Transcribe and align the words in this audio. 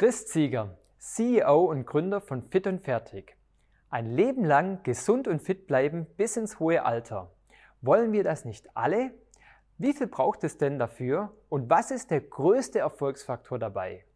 Chris 0.00 0.26
Zieger, 0.26 0.78
CEO 0.96 1.66
und 1.66 1.84
Gründer 1.84 2.22
von 2.22 2.42
Fit 2.42 2.66
und 2.66 2.80
Fertig. 2.80 3.36
Ein 3.90 4.06
Leben 4.06 4.46
lang 4.46 4.82
gesund 4.82 5.28
und 5.28 5.42
fit 5.42 5.66
bleiben 5.66 6.06
bis 6.16 6.38
ins 6.38 6.58
hohe 6.58 6.86
Alter. 6.86 7.30
Wollen 7.82 8.10
wir 8.10 8.24
das 8.24 8.46
nicht 8.46 8.74
alle? 8.74 9.12
Wie 9.76 9.92
viel 9.92 10.06
braucht 10.06 10.42
es 10.42 10.56
denn 10.56 10.78
dafür 10.78 11.36
und 11.50 11.68
was 11.68 11.90
ist 11.90 12.10
der 12.10 12.22
größte 12.22 12.78
Erfolgsfaktor 12.78 13.58
dabei? 13.58 14.06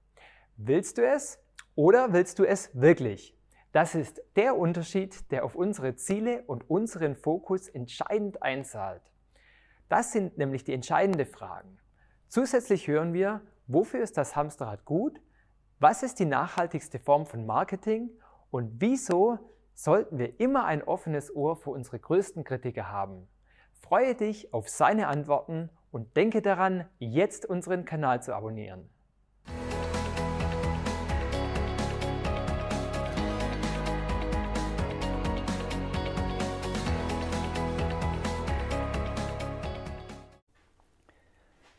Willst 0.57 0.97
du 0.97 1.07
es 1.07 1.39
oder 1.75 2.15
willst 2.15 2.39
du 2.39 2.45
es 2.45 2.71
wirklich? 2.73 3.37
Das 3.73 3.95
ist 3.95 4.23
der 4.37 4.57
Unterschied, 4.57 5.31
der 5.31 5.45
auf 5.45 5.55
unsere 5.55 5.97
Ziele 5.97 6.45
und 6.47 6.71
unseren 6.71 7.15
Fokus 7.15 7.69
entscheidend 7.69 8.43
einzahlt. 8.43 9.03
Das 9.91 10.13
sind 10.13 10.39
nämlich 10.39 10.65
die 10.65 10.73
entscheidenden 10.73 11.27
Fragen. 11.27 11.77
Zusätzlich 12.29 12.89
hören 12.89 13.13
wir, 13.13 13.43
wofür 13.67 14.01
ist 14.01 14.17
das 14.17 14.35
Hamsterrad 14.35 14.87
gut, 14.87 15.21
was 15.85 16.03
ist 16.03 16.19
die 16.19 16.25
nachhaltigste 16.25 16.99
Form 16.99 17.27
von 17.27 17.45
Marketing 17.45 18.09
und 18.51 18.81
wieso 18.81 19.39
sollten 19.75 20.17
wir 20.17 20.41
immer 20.41 20.65
ein 20.65 20.83
offenes 20.83 21.37
Ohr 21.37 21.57
für 21.57 21.69
unsere 21.69 21.99
größten 21.99 22.43
Kritiker 22.43 22.91
haben. 22.91 23.29
Freue 23.83 24.15
dich 24.15 24.55
auf 24.55 24.71
seine 24.71 25.09
Antworten 25.09 25.69
und 25.91 26.17
denke 26.17 26.41
daran, 26.41 26.89
jetzt 27.01 27.45
unseren 27.45 27.85
Kanal 27.85 28.23
zu 28.23 28.35
abonnieren. 28.35 28.89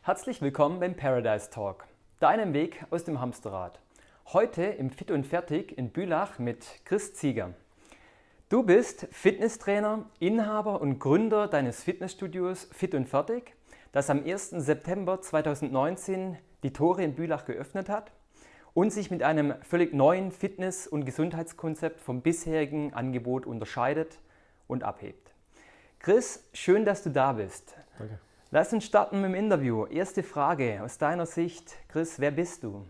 Herzlich 0.02 0.40
willkommen 0.40 0.78
beim 0.78 0.94
Paradise 0.94 1.50
Talk, 1.50 1.88
deinem 2.20 2.52
Weg 2.52 2.86
aus 2.90 3.02
dem 3.02 3.20
Hamsterrad. 3.20 3.80
Heute 4.32 4.64
im 4.64 4.90
Fit 4.90 5.12
und 5.12 5.24
Fertig 5.24 5.78
in 5.78 5.90
Bülach 5.90 6.40
mit 6.40 6.66
Chris 6.84 7.14
Zieger. 7.14 7.54
Du 8.48 8.64
bist 8.64 9.06
Fitnesstrainer, 9.12 10.10
Inhaber 10.18 10.80
und 10.80 10.98
Gründer 10.98 11.46
deines 11.46 11.84
Fitnessstudios 11.84 12.68
Fit 12.72 12.96
und 12.96 13.08
Fertig, 13.08 13.54
das 13.92 14.10
am 14.10 14.24
1. 14.24 14.50
September 14.50 15.20
2019 15.22 16.36
die 16.64 16.72
Tore 16.72 17.04
in 17.04 17.14
Bülach 17.14 17.44
geöffnet 17.44 17.88
hat 17.88 18.10
und 18.74 18.92
sich 18.92 19.12
mit 19.12 19.22
einem 19.22 19.54
völlig 19.62 19.94
neuen 19.94 20.32
Fitness- 20.32 20.88
und 20.88 21.04
Gesundheitskonzept 21.04 22.00
vom 22.00 22.20
bisherigen 22.20 22.94
Angebot 22.94 23.46
unterscheidet 23.46 24.18
und 24.66 24.82
abhebt. 24.82 25.30
Chris, 26.00 26.42
schön, 26.52 26.84
dass 26.84 27.04
du 27.04 27.10
da 27.10 27.34
bist. 27.34 27.76
Danke. 27.96 28.18
Lass 28.50 28.72
uns 28.72 28.84
starten 28.84 29.20
mit 29.20 29.30
dem 29.30 29.36
Interview. 29.36 29.86
Erste 29.86 30.24
Frage 30.24 30.82
aus 30.82 30.98
deiner 30.98 31.26
Sicht. 31.26 31.76
Chris, 31.86 32.18
wer 32.18 32.32
bist 32.32 32.64
du? 32.64 32.84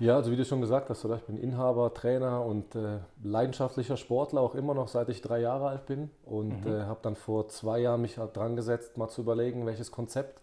Ja, 0.00 0.16
also 0.16 0.32
wie 0.32 0.36
du 0.36 0.44
schon 0.44 0.60
gesagt 0.60 0.90
hast, 0.90 1.04
oder? 1.04 1.16
ich 1.16 1.22
bin 1.22 1.36
Inhaber, 1.36 1.94
Trainer 1.94 2.44
und 2.44 2.74
äh, 2.74 2.98
leidenschaftlicher 3.22 3.96
Sportler, 3.96 4.40
auch 4.40 4.54
immer 4.54 4.74
noch 4.74 4.88
seit 4.88 5.08
ich 5.08 5.22
drei 5.22 5.40
Jahre 5.40 5.68
alt 5.68 5.86
bin. 5.86 6.10
Und 6.24 6.64
mhm. 6.64 6.72
äh, 6.72 6.82
habe 6.82 6.98
dann 7.02 7.14
vor 7.14 7.48
zwei 7.48 7.80
Jahren 7.80 8.02
mich 8.02 8.18
halt 8.18 8.36
dran 8.36 8.56
gesetzt, 8.56 8.96
mal 8.96 9.08
zu 9.08 9.20
überlegen, 9.20 9.66
welches 9.66 9.92
Konzept 9.92 10.40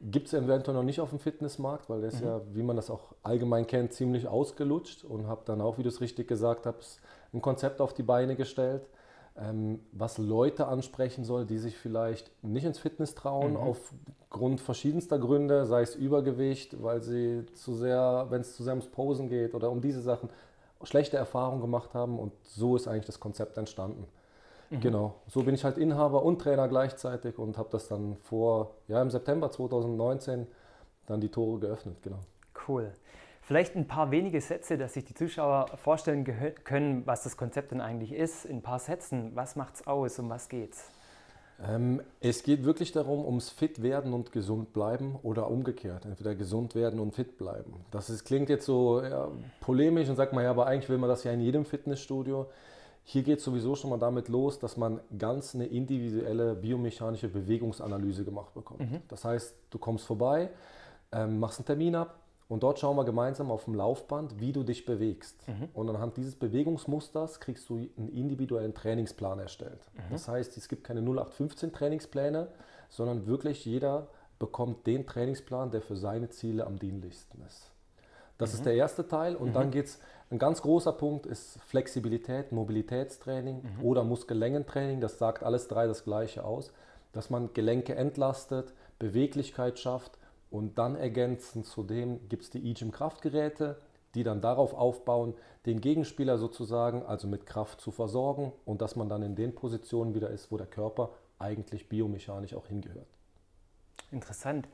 gibt 0.00 0.28
es 0.28 0.34
eventuell 0.34 0.76
noch 0.76 0.84
nicht 0.84 1.00
auf 1.00 1.10
dem 1.10 1.18
Fitnessmarkt, 1.18 1.90
weil 1.90 2.00
der 2.00 2.10
ist 2.10 2.20
mhm. 2.20 2.26
ja, 2.26 2.40
wie 2.52 2.62
man 2.62 2.76
das 2.76 2.88
auch 2.88 3.14
allgemein 3.22 3.66
kennt, 3.66 3.92
ziemlich 3.92 4.26
ausgelutscht. 4.26 5.04
Und 5.04 5.26
habe 5.26 5.42
dann 5.44 5.60
auch, 5.60 5.76
wie 5.76 5.82
du 5.82 5.88
es 5.88 6.00
richtig 6.00 6.28
gesagt 6.28 6.64
hast, 6.66 7.00
ein 7.34 7.42
Konzept 7.42 7.80
auf 7.80 7.92
die 7.92 8.02
Beine 8.02 8.36
gestellt, 8.36 8.88
was 9.92 10.18
Leute 10.18 10.66
ansprechen 10.66 11.24
soll, 11.24 11.46
die 11.46 11.58
sich 11.58 11.76
vielleicht 11.76 12.32
nicht 12.42 12.64
ins 12.64 12.80
Fitness 12.80 13.14
trauen, 13.14 13.52
mhm. 13.52 13.56
aufgrund 13.58 14.60
verschiedenster 14.60 15.18
Gründe, 15.18 15.64
sei 15.64 15.82
es 15.82 15.94
Übergewicht, 15.94 16.82
weil 16.82 17.02
sie 17.02 17.46
zu 17.54 17.74
sehr, 17.74 18.26
wenn 18.30 18.40
es 18.40 18.56
zu 18.56 18.64
sehr 18.64 18.72
ums 18.72 18.88
Posen 18.88 19.28
geht 19.28 19.54
oder 19.54 19.70
um 19.70 19.80
diese 19.80 20.00
Sachen, 20.00 20.28
schlechte 20.82 21.16
Erfahrungen 21.16 21.60
gemacht 21.60 21.94
haben 21.94 22.18
und 22.18 22.32
so 22.42 22.76
ist 22.76 22.88
eigentlich 22.88 23.06
das 23.06 23.20
Konzept 23.20 23.58
entstanden. 23.58 24.06
Mhm. 24.70 24.80
Genau, 24.80 25.14
so 25.26 25.42
bin 25.42 25.54
ich 25.54 25.64
halt 25.64 25.78
Inhaber 25.78 26.24
und 26.24 26.40
Trainer 26.40 26.68
gleichzeitig 26.68 27.38
und 27.38 27.58
habe 27.58 27.68
das 27.70 27.88
dann 27.88 28.16
vor, 28.16 28.74
ja 28.88 29.00
im 29.00 29.10
September 29.10 29.50
2019 29.50 30.46
dann 31.06 31.20
die 31.20 31.30
Tore 31.30 31.58
geöffnet, 31.60 31.96
genau. 32.02 32.18
Cool. 32.66 32.92
Vielleicht 33.48 33.76
ein 33.76 33.86
paar 33.86 34.10
wenige 34.10 34.42
Sätze, 34.42 34.76
dass 34.76 34.92
sich 34.92 35.06
die 35.06 35.14
Zuschauer 35.14 35.68
vorstellen 35.82 36.22
können, 36.64 37.06
was 37.06 37.22
das 37.22 37.38
Konzept 37.38 37.70
denn 37.70 37.80
eigentlich 37.80 38.12
ist. 38.12 38.44
In 38.44 38.56
ein 38.56 38.62
paar 38.62 38.78
Sätzen, 38.78 39.30
was 39.36 39.56
macht 39.56 39.76
es 39.76 39.86
aus, 39.86 40.18
um 40.18 40.28
was 40.28 40.50
geht's? 40.50 40.90
Ähm, 41.66 42.02
es 42.20 42.42
geht 42.42 42.66
wirklich 42.66 42.92
darum, 42.92 43.24
ums 43.24 43.48
fit 43.48 43.80
werden 43.80 44.12
und 44.12 44.32
gesund 44.32 44.74
bleiben 44.74 45.16
oder 45.22 45.50
umgekehrt, 45.50 46.04
entweder 46.04 46.34
gesund 46.34 46.74
werden 46.74 47.00
und 47.00 47.14
fit 47.14 47.38
bleiben. 47.38 47.72
Das 47.90 48.10
ist, 48.10 48.26
klingt 48.26 48.50
jetzt 48.50 48.66
so 48.66 49.02
ja, 49.02 49.30
polemisch 49.62 50.10
und 50.10 50.16
sagt 50.16 50.34
man 50.34 50.44
ja, 50.44 50.50
aber 50.50 50.66
eigentlich 50.66 50.90
will 50.90 50.98
man 50.98 51.08
das 51.08 51.24
ja 51.24 51.32
in 51.32 51.40
jedem 51.40 51.64
Fitnessstudio. 51.64 52.50
Hier 53.04 53.22
geht 53.22 53.38
es 53.38 53.44
sowieso 53.44 53.74
schon 53.76 53.88
mal 53.88 53.98
damit 53.98 54.28
los, 54.28 54.58
dass 54.58 54.76
man 54.76 55.00
ganz 55.18 55.54
eine 55.54 55.64
individuelle 55.64 56.54
biomechanische 56.54 57.28
Bewegungsanalyse 57.28 58.26
gemacht 58.26 58.52
bekommt. 58.52 58.80
Mhm. 58.80 59.00
Das 59.08 59.24
heißt, 59.24 59.54
du 59.70 59.78
kommst 59.78 60.04
vorbei, 60.04 60.50
ähm, 61.12 61.38
machst 61.40 61.60
einen 61.60 61.66
Termin 61.66 61.94
ab, 61.94 62.20
und 62.48 62.62
dort 62.62 62.78
schauen 62.78 62.96
wir 62.96 63.04
gemeinsam 63.04 63.50
auf 63.50 63.64
dem 63.66 63.74
Laufband, 63.74 64.40
wie 64.40 64.52
du 64.52 64.62
dich 64.62 64.86
bewegst. 64.86 65.46
Mhm. 65.46 65.68
Und 65.74 65.90
anhand 65.90 66.16
dieses 66.16 66.34
Bewegungsmusters 66.34 67.40
kriegst 67.40 67.68
du 67.68 67.76
einen 67.76 68.08
individuellen 68.08 68.74
Trainingsplan 68.74 69.38
erstellt. 69.38 69.80
Mhm. 69.94 70.12
Das 70.12 70.28
heißt, 70.28 70.56
es 70.56 70.68
gibt 70.68 70.84
keine 70.84 71.00
0815 71.00 71.72
Trainingspläne, 71.72 72.48
sondern 72.88 73.26
wirklich 73.26 73.66
jeder 73.66 74.08
bekommt 74.38 74.86
den 74.86 75.06
Trainingsplan, 75.06 75.70
der 75.70 75.82
für 75.82 75.96
seine 75.96 76.30
Ziele 76.30 76.66
am 76.66 76.78
dienlichsten 76.78 77.42
ist. 77.46 77.70
Das 78.38 78.52
mhm. 78.52 78.56
ist 78.56 78.64
der 78.64 78.74
erste 78.74 79.06
Teil. 79.06 79.36
Und 79.36 79.54
dann 79.54 79.66
mhm. 79.66 79.72
geht 79.72 79.86
es, 79.86 79.98
ein 80.30 80.38
ganz 80.38 80.62
großer 80.62 80.92
Punkt 80.92 81.26
ist 81.26 81.60
Flexibilität, 81.66 82.52
Mobilitätstraining 82.52 83.62
mhm. 83.62 83.84
oder 83.84 84.04
Muskellängentraining. 84.04 85.02
Das 85.02 85.18
sagt 85.18 85.42
alles 85.42 85.68
drei 85.68 85.86
das 85.86 86.04
Gleiche 86.04 86.44
aus. 86.44 86.72
Dass 87.12 87.28
man 87.28 87.52
Gelenke 87.52 87.94
entlastet, 87.94 88.72
Beweglichkeit 88.98 89.78
schafft 89.78 90.17
und 90.50 90.78
dann 90.78 90.96
ergänzend 90.96 91.66
zu 91.66 91.82
dem 91.82 92.28
gibt 92.28 92.44
es 92.44 92.50
die 92.50 92.70
E-Gym 92.70 92.90
Kraftgeräte, 92.90 93.80
die 94.14 94.24
dann 94.24 94.40
darauf 94.40 94.74
aufbauen, 94.74 95.34
den 95.66 95.80
Gegenspieler 95.80 96.38
sozusagen 96.38 97.02
also 97.02 97.28
mit 97.28 97.46
Kraft 97.46 97.80
zu 97.80 97.90
versorgen 97.90 98.52
und 98.64 98.80
dass 98.80 98.96
man 98.96 99.08
dann 99.08 99.22
in 99.22 99.34
den 99.36 99.54
Positionen 99.54 100.14
wieder 100.14 100.30
ist, 100.30 100.50
wo 100.50 100.56
der 100.56 100.66
Körper 100.66 101.10
eigentlich 101.38 101.88
biomechanisch 101.88 102.54
auch 102.54 102.66
hingehört. 102.66 103.06
Interessant. 104.10 104.66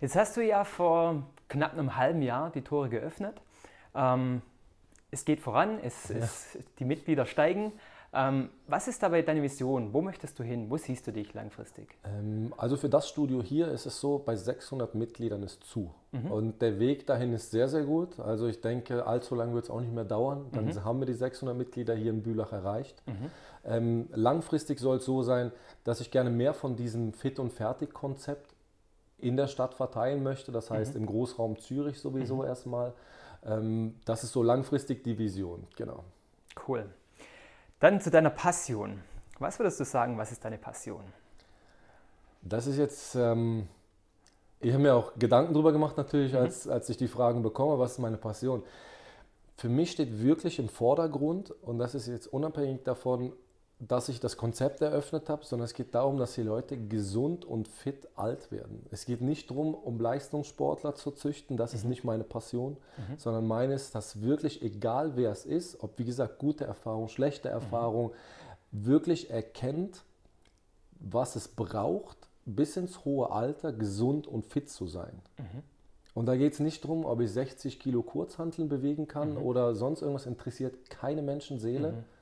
Jetzt 0.00 0.16
hast 0.16 0.36
du 0.36 0.40
ja 0.44 0.64
vor 0.64 1.26
knapp 1.48 1.74
einem 1.74 1.96
halben 1.96 2.22
Jahr 2.22 2.50
die 2.50 2.62
Tore 2.62 2.88
geöffnet. 2.88 3.40
Ähm, 3.94 4.42
es 5.10 5.24
geht 5.24 5.40
voran, 5.40 5.78
es, 5.82 6.08
ja. 6.08 6.16
es, 6.16 6.58
die 6.78 6.84
Mitglieder 6.84 7.26
steigen. 7.26 7.72
Ähm, 8.12 8.48
was 8.66 8.88
ist 8.88 9.02
dabei 9.02 9.20
deine 9.20 9.42
Vision? 9.42 9.92
Wo 9.92 10.00
möchtest 10.00 10.38
du 10.38 10.42
hin? 10.42 10.70
Wo 10.70 10.78
siehst 10.78 11.06
du 11.06 11.12
dich 11.12 11.34
langfristig? 11.34 11.98
Ähm, 12.04 12.54
also 12.56 12.76
für 12.76 12.88
das 12.88 13.08
Studio 13.08 13.42
hier 13.42 13.68
ist 13.68 13.84
es 13.84 14.00
so, 14.00 14.18
bei 14.18 14.34
600 14.34 14.94
Mitgliedern 14.94 15.42
ist 15.42 15.62
zu. 15.64 15.94
Mhm. 16.12 16.32
Und 16.32 16.62
der 16.62 16.78
Weg 16.78 17.06
dahin 17.06 17.34
ist 17.34 17.50
sehr, 17.50 17.68
sehr 17.68 17.84
gut. 17.84 18.18
Also 18.18 18.46
ich 18.46 18.62
denke, 18.62 19.06
allzu 19.06 19.34
lange 19.34 19.52
wird 19.52 19.64
es 19.64 19.70
auch 19.70 19.80
nicht 19.80 19.92
mehr 19.92 20.06
dauern. 20.06 20.46
Dann 20.52 20.66
mhm. 20.66 20.84
haben 20.84 21.00
wir 21.00 21.06
die 21.06 21.14
600 21.14 21.56
Mitglieder 21.56 21.94
hier 21.94 22.10
in 22.10 22.22
Bülach 22.22 22.52
erreicht. 22.52 23.02
Mhm. 23.06 23.30
Ähm, 23.66 24.08
langfristig 24.12 24.78
soll 24.80 24.96
es 24.96 25.04
so 25.04 25.22
sein, 25.22 25.52
dass 25.84 26.00
ich 26.00 26.10
gerne 26.10 26.30
mehr 26.30 26.54
von 26.54 26.76
diesem 26.76 27.12
Fit- 27.12 27.38
und 27.38 27.52
Fertig-Konzept 27.52 28.54
in 29.18 29.36
der 29.36 29.48
Stadt 29.48 29.74
verteilen 29.74 30.22
möchte. 30.22 30.50
Das 30.50 30.70
heißt 30.70 30.94
mhm. 30.94 31.00
im 31.00 31.06
Großraum 31.06 31.58
Zürich 31.58 32.00
sowieso 32.00 32.36
mhm. 32.36 32.44
erstmal. 32.44 32.94
Ähm, 33.44 33.96
das 34.06 34.24
ist 34.24 34.32
so 34.32 34.42
langfristig 34.42 35.04
die 35.04 35.18
Vision, 35.18 35.66
genau. 35.76 36.04
Cool. 36.66 36.86
Dann 37.80 38.00
zu 38.00 38.10
deiner 38.10 38.30
Passion. 38.30 39.02
Was 39.38 39.58
würdest 39.58 39.78
du 39.78 39.84
sagen, 39.84 40.18
was 40.18 40.32
ist 40.32 40.44
deine 40.44 40.58
Passion? 40.58 41.02
Das 42.42 42.66
ist 42.66 42.76
jetzt, 42.76 43.14
ähm, 43.14 43.68
ich 44.60 44.72
habe 44.72 44.82
mir 44.82 44.94
auch 44.94 45.12
Gedanken 45.16 45.52
darüber 45.52 45.72
gemacht 45.72 45.96
natürlich, 45.96 46.32
mhm. 46.32 46.40
als, 46.40 46.66
als 46.66 46.88
ich 46.88 46.96
die 46.96 47.08
Fragen 47.08 47.42
bekomme, 47.42 47.78
was 47.78 47.92
ist 47.92 47.98
meine 47.98 48.16
Passion? 48.16 48.64
Für 49.56 49.68
mich 49.68 49.92
steht 49.92 50.22
wirklich 50.22 50.58
im 50.58 50.68
Vordergrund, 50.68 51.50
und 51.62 51.78
das 51.78 51.94
ist 51.94 52.08
jetzt 52.08 52.26
unabhängig 52.26 52.82
davon, 52.84 53.32
dass 53.80 54.08
ich 54.08 54.18
das 54.18 54.36
Konzept 54.36 54.80
eröffnet 54.80 55.28
habe, 55.28 55.44
sondern 55.44 55.66
es 55.66 55.74
geht 55.74 55.94
darum, 55.94 56.18
dass 56.18 56.34
die 56.34 56.42
Leute 56.42 56.76
gesund 56.76 57.44
und 57.44 57.68
fit 57.68 58.08
alt 58.16 58.50
werden. 58.50 58.84
Es 58.90 59.06
geht 59.06 59.20
nicht 59.20 59.50
darum, 59.50 59.72
um 59.72 60.00
Leistungssportler 60.00 60.96
zu 60.96 61.12
züchten, 61.12 61.56
das 61.56 61.72
mhm. 61.72 61.78
ist 61.78 61.84
nicht 61.84 62.04
meine 62.04 62.24
Passion, 62.24 62.72
mhm. 62.96 63.18
sondern 63.18 63.46
meine 63.46 63.74
ist, 63.74 63.94
dass 63.94 64.20
wirklich, 64.20 64.62
egal 64.62 65.12
wer 65.14 65.30
es 65.30 65.46
ist, 65.46 65.80
ob 65.80 65.96
wie 65.98 66.04
gesagt 66.04 66.38
gute 66.38 66.64
Erfahrung, 66.64 67.08
schlechte 67.08 67.50
Erfahrung, 67.50 68.08
mhm. 68.72 68.86
wirklich 68.86 69.30
erkennt, 69.30 70.02
was 70.98 71.36
es 71.36 71.46
braucht, 71.46 72.16
bis 72.46 72.76
ins 72.76 73.04
hohe 73.04 73.30
Alter 73.30 73.72
gesund 73.72 74.26
und 74.26 74.44
fit 74.46 74.68
zu 74.68 74.88
sein. 74.88 75.22
Mhm. 75.38 75.62
Und 76.14 76.26
da 76.26 76.36
geht 76.36 76.54
es 76.54 76.58
nicht 76.58 76.82
darum, 76.82 77.04
ob 77.04 77.20
ich 77.20 77.30
60 77.30 77.78
Kilo 77.78 78.02
Kurzhanteln 78.02 78.68
bewegen 78.68 79.06
kann 79.06 79.34
mhm. 79.34 79.42
oder 79.42 79.76
sonst 79.76 80.02
irgendwas 80.02 80.26
interessiert 80.26 80.90
keine 80.90 81.22
Menschenseele 81.22 81.92
mhm 81.92 82.17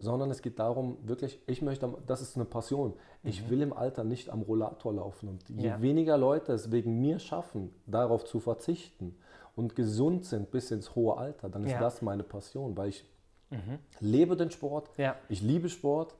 sondern 0.00 0.30
es 0.30 0.42
geht 0.42 0.58
darum, 0.58 0.96
wirklich, 1.02 1.40
ich 1.46 1.62
möchte, 1.62 1.92
das 2.06 2.22
ist 2.22 2.36
eine 2.36 2.44
Passion. 2.44 2.94
Ich 3.22 3.44
mhm. 3.44 3.50
will 3.50 3.62
im 3.62 3.72
Alter 3.72 4.02
nicht 4.02 4.30
am 4.30 4.42
Rollator 4.42 4.94
laufen. 4.94 5.28
Und 5.28 5.48
je 5.48 5.68
ja. 5.68 5.80
weniger 5.80 6.16
Leute 6.18 6.52
es 6.52 6.72
wegen 6.72 7.00
mir 7.00 7.18
schaffen, 7.18 7.72
darauf 7.86 8.24
zu 8.24 8.40
verzichten 8.40 9.14
und 9.56 9.76
gesund 9.76 10.24
sind 10.24 10.50
bis 10.50 10.70
ins 10.70 10.94
hohe 10.94 11.16
Alter, 11.16 11.48
dann 11.48 11.64
ist 11.64 11.72
Ja. 11.72 11.80
das 11.80 12.02
meine 12.02 12.22
Passion, 12.22 12.76
weil 12.76 12.88
ich 12.88 13.04
lebe 14.00 14.36
den 14.36 14.50
Sport, 14.50 14.90
Ja. 14.96 15.16
ich 15.28 15.42
liebe 15.42 15.68
Sport 15.68 16.14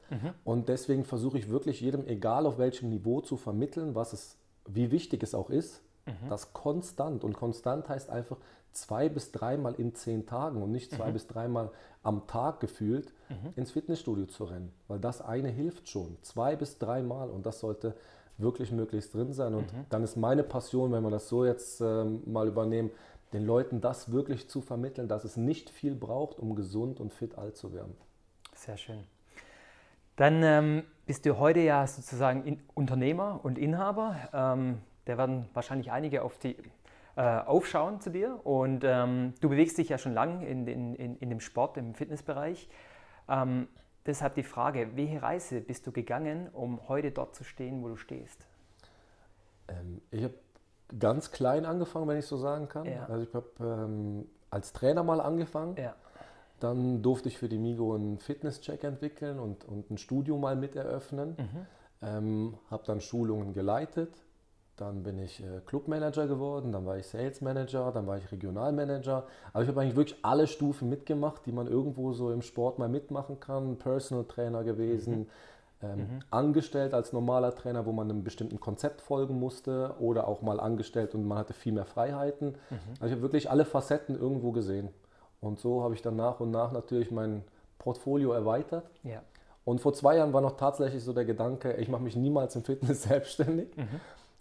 und 0.44 0.69
deswegen 0.69 1.05
versuche 1.05 1.38
ich 1.38 1.49
wirklich 1.49 1.81
jedem, 1.81 2.06
egal 2.06 2.44
auf 2.44 2.59
welchem 2.59 2.91
Niveau, 2.91 3.21
zu 3.21 3.37
vermitteln, 3.37 3.94
was 3.94 4.12
es, 4.12 4.37
wie 4.67 4.91
wichtig 4.91 5.23
es 5.23 5.35
auch 5.35 5.49
ist, 5.49 5.82
das 6.29 6.53
konstant 6.53 7.23
und 7.23 7.35
konstant 7.35 7.88
heißt 7.88 8.11
einfach 8.11 8.37
zwei 8.72 9.08
bis 9.08 9.32
dreimal 9.32 9.75
in 9.75 9.94
zehn 9.94 10.26
Tagen 10.26 10.62
und 10.62 10.70
nicht 10.70 10.93
zwei 10.93 11.11
bis 11.11 11.26
dreimal 11.26 11.70
am 12.02 12.26
Tag 12.26 12.61
gefühlt 12.61 13.12
ins 13.56 13.72
Fitnessstudio 13.72 14.26
zu 14.26 14.44
rennen, 14.44 14.72
weil 14.88 14.99
das 14.99 15.20
eine 15.20 15.49
hilft 15.49 15.88
schon, 15.88 16.17
zwei 16.22 16.56
bis 16.56 16.78
dreimal 16.78 17.31
und 17.31 17.46
das 17.46 17.61
sollte 17.61 17.94
wirklich 18.38 18.72
möglichst 18.72 19.14
drin 19.14 19.32
sein 19.32 19.55
und 19.55 19.67
dann 19.90 20.02
ist 20.02 20.17
meine 20.17 20.43
Passion, 20.43 20.93
wenn 20.93 21.02
wir 21.02 21.11
das 21.11 21.28
so 21.28 21.44
jetzt 21.44 21.81
ähm, 21.81 22.22
mal 22.25 22.49
übernehmen, 22.49 22.90
den 23.32 23.44
Leuten 23.44 23.81
das 23.81 24.12
wirklich 24.12 24.49
zu 24.49 24.61
vermitteln, 24.61 25.08
dass 25.08 25.25
es 25.25 25.37
nicht 25.37 25.70
viel 25.70 25.94
braucht, 25.94 26.38
um 26.38 26.56
gesund 26.56 27.00
und 27.00 27.12
fit 27.12 27.38
alt 27.38 27.56
zu 27.56 27.72
werden. 27.72 27.94
Sehr 28.55 28.76
schön. 28.76 29.05
Dann 30.17 30.43
ähm, 30.43 30.82
bist 31.06 31.25
du 31.25 31.38
heute 31.38 31.61
ja 31.61 31.87
sozusagen 31.87 32.44
in 32.44 32.61
Unternehmer 32.75 33.40
und 33.43 33.56
Inhaber. 33.56 34.17
Ähm, 34.32 34.78
da 35.05 35.17
werden 35.17 35.49
wahrscheinlich 35.55 35.90
einige 35.90 36.22
auf 36.22 36.38
die, 36.38 36.56
äh, 37.16 37.22
aufschauen 37.22 38.00
zu 38.00 38.10
dir. 38.10 38.40
Und 38.44 38.82
ähm, 38.84 39.34
du 39.40 39.48
bewegst 39.48 39.78
dich 39.78 39.88
ja 39.88 39.98
schon 39.98 40.14
lange 40.14 40.46
in, 40.46 40.66
den- 40.66 40.94
in, 40.94 41.16
in 41.16 41.30
dem 41.30 41.40
Sport, 41.40 41.76
im 41.76 41.94
Fitnessbereich. 41.94 42.68
Ähm, 43.28 43.68
deshalb 44.06 44.34
die 44.34 44.42
Frage, 44.42 44.90
welche 44.96 45.22
Reise 45.22 45.60
bist 45.60 45.86
du 45.86 45.92
gegangen, 45.92 46.48
um 46.52 46.88
heute 46.88 47.10
dort 47.10 47.34
zu 47.34 47.44
stehen, 47.44 47.82
wo 47.82 47.88
du 47.88 47.96
stehst? 47.96 48.46
Ähm, 49.68 50.00
ich 50.10 50.24
habe 50.24 50.34
ganz 50.98 51.30
klein 51.30 51.64
angefangen, 51.66 52.08
wenn 52.08 52.18
ich 52.18 52.26
so 52.26 52.36
sagen 52.36 52.68
kann. 52.68 52.86
Ja. 52.86 53.06
Also 53.06 53.22
ich 53.22 53.34
habe 53.34 53.48
ähm, 53.60 54.26
als 54.50 54.72
Trainer 54.72 55.02
mal 55.04 55.20
angefangen. 55.20 55.76
Ja. 55.76 55.94
Dann 56.58 57.02
durfte 57.02 57.28
ich 57.28 57.38
für 57.38 57.48
die 57.48 57.56
Migo 57.58 57.94
einen 57.94 58.18
Fitnesscheck 58.18 58.84
entwickeln 58.84 59.38
und, 59.38 59.64
und 59.64 59.90
ein 59.90 59.96
Studio 59.96 60.36
mal 60.36 60.56
mit 60.56 60.76
eröffnen. 60.76 61.36
Ähm, 62.02 62.54
habe 62.70 62.82
dann 62.86 63.00
Schulungen 63.00 63.54
geleitet. 63.54 64.14
Dann 64.81 65.03
bin 65.03 65.19
ich 65.19 65.43
äh, 65.43 65.61
Clubmanager 65.67 66.27
geworden, 66.27 66.73
dann 66.73 66.87
war 66.87 66.97
ich 66.97 67.06
Sales 67.06 67.43
Manager, 67.43 67.93
dann 67.93 68.06
war 68.06 68.17
ich 68.17 68.32
Regionalmanager. 68.32 69.27
Aber 69.53 69.62
ich 69.62 69.69
habe 69.69 69.79
eigentlich 69.82 69.97
wirklich 69.97 70.19
alle 70.23 70.47
Stufen 70.47 70.88
mitgemacht, 70.88 71.44
die 71.44 71.53
man 71.53 71.67
irgendwo 71.67 72.15
so 72.15 72.32
im 72.32 72.41
Sport 72.41 72.79
mal 72.79 72.88
mitmachen 72.88 73.38
kann. 73.41 73.77
Personal 73.77 74.25
Trainer 74.25 74.65
gewesen, 74.65 75.29
ähm, 75.82 76.21
angestellt 76.31 76.94
als 76.94 77.12
normaler 77.12 77.55
Trainer, 77.55 77.85
wo 77.85 77.93
man 77.93 78.09
einem 78.09 78.25
bestimmten 78.25 78.59
Konzept 78.59 79.03
folgen 79.03 79.38
musste 79.38 79.94
oder 79.99 80.27
auch 80.27 80.41
mal 80.41 80.59
angestellt 80.59 81.15
und 81.15 81.29
man 81.29 81.37
hatte 81.37 81.53
viel 81.53 81.73
mehr 81.73 81.85
Freiheiten. 81.85 82.55
Also 83.00 83.06
ich 83.06 83.12
habe 83.12 83.23
wirklich 83.23 83.50
alle 83.50 83.67
Facetten 83.67 84.19
irgendwo 84.19 84.50
gesehen. 84.50 84.88
Und 85.43 85.59
so 85.59 85.82
habe 85.82 85.94
ich 85.94 86.00
dann 86.00 86.17
nach 86.17 86.41
und 86.41 86.50
nach 86.50 86.73
natürlich 86.73 87.11
mein 87.11 87.44
Portfolio 87.79 88.32
erweitert. 88.32 88.91
Ja. 89.03 89.21
Und 89.65 89.81
vor 89.81 89.93
zwei 89.93 90.17
Jahren 90.17 90.32
war 90.32 90.41
noch 90.41 90.56
tatsächlich 90.56 91.05
so 91.05 91.12
der 91.12 91.25
Gedanke, 91.27 91.75
ich 91.75 91.88
mache 91.88 92.03
mich 92.03 92.17
niemals 92.17 92.56
im 92.56 92.65
Fitness 92.65 93.03
selbstständig, 93.09 93.69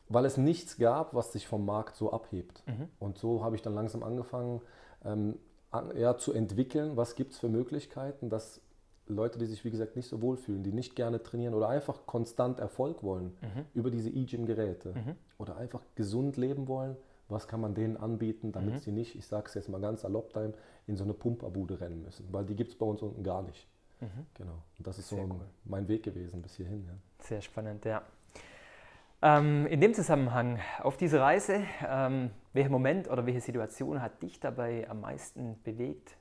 weil 0.09 0.25
es 0.25 0.37
nichts 0.37 0.77
gab, 0.77 1.13
was 1.13 1.31
sich 1.31 1.47
vom 1.47 1.65
Markt 1.65 1.95
so 1.95 2.11
abhebt. 2.11 2.63
Und 2.99 3.17
so 3.17 3.43
habe 3.43 3.55
ich 3.55 3.61
dann 3.61 3.73
langsam 3.75 4.03
angefangen, 4.03 4.61
ähm, 5.05 5.37
an, 5.71 5.95
ja, 5.95 6.17
zu 6.17 6.33
entwickeln, 6.33 6.97
was 6.97 7.15
gibt 7.15 7.33
es 7.33 7.39
für 7.39 7.47
Möglichkeiten, 7.47 8.29
dass 8.29 8.61
Leute, 9.07 9.39
die 9.39 9.45
sich 9.45 9.63
wie 9.65 9.71
gesagt 9.71 9.95
nicht 9.95 10.07
so 10.07 10.21
wohlfühlen, 10.21 10.63
die 10.63 10.71
nicht 10.71 10.95
gerne 10.95 11.21
trainieren 11.21 11.53
oder 11.53 11.69
einfach 11.69 12.05
konstant 12.05 12.59
Erfolg 12.59 13.03
wollen 13.03 13.35
über 13.73 13.89
diese 13.91 14.09
E-Gym-Geräte 14.09 14.93
oder 15.37 15.57
einfach 15.57 15.81
gesund 15.95 16.37
leben 16.37 16.67
wollen, 16.67 16.95
was 17.27 17.47
kann 17.47 17.61
man 17.61 17.73
denen 17.75 17.97
anbieten, 17.97 18.51
damit 18.51 18.81
sie 18.81 18.91
nicht, 18.91 19.15
ich 19.15 19.27
sage 19.27 19.47
es 19.47 19.53
jetzt 19.53 19.69
mal 19.69 19.79
ganz 19.81 20.01
salopp, 20.01 20.33
daheim, 20.33 20.53
in 20.87 20.95
so 20.95 21.03
eine 21.03 21.13
Pumperbude 21.13 21.79
rennen 21.79 22.01
müssen, 22.01 22.27
weil 22.31 22.45
die 22.45 22.55
gibt 22.55 22.71
es 22.71 22.77
bei 22.77 22.85
uns 22.85 23.01
unten 23.01 23.23
gar 23.23 23.43
nicht. 23.43 23.67
Genau. 24.35 24.63
Und 24.77 24.87
das 24.87 24.97
ist 24.97 25.09
so 25.09 25.17
Sehr 25.17 25.25
cool. 25.25 25.41
mein 25.65 25.87
Weg 25.87 26.03
gewesen 26.03 26.41
bis 26.41 26.55
hierhin. 26.55 26.85
Ja. 26.87 26.93
Sehr 27.19 27.41
spannend, 27.41 27.85
ja. 27.85 28.01
Ähm, 29.21 29.67
in 29.67 29.81
dem 29.81 29.93
Zusammenhang, 29.93 30.59
auf 30.81 30.95
diese 30.95 31.19
Reise, 31.19 31.63
ähm, 31.85 32.31
welcher 32.53 32.69
Moment 32.69 33.09
oder 33.09 33.25
welche 33.25 33.41
Situation 33.41 34.01
hat 34.01 34.21
dich 34.23 34.39
dabei 34.39 34.89
am 34.89 35.01
meisten 35.01 35.61
bewegt? 35.63 36.15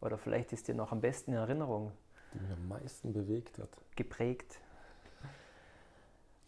Oder 0.00 0.16
vielleicht 0.16 0.52
ist 0.52 0.68
dir 0.68 0.74
noch 0.74 0.92
am 0.92 1.00
besten 1.00 1.32
in 1.32 1.38
Erinnerung 1.38 1.90
Die 2.34 2.38
mich 2.38 2.52
am 2.52 2.68
meisten 2.68 3.12
bewegt 3.12 3.58
hat. 3.58 3.70
geprägt? 3.96 4.60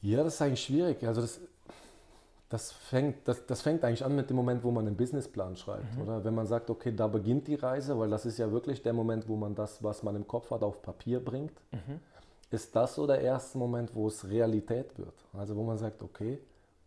Ja, 0.01 0.23
das 0.23 0.35
ist 0.35 0.43
eigentlich 0.43 0.63
schwierig. 0.63 1.05
Also 1.05 1.21
das, 1.23 1.41
das, 2.49 2.71
fängt, 2.71 3.27
das, 3.27 3.45
das 3.47 3.63
fängt 3.63 3.83
eigentlich 3.83 4.05
an 4.05 4.15
mit 4.15 4.31
dem 4.31 4.37
Moment, 4.37 4.63
wo 4.63 4.71
man 4.71 4.87
einen 4.87 4.97
Businessplan 4.97 5.57
schreibt. 5.57 5.99
Oder 6.01 6.23
wenn 6.23 6.35
man 6.37 6.47
sagt, 6.47 6.71
okay, 6.71 6.95
da 6.95 7.09
beginnt 7.09 7.49
die 7.49 7.57
Reise, 7.57 7.99
weil 7.99 8.09
das 8.09 8.25
ist 8.25 8.39
ja 8.39 8.53
wirklich 8.53 8.83
der 8.83 8.93
Moment, 8.93 9.27
wo 9.29 9.35
man 9.35 9.57
das, 9.57 9.83
was 9.83 10.05
man 10.05 10.15
im 10.15 10.29
Kopf 10.29 10.53
hat, 10.53 10.63
auf 10.63 10.81
Papier 10.81 11.19
bringt. 11.25 11.61
Ist 12.51 12.75
das 12.75 12.95
so 12.95 13.07
der 13.07 13.21
erste 13.21 13.59
Moment, 13.59 13.95
wo 13.95 14.07
es 14.09 14.29
Realität 14.29 14.97
wird? 14.99 15.15
Also 15.33 15.55
wo 15.57 15.63
man 15.63 15.77
sagt, 15.79 16.03
okay, 16.03 16.39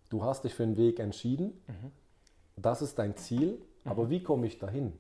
du 0.09 0.23
hast 0.23 0.43
dich 0.43 0.53
für 0.55 0.63
einen 0.63 0.75
Weg 0.77 0.99
entschieden, 0.99 1.53
das 2.55 2.81
ist 2.81 2.97
dein 2.97 3.15
Ziel, 3.15 3.61
aber 3.85 4.09
wie 4.09 4.23
komme 4.23 4.47
ich 4.47 4.57
dahin? 4.59 4.93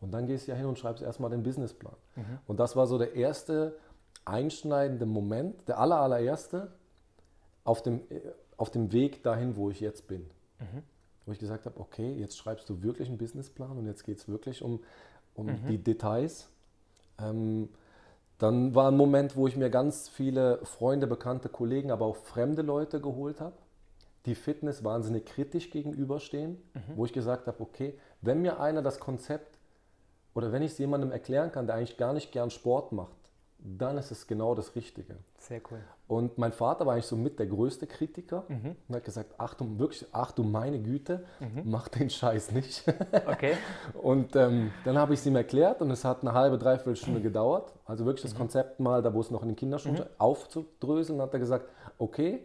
Und 0.00 0.12
dann 0.12 0.26
gehst 0.26 0.46
du 0.46 0.52
ja 0.52 0.56
hin 0.56 0.66
und 0.66 0.78
schreibst 0.78 1.02
erstmal 1.02 1.30
den 1.30 1.42
Businessplan. 1.42 1.94
Und 2.46 2.58
das 2.60 2.74
war 2.76 2.86
so 2.86 2.98
der 2.98 3.14
erste 3.14 3.76
einschneidende 4.24 5.06
Moment, 5.06 5.66
der 5.68 5.78
aller, 5.78 6.00
allererste, 6.00 6.72
auf 7.64 7.82
dem, 7.82 8.00
äh, 8.10 8.20
auf 8.56 8.70
dem 8.70 8.92
Weg 8.92 9.22
dahin, 9.22 9.56
wo 9.56 9.70
ich 9.70 9.80
jetzt 9.80 10.06
bin. 10.08 10.26
Wo 11.26 11.32
ich 11.32 11.38
gesagt 11.38 11.66
habe, 11.66 11.78
okay, 11.80 12.12
jetzt 12.14 12.36
schreibst 12.38 12.68
du 12.70 12.82
wirklich 12.82 13.08
einen 13.08 13.18
Businessplan 13.18 13.76
und 13.76 13.86
jetzt 13.86 14.04
geht 14.04 14.18
es 14.18 14.28
wirklich 14.28 14.62
um, 14.62 14.80
um 15.34 15.46
die 15.68 15.78
Details. 15.78 16.48
Ähm, 17.18 17.68
dann 18.40 18.74
war 18.74 18.90
ein 18.90 18.96
Moment, 18.96 19.36
wo 19.36 19.46
ich 19.46 19.56
mir 19.56 19.68
ganz 19.68 20.08
viele 20.08 20.64
Freunde, 20.64 21.06
bekannte 21.06 21.50
Kollegen, 21.50 21.90
aber 21.90 22.06
auch 22.06 22.16
fremde 22.16 22.62
Leute 22.62 22.98
geholt 23.00 23.38
habe, 23.38 23.56
die 24.24 24.34
Fitness 24.34 24.82
wahnsinnig 24.82 25.26
kritisch 25.26 25.70
gegenüberstehen, 25.70 26.56
wo 26.96 27.04
ich 27.04 27.12
gesagt 27.12 27.46
habe, 27.46 27.62
okay, 27.62 27.98
wenn 28.22 28.40
mir 28.40 28.58
einer 28.58 28.80
das 28.80 28.98
Konzept 28.98 29.58
oder 30.34 30.52
wenn 30.52 30.62
ich 30.62 30.72
es 30.72 30.78
jemandem 30.78 31.12
erklären 31.12 31.52
kann, 31.52 31.66
der 31.66 31.76
eigentlich 31.76 31.98
gar 31.98 32.14
nicht 32.14 32.32
gern 32.32 32.50
Sport 32.50 32.92
macht, 32.92 33.16
dann 33.62 33.98
ist 33.98 34.10
es 34.10 34.26
genau 34.26 34.54
das 34.54 34.74
Richtige. 34.74 35.16
Sehr 35.38 35.60
cool. 35.70 35.80
Und 36.08 36.38
mein 36.38 36.52
Vater 36.52 36.86
war 36.86 36.94
eigentlich 36.94 37.06
so 37.06 37.16
mit 37.16 37.38
der 37.38 37.46
größte 37.46 37.86
Kritiker 37.86 38.44
und 38.48 38.94
hat 38.94 39.04
gesagt, 39.04 39.34
ach 39.38 39.54
du, 39.54 39.78
wirklich, 39.78 40.06
ach 40.12 40.32
du 40.32 40.42
meine 40.42 40.80
Güte, 40.80 41.24
mach 41.64 41.88
den 41.88 42.10
Scheiß 42.10 42.52
nicht. 42.52 42.84
Okay. 43.26 43.54
und 44.02 44.34
ähm, 44.34 44.72
dann 44.84 44.98
habe 44.98 45.14
ich 45.14 45.20
es 45.20 45.26
ihm 45.26 45.36
erklärt 45.36 45.82
und 45.82 45.90
es 45.90 46.04
hat 46.04 46.22
eine 46.22 46.32
halbe, 46.32 46.58
dreiviertel 46.58 46.96
Stunde 46.96 47.20
gedauert. 47.20 47.72
Also 47.84 48.06
wirklich 48.06 48.22
das 48.22 48.34
Konzept 48.34 48.80
mal, 48.80 49.02
da 49.02 49.12
wo 49.14 49.20
es 49.20 49.30
noch 49.30 49.42
in 49.42 49.48
den 49.48 49.56
Kinderschuhen 49.56 50.02
aufzudröseln, 50.18 51.20
hat 51.20 51.32
er 51.32 51.40
gesagt, 51.40 51.68
okay. 51.98 52.40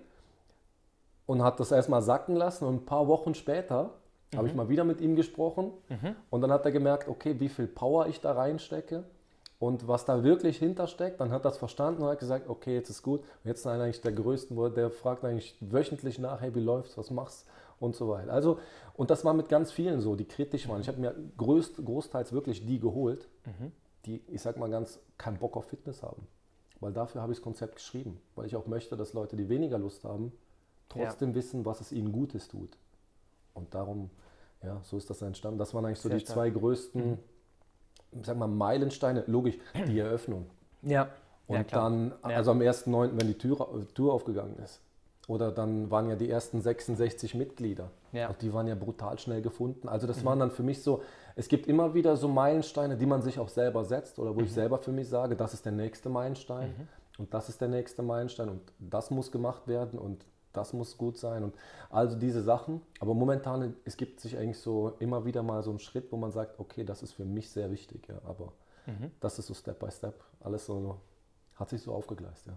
Und 1.25 1.41
hat 1.41 1.59
das 1.59 1.71
erstmal 1.71 2.03
sacken 2.03 2.35
lassen 2.35 2.65
und 2.65 2.75
ein 2.75 2.85
paar 2.85 3.07
Wochen 3.07 3.33
später 3.33 3.91
habe 4.35 4.47
ich 4.47 4.53
mal 4.53 4.69
wieder 4.69 4.83
mit 4.83 5.01
ihm 5.01 5.15
gesprochen 5.15 5.71
und 6.29 6.41
dann 6.41 6.51
hat 6.51 6.65
er 6.65 6.71
gemerkt, 6.71 7.07
okay, 7.07 7.39
wie 7.39 7.49
viel 7.49 7.67
Power 7.67 8.07
ich 8.07 8.21
da 8.21 8.33
reinstecke 8.33 9.05
und 9.57 9.87
was 9.87 10.05
da 10.05 10.23
wirklich 10.23 10.57
hintersteckt, 10.57 11.19
dann 11.21 11.31
hat 11.31 11.41
er 11.41 11.49
das 11.49 11.57
verstanden 11.57 12.03
und 12.03 12.09
hat 12.09 12.19
gesagt, 12.19 12.49
okay, 12.49 12.75
jetzt 12.75 12.89
ist 12.89 13.03
gut. 13.03 13.21
Und 13.21 13.45
jetzt 13.45 13.59
ist 13.59 13.67
einer 13.67 13.85
eigentlich 13.85 14.01
der 14.01 14.11
Größten, 14.11 14.73
der 14.73 14.89
fragt 14.89 15.23
eigentlich 15.23 15.55
wöchentlich 15.61 16.19
nach, 16.19 16.41
hey, 16.41 16.53
wie 16.53 16.59
läuft's, 16.59 16.97
was 16.97 17.09
machst 17.09 17.47
und 17.79 17.95
so 17.95 18.09
weiter. 18.09 18.33
Also, 18.33 18.59
und 18.95 19.09
das 19.09 19.23
war 19.23 19.33
mit 19.33 19.47
ganz 19.47 19.71
vielen 19.71 20.01
so, 20.01 20.15
die 20.15 20.25
kritisch 20.25 20.67
waren. 20.67 20.81
Ich 20.81 20.87
habe 20.87 20.99
mir 20.99 21.15
größt, 21.37 21.83
großteils 21.83 22.33
wirklich 22.33 22.65
die 22.65 22.79
geholt, 22.79 23.29
die, 24.05 24.21
ich 24.27 24.41
sag 24.41 24.57
mal 24.57 24.69
ganz, 24.69 24.99
keinen 25.17 25.37
Bock 25.37 25.55
auf 25.55 25.65
Fitness 25.65 26.03
haben. 26.03 26.27
Weil 26.81 26.91
dafür 26.91 27.21
habe 27.21 27.31
ich 27.31 27.39
das 27.39 27.43
Konzept 27.43 27.75
geschrieben. 27.75 28.19
Weil 28.35 28.45
ich 28.45 28.55
auch 28.55 28.67
möchte, 28.67 28.97
dass 28.97 29.13
Leute, 29.13 29.37
die 29.37 29.47
weniger 29.47 29.77
Lust 29.77 30.03
haben, 30.03 30.33
trotzdem 30.89 31.33
wissen, 31.33 31.65
was 31.65 31.81
es 31.81 31.91
ihnen 31.91 32.11
Gutes 32.11 32.49
tut. 32.49 32.77
Und 33.53 33.73
darum, 33.73 34.09
ja, 34.61 34.81
so 34.83 34.97
ist 34.97 35.09
das 35.09 35.21
entstanden. 35.21 35.57
Das 35.57 35.73
waren 35.73 35.85
eigentlich 35.85 35.99
so 35.99 36.09
Sehr 36.09 36.17
die 36.17 36.25
stark. 36.25 36.35
zwei 36.35 36.49
größten, 36.49 37.17
sag 38.23 38.37
mal, 38.37 38.47
Meilensteine. 38.47 39.23
Logisch, 39.27 39.57
die 39.87 39.99
Eröffnung. 39.99 40.45
Ja. 40.81 41.09
Und 41.47 41.57
ja, 41.57 41.63
dann, 41.69 42.13
Ja. 42.27 42.37
also 42.37 42.51
am 42.51 42.61
1.9., 42.61 43.11
wenn 43.19 43.27
die 43.27 43.37
Tür, 43.37 43.67
Tür 43.93 44.13
aufgegangen 44.13 44.57
ist. 44.63 44.81
Oder 45.27 45.51
dann 45.51 45.89
waren 45.89 46.07
ja 46.07 46.15
die 46.15 46.29
ersten 46.29 46.61
66 46.61 47.33
Mitglieder. 47.33 47.89
Ja. 48.11 48.29
Und 48.29 48.41
die 48.41 48.53
waren 48.53 48.67
ja 48.67 48.75
brutal 48.75 49.17
schnell 49.17 49.41
gefunden. 49.41 49.89
Also 49.89 50.05
das 50.05 50.23
waren 50.23 50.39
dann 50.39 50.51
für 50.51 50.61
mich 50.63 50.83
so, 50.83 51.01
es 51.35 51.47
gibt 51.47 51.67
immer 51.67 51.93
wieder 51.95 52.15
so 52.15 52.27
Meilensteine, 52.27 52.95
die 52.95 53.05
man 53.07 53.21
sich 53.23 53.39
auch 53.39 53.49
selber 53.49 53.83
setzt 53.85 54.19
oder 54.19 54.35
wo 54.35 54.41
ich 54.41 54.53
selber 54.53 54.77
für 54.77 54.91
mich 54.91 55.09
sage, 55.09 55.35
das 55.35 55.53
ist 55.53 55.65
der 55.65 55.71
nächste 55.71 56.09
Meilenstein 56.09 56.73
und 57.17 57.33
das 57.33 57.49
ist 57.49 57.59
der 57.59 57.67
nächste 57.67 58.03
Meilenstein 58.03 58.49
und 58.49 58.61
das 58.79 59.09
muss 59.09 59.31
gemacht 59.31 59.67
werden 59.67 59.99
und 59.99 60.25
das 60.55 60.73
muss 60.73 60.97
gut 60.97 61.17
sein 61.17 61.43
und 61.43 61.55
also 61.89 62.17
diese 62.17 62.41
Sachen. 62.41 62.81
Aber 62.99 63.13
momentan, 63.13 63.75
es 63.85 63.97
gibt 63.97 64.19
sich 64.19 64.37
eigentlich 64.37 64.59
so 64.59 64.95
immer 64.99 65.25
wieder 65.25 65.43
mal 65.43 65.63
so 65.63 65.69
einen 65.69 65.79
Schritt, 65.79 66.11
wo 66.11 66.17
man 66.17 66.31
sagt, 66.31 66.59
okay, 66.59 66.83
das 66.83 67.03
ist 67.03 67.13
für 67.13 67.25
mich 67.25 67.49
sehr 67.49 67.71
wichtig. 67.71 68.07
Ja, 68.07 68.15
aber 68.25 68.51
das 69.19 69.39
ist 69.39 69.47
so 69.47 69.53
Step 69.53 69.79
by 69.79 69.91
Step. 69.91 70.13
Alles 70.41 70.65
so, 70.65 70.99
hat 71.55 71.69
sich 71.69 71.81
so 71.81 71.93
aufgegleist, 71.93 72.45
ja. 72.47 72.53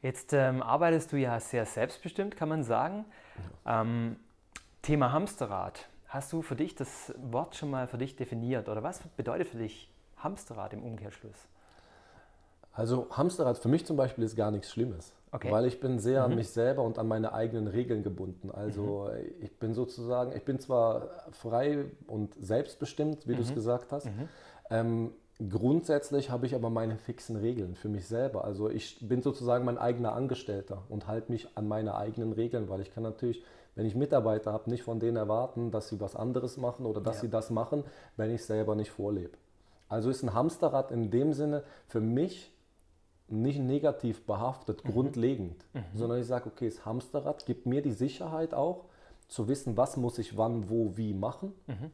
Jetzt 0.00 0.32
ähm, 0.32 0.62
arbeitest 0.62 1.12
du 1.12 1.16
ja 1.16 1.40
sehr 1.40 1.66
selbstbestimmt, 1.66 2.36
kann 2.36 2.48
man 2.48 2.62
sagen. 2.62 3.04
Ähm, 3.66 4.16
Thema 4.82 5.12
Hamsterrad. 5.12 5.88
Hast 6.06 6.32
du 6.32 6.40
für 6.40 6.54
dich 6.54 6.74
das 6.76 7.12
Wort 7.18 7.56
schon 7.56 7.70
mal 7.70 7.88
für 7.88 7.98
dich 7.98 8.14
definiert 8.14 8.68
oder 8.68 8.82
was 8.82 9.00
bedeutet 9.16 9.48
für 9.48 9.58
dich 9.58 9.90
Hamsterrad 10.18 10.72
im 10.72 10.84
Umkehrschluss? 10.84 11.48
Also 12.72 13.08
Hamsterrad 13.10 13.58
für 13.58 13.68
mich 13.68 13.84
zum 13.84 13.96
Beispiel 13.96 14.22
ist 14.22 14.36
gar 14.36 14.52
nichts 14.52 14.70
Schlimmes. 14.70 15.12
Okay. 15.30 15.50
Weil 15.50 15.66
ich 15.66 15.80
bin 15.80 15.98
sehr 15.98 16.20
mhm. 16.20 16.32
an 16.32 16.36
mich 16.36 16.48
selber 16.50 16.82
und 16.82 16.98
an 16.98 17.06
meine 17.06 17.32
eigenen 17.32 17.66
Regeln 17.66 18.02
gebunden. 18.02 18.50
Also 18.50 19.10
mhm. 19.12 19.44
ich 19.44 19.58
bin 19.58 19.74
sozusagen, 19.74 20.32
ich 20.34 20.44
bin 20.44 20.58
zwar 20.58 21.08
frei 21.32 21.84
und 22.06 22.34
selbstbestimmt, 22.40 23.26
wie 23.26 23.32
mhm. 23.32 23.36
du 23.36 23.42
es 23.42 23.54
gesagt 23.54 23.92
hast. 23.92 24.06
Mhm. 24.06 24.28
Ähm, 24.70 25.10
grundsätzlich 25.50 26.30
habe 26.30 26.46
ich 26.46 26.54
aber 26.54 26.70
meine 26.70 26.96
fixen 26.96 27.36
Regeln 27.36 27.74
für 27.74 27.88
mich 27.88 28.06
selber. 28.06 28.44
Also 28.44 28.70
ich 28.70 28.98
bin 29.06 29.22
sozusagen 29.22 29.64
mein 29.64 29.78
eigener 29.78 30.14
Angestellter 30.14 30.82
und 30.88 31.06
halte 31.06 31.30
mich 31.30 31.56
an 31.56 31.68
meine 31.68 31.94
eigenen 31.94 32.32
Regeln, 32.32 32.68
weil 32.68 32.80
ich 32.80 32.92
kann 32.92 33.02
natürlich, 33.02 33.44
wenn 33.74 33.86
ich 33.86 33.94
Mitarbeiter 33.94 34.52
habe, 34.52 34.70
nicht 34.70 34.82
von 34.82 34.98
denen 34.98 35.16
erwarten, 35.16 35.70
dass 35.70 35.88
sie 35.88 36.00
was 36.00 36.16
anderes 36.16 36.56
machen 36.56 36.86
oder 36.86 37.00
dass 37.00 37.16
ja. 37.16 37.20
sie 37.22 37.30
das 37.30 37.50
machen, 37.50 37.84
wenn 38.16 38.34
ich 38.34 38.44
selber 38.44 38.74
nicht 38.74 38.90
vorlebe. 38.90 39.36
Also 39.88 40.10
ist 40.10 40.22
ein 40.22 40.34
Hamsterrad 40.34 40.90
in 40.90 41.10
dem 41.10 41.32
Sinne 41.32 41.62
für 41.86 42.00
mich 42.00 42.52
nicht 43.28 43.60
negativ 43.60 44.24
behaftet, 44.26 44.84
mhm. 44.84 44.92
grundlegend, 44.92 45.64
mhm. 45.74 45.82
sondern 45.94 46.20
ich 46.20 46.26
sage, 46.26 46.48
okay, 46.48 46.68
das 46.68 46.84
Hamsterrad 46.84 47.46
gibt 47.46 47.66
mir 47.66 47.82
die 47.82 47.92
Sicherheit 47.92 48.54
auch, 48.54 48.84
zu 49.28 49.46
wissen, 49.46 49.76
was 49.76 49.96
muss 49.96 50.18
ich 50.18 50.36
wann, 50.36 50.70
wo, 50.70 50.96
wie 50.96 51.12
machen 51.12 51.52
mhm. 51.66 51.90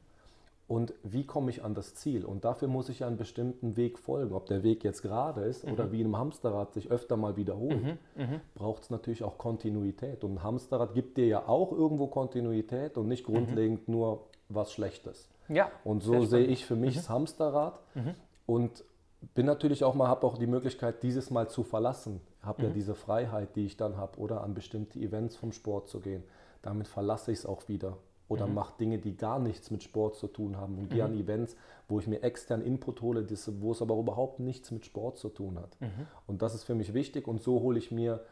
und 0.69 0.95
wie 1.03 1.27
komme 1.27 1.51
ich 1.51 1.65
an 1.65 1.75
das 1.75 1.95
Ziel. 1.95 2.25
Und 2.25 2.45
dafür 2.45 2.69
muss 2.69 2.89
ich 2.89 3.05
einen 3.05 3.17
bestimmten 3.17 3.77
Weg 3.77 3.99
folgen. 3.99 4.33
Ob 4.35 4.47
der 4.47 4.63
Weg 4.63 4.85
jetzt 4.85 5.03
gerade 5.03 5.43
ist 5.43 5.65
oder 5.65 5.87
mhm. 5.87 5.93
wie 5.93 6.01
in 6.01 6.07
einem 6.07 6.19
Hamsterrad 6.19 6.73
sich 6.73 6.91
öfter 6.91 7.17
mal 7.17 7.37
wiederholt, 7.37 7.83
mhm. 7.83 7.99
Mhm. 8.15 8.41
braucht 8.55 8.85
es 8.85 8.91
natürlich 8.91 9.25
auch 9.25 9.37
Kontinuität. 9.37 10.23
Und 10.23 10.35
ein 10.35 10.43
Hamsterrad 10.45 10.95
gibt 10.95 11.19
dir 11.19 11.27
ja 11.27 11.49
auch 11.49 11.73
irgendwo 11.73 12.07
Kontinuität 12.07 12.97
und 12.97 13.09
nicht 13.09 13.25
grundlegend 13.25 13.89
nur 13.89 14.27
was 14.49 14.73
Schlechtes. 14.73 15.29
Ja, 15.49 15.71
und 15.83 16.03
so 16.03 16.25
sehe 16.25 16.47
ich 16.47 16.65
für 16.65 16.77
mich 16.77 16.95
das 16.95 17.11
Hamsterrad. 17.11 17.81
Und 18.47 18.85
bin 19.35 19.47
natürlich 19.47 19.85
auch 19.85 19.95
mal, 19.95 20.09
habe 20.09 20.27
auch 20.27 20.39
die 20.39 20.47
Möglichkeit, 20.47 21.03
dieses 21.03 21.31
Mal 21.31 21.49
zu 21.49 21.63
verlassen. 21.63 22.21
Habe 22.43 22.63
mhm. 22.63 22.69
ja 22.69 22.75
diese 22.75 22.95
Freiheit, 22.95 23.57
die 23.57 23.67
ich 23.67 23.77
dann 23.77 23.97
habe, 23.97 24.19
oder 24.19 24.43
an 24.43 24.55
bestimmte 24.55 24.99
Events 24.99 25.37
vom 25.37 25.53
Sport 25.53 25.89
zu 25.89 26.01
gehen. 26.01 26.25
Damit 26.63 26.89
verlasse 26.89 27.33
ich 27.33 27.41
es 27.41 27.47
auch 27.47 27.69
wieder. 27.69 27.97
Oder 28.29 28.47
mhm. 28.47 28.55
mache 28.55 28.75
Dinge, 28.79 28.99
die 28.99 29.17
gar 29.17 29.39
nichts 29.39 29.71
mit 29.71 29.83
Sport 29.83 30.17
zu 30.17 30.29
tun 30.29 30.57
haben 30.57 30.79
und 30.79 30.85
mhm. 30.85 30.95
gehe 30.95 31.05
an 31.05 31.15
Events, 31.15 31.57
wo 31.89 31.99
ich 32.01 32.07
mir 32.07 32.23
extern 32.23 32.63
Input 32.63 33.03
hole, 33.03 33.23
das, 33.23 33.51
wo 33.61 33.73
es 33.73 33.83
aber 33.83 33.97
überhaupt 33.97 34.41
nichts 34.41 34.71
mit 34.71 34.87
Sport 34.87 35.19
zu 35.19 35.29
tun 35.29 35.59
hat. 35.59 35.79
Mhm. 35.81 36.07
Und 36.27 36.43
das 36.43 36.55
ist 36.55 36.65
für 36.65 36.75
mich 36.75 36.95
wichtig 36.95 37.29
und 37.29 37.43
so 37.43 37.61
hole 37.61 37.79
ich 37.79 37.91
mir, 37.91 38.25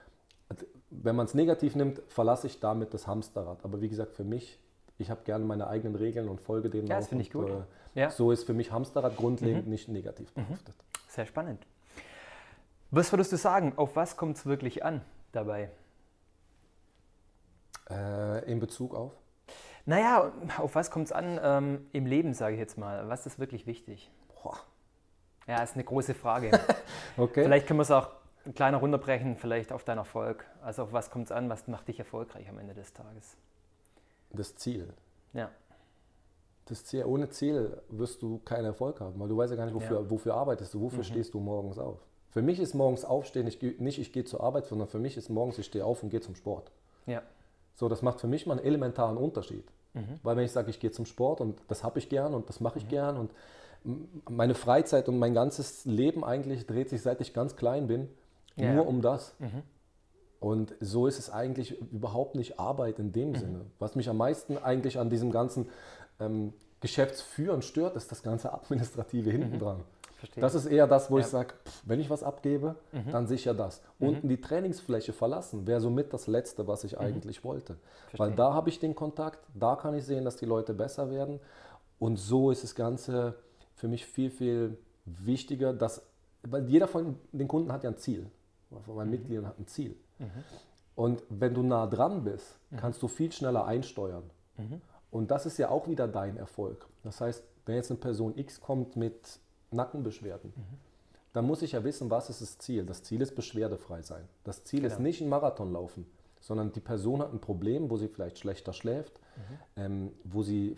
wenn 0.91 1.17
man 1.17 1.27
es 1.27 1.35
negativ 1.35 1.77
nimmt, 1.77 2.03
verlasse 2.09 2.47
ich 2.47 2.61
damit 2.61 2.95
das 2.95 3.07
Hamsterrad. 3.07 3.65
Aber 3.65 3.81
wie 3.81 3.89
gesagt, 3.89 4.15
für 4.15 4.25
mich, 4.25 4.59
ich 4.99 5.11
habe 5.11 5.23
gerne 5.25 5.45
meine 5.45 5.67
eigenen 5.67 5.97
Regeln 5.97 6.29
und 6.29 6.41
folge 6.41 6.71
denen 6.71 6.87
ja, 6.87 6.97
das 6.97 7.09
finde 7.09 7.23
ich 7.23 7.31
gut. 7.31 7.49
Äh, 7.49 8.01
ja. 8.01 8.11
So 8.11 8.33
ist 8.33 8.45
für 8.45 8.55
mich 8.55 8.73
Hamsterrad 8.73 9.17
grundlegend 9.17 9.65
mhm. 9.65 9.71
nicht 9.71 9.89
negativ 9.89 10.35
mhm. 10.37 10.47
behaftet. 10.47 10.75
Sehr 11.09 11.27
spannend. 11.27 11.67
Was 12.91 13.13
würdest 13.13 13.33
du 13.33 13.37
sagen, 13.37 13.73
auf 13.77 13.97
was 13.97 14.17
kommt 14.17 14.37
es 14.37 14.47
wirklich 14.47 14.85
an 14.85 15.03
dabei? 15.33 15.71
Äh, 17.91 18.51
in 18.51 18.61
Bezug 18.61 18.95
auf? 18.95 19.13
Naja, 19.85 20.31
auf 20.59 20.75
was 20.75 20.91
kommt 20.91 21.07
es 21.07 21.13
an 21.13 21.41
ähm, 21.43 21.87
im 21.93 22.07
Leben, 22.07 22.35
sage 22.35 22.55
ich 22.55 22.61
jetzt 22.61 22.79
mal? 22.79 23.09
Was 23.09 23.27
ist 23.27 23.39
wirklich 23.39 23.67
wichtig? 23.67 24.11
Boah. 24.29 24.59
Ja, 25.47 25.63
ist 25.63 25.75
eine 25.75 25.85
große 25.85 26.15
Frage. 26.15 26.51
okay. 27.17 27.43
Vielleicht 27.43 27.67
können 27.67 27.79
wir 27.79 27.83
es 27.83 27.91
auch 27.91 28.11
kleiner 28.55 28.77
runterbrechen, 28.77 29.37
vielleicht 29.37 29.73
auf 29.73 29.85
deinen 29.85 29.99
Erfolg. 29.99 30.47
Also 30.63 30.85
auf 30.85 30.93
was 30.93 31.11
kommt 31.11 31.27
es 31.27 31.33
an, 31.33 31.49
was 31.49 31.67
macht 31.67 31.89
dich 31.89 31.99
erfolgreich 31.99 32.49
am 32.49 32.59
Ende 32.59 32.75
des 32.75 32.93
Tages? 32.93 33.37
Das 34.33 34.57
Ziel. 34.57 34.89
Ja 35.33 35.51
das 36.67 36.85
Ziel, 36.85 37.05
ohne 37.05 37.29
Ziel 37.29 37.77
wirst 37.89 38.23
du 38.23 38.41
keinen 38.45 38.67
Erfolg 38.67 39.01
haben, 39.01 39.19
weil 39.21 39.29
du 39.29 39.37
weißt 39.37 39.51
ja 39.51 39.57
gar 39.57 39.67
nicht, 39.67 39.75
wofür, 39.75 40.01
ja. 40.01 40.11
wofür 40.11 40.35
arbeitest 40.35 40.75
du, 40.75 40.81
wofür 40.81 41.01
mhm. 41.01 41.05
stehst 41.05 41.35
du 41.35 41.41
morgens 41.41 41.79
auf. 41.79 41.99
Für 42.31 42.43
mich 42.43 42.61
ist 42.61 42.75
morgens 42.75 43.05
aufstehen 43.05 43.45
nicht, 43.45 43.63
nicht 43.81 43.99
ich 43.99 44.13
gehe 44.13 44.25
zur 44.25 44.43
Arbeit, 44.43 44.67
sondern 44.67 44.89
für 44.89 44.99
mich 44.99 45.17
ist 45.17 45.29
morgens 45.29 45.59
ich 45.59 45.67
stehe 45.67 45.85
auf 45.85 46.03
und 46.03 46.11
gehe 46.11 46.21
zum 46.21 46.35
Sport. 46.35 46.71
Ja. 47.07 47.23
So, 47.75 47.89
das 47.89 48.01
macht 48.01 48.21
für 48.21 48.27
mich 48.27 48.47
mal 48.47 48.57
einen 48.57 48.67
elementaren 48.67 49.17
Unterschied. 49.17 49.65
Mhm. 49.93 50.21
Weil 50.23 50.37
wenn 50.37 50.45
ich 50.45 50.53
sage, 50.53 50.71
ich 50.71 50.81
gehe 50.81 50.91
zum 50.91 51.05
Sport 51.05 51.41
und 51.41 51.61
das 51.69 51.85
habe 51.85 51.99
ich 51.99 52.09
gern 52.09 52.33
und 52.33 52.49
das 52.49 52.61
mache 52.61 52.79
ich 52.79 52.87
mhm. 52.87 52.91
gern 52.91 53.17
und 53.19 53.31
meine 54.31 54.55
Freizeit 54.55 55.09
und 55.09 55.19
mein 55.19 55.35
ganzes 55.35 55.85
Leben 55.85 56.25
eigentlich 56.25 56.67
dreht 56.67 56.89
sich, 56.89 57.03
seit 57.03 57.21
ich 57.21 57.35
ganz 57.35 57.57
klein 57.57 57.89
bin, 57.89 58.09
ja. 58.57 58.73
nur 58.73 58.87
um 58.87 59.03
das. 59.03 59.35
Mhm. 59.41 59.63
Und 60.43 60.75
so 60.81 61.07
ist 61.07 61.21
es 61.21 61.31
eigentlich 61.31 61.81
überhaupt 61.93 62.35
nicht 62.35 62.59
Arbeit 62.59 62.99
in 62.99 63.13
dem 63.13 63.29
mhm. 63.29 63.37
Sinne. 63.37 63.61
Was 63.79 63.95
mich 63.95 64.09
am 64.09 64.17
meisten 64.17 64.59
eigentlich 64.59 64.99
an 64.99 65.09
diesem 65.09 65.31
ganzen 65.31 65.69
ähm, 66.19 66.53
Geschäftsführen 66.81 67.63
stört, 67.63 67.95
ist 67.95 68.11
das 68.11 68.25
ganze 68.25 68.53
Administrative 68.53 69.31
hinten 69.31 69.55
mhm. 69.55 69.61
dran. 69.61 69.81
Verstehe. 70.17 70.41
Das 70.41 70.57
ist 70.57 70.67
eher 70.67 70.89
das, 70.89 71.13
wo 71.13 71.19
ja. 71.19 71.25
ich 71.25 71.31
sage, 71.31 71.55
wenn 71.85 72.01
ich 72.01 72.11
was 72.11 72.25
abgebe, 72.25 72.75
mhm. 72.91 73.13
dann 73.13 73.29
sicher 73.29 73.55
das. 73.55 73.83
Mhm. 74.01 74.09
Unten 74.09 74.29
die 74.29 74.41
Trainingsfläche 74.41 75.13
verlassen 75.13 75.65
wäre 75.69 75.81
somit 75.81 76.13
das 76.13 76.27
Letzte, 76.27 76.67
was 76.67 76.83
ich 76.83 76.95
mhm. 76.95 77.03
eigentlich 77.03 77.45
wollte. 77.45 77.77
Verstehe. 78.09 78.19
Weil 78.19 78.35
da 78.35 78.53
habe 78.53 78.69
ich 78.69 78.81
den 78.81 78.97
Kontakt, 78.97 79.39
da 79.55 79.77
kann 79.77 79.95
ich 79.95 80.05
sehen, 80.05 80.25
dass 80.25 80.39
die 80.39 80.47
Leute 80.47 80.75
besser 80.75 81.09
werden. 81.09 81.39
Und 82.01 82.17
so 82.17 82.51
ist 82.51 82.65
das 82.65 82.75
Ganze 82.75 83.37
für 83.77 83.87
mich 83.87 84.07
viel, 84.07 84.31
viel 84.31 84.77
wichtiger, 85.05 85.73
dass, 85.73 86.03
weil 86.43 86.65
jeder 86.69 86.89
von 86.89 87.17
den 87.31 87.47
Kunden 87.47 87.71
hat 87.71 87.85
ja 87.85 87.91
ein 87.91 87.97
Ziel. 87.97 88.29
Von 88.85 88.97
meinen 88.97 89.07
mhm. 89.07 89.13
Mitgliedern 89.13 89.47
hat 89.47 89.61
ein 89.61 89.69
Ziel. 89.69 89.95
Mhm. 90.23 90.45
Und 90.95 91.23
wenn 91.29 91.55
du 91.55 91.63
nah 91.63 91.87
dran 91.87 92.25
bist, 92.25 92.59
kannst 92.77 93.03
du 93.03 93.09
viel 93.09 93.33
schneller 93.33 93.65
einsteuern. 93.65 94.25
Und 95.11 95.31
das 95.31 95.47
ist 95.47 95.59
ja 95.59 95.69
auch 95.69 95.89
wieder 95.89 96.09
dein 96.09 96.37
Erfolg. 96.37 96.87
Das 97.03 97.21
heißt, 97.21 97.45
wenn 97.67 97.77
jetzt 97.77 97.91
eine 97.91 98.01
Person 98.01 98.37
X 98.37 98.61
kommt 98.61 98.97
mit 98.97 99.39
Nackenbeschwerden, 99.71 100.53
mhm. 100.55 100.79
dann 101.33 101.47
muss 101.47 101.63
ich 101.63 101.73
ja 101.73 101.85
wissen, 101.85 102.11
was 102.11 102.31
ist 102.31 102.41
das 102.41 102.59
Ziel. 102.59 102.85
Das 102.85 103.03
Ziel 103.03 103.21
ist 103.21 103.35
beschwerdefrei 103.35 104.03
sein. 104.03 104.29
Das 104.45 104.65
Ziel 104.65 104.81
genau. 104.81 104.93
ist 104.93 105.01
nicht 105.01 105.21
ein 105.21 105.29
Marathon 105.29 105.73
laufen, 105.73 106.07
sondern 106.41 106.73
die 106.73 106.81
Person 106.81 107.21
hat 107.21 107.33
ein 107.33 107.41
Problem, 107.41 107.91
wo 107.91 107.97
sie 107.97 108.09
vielleicht 108.09 108.39
schlechter 108.39 108.73
schläft, 108.73 109.19
mhm. 109.19 109.59
ähm, 109.77 110.13
wo 110.25 110.43
sie 110.43 110.77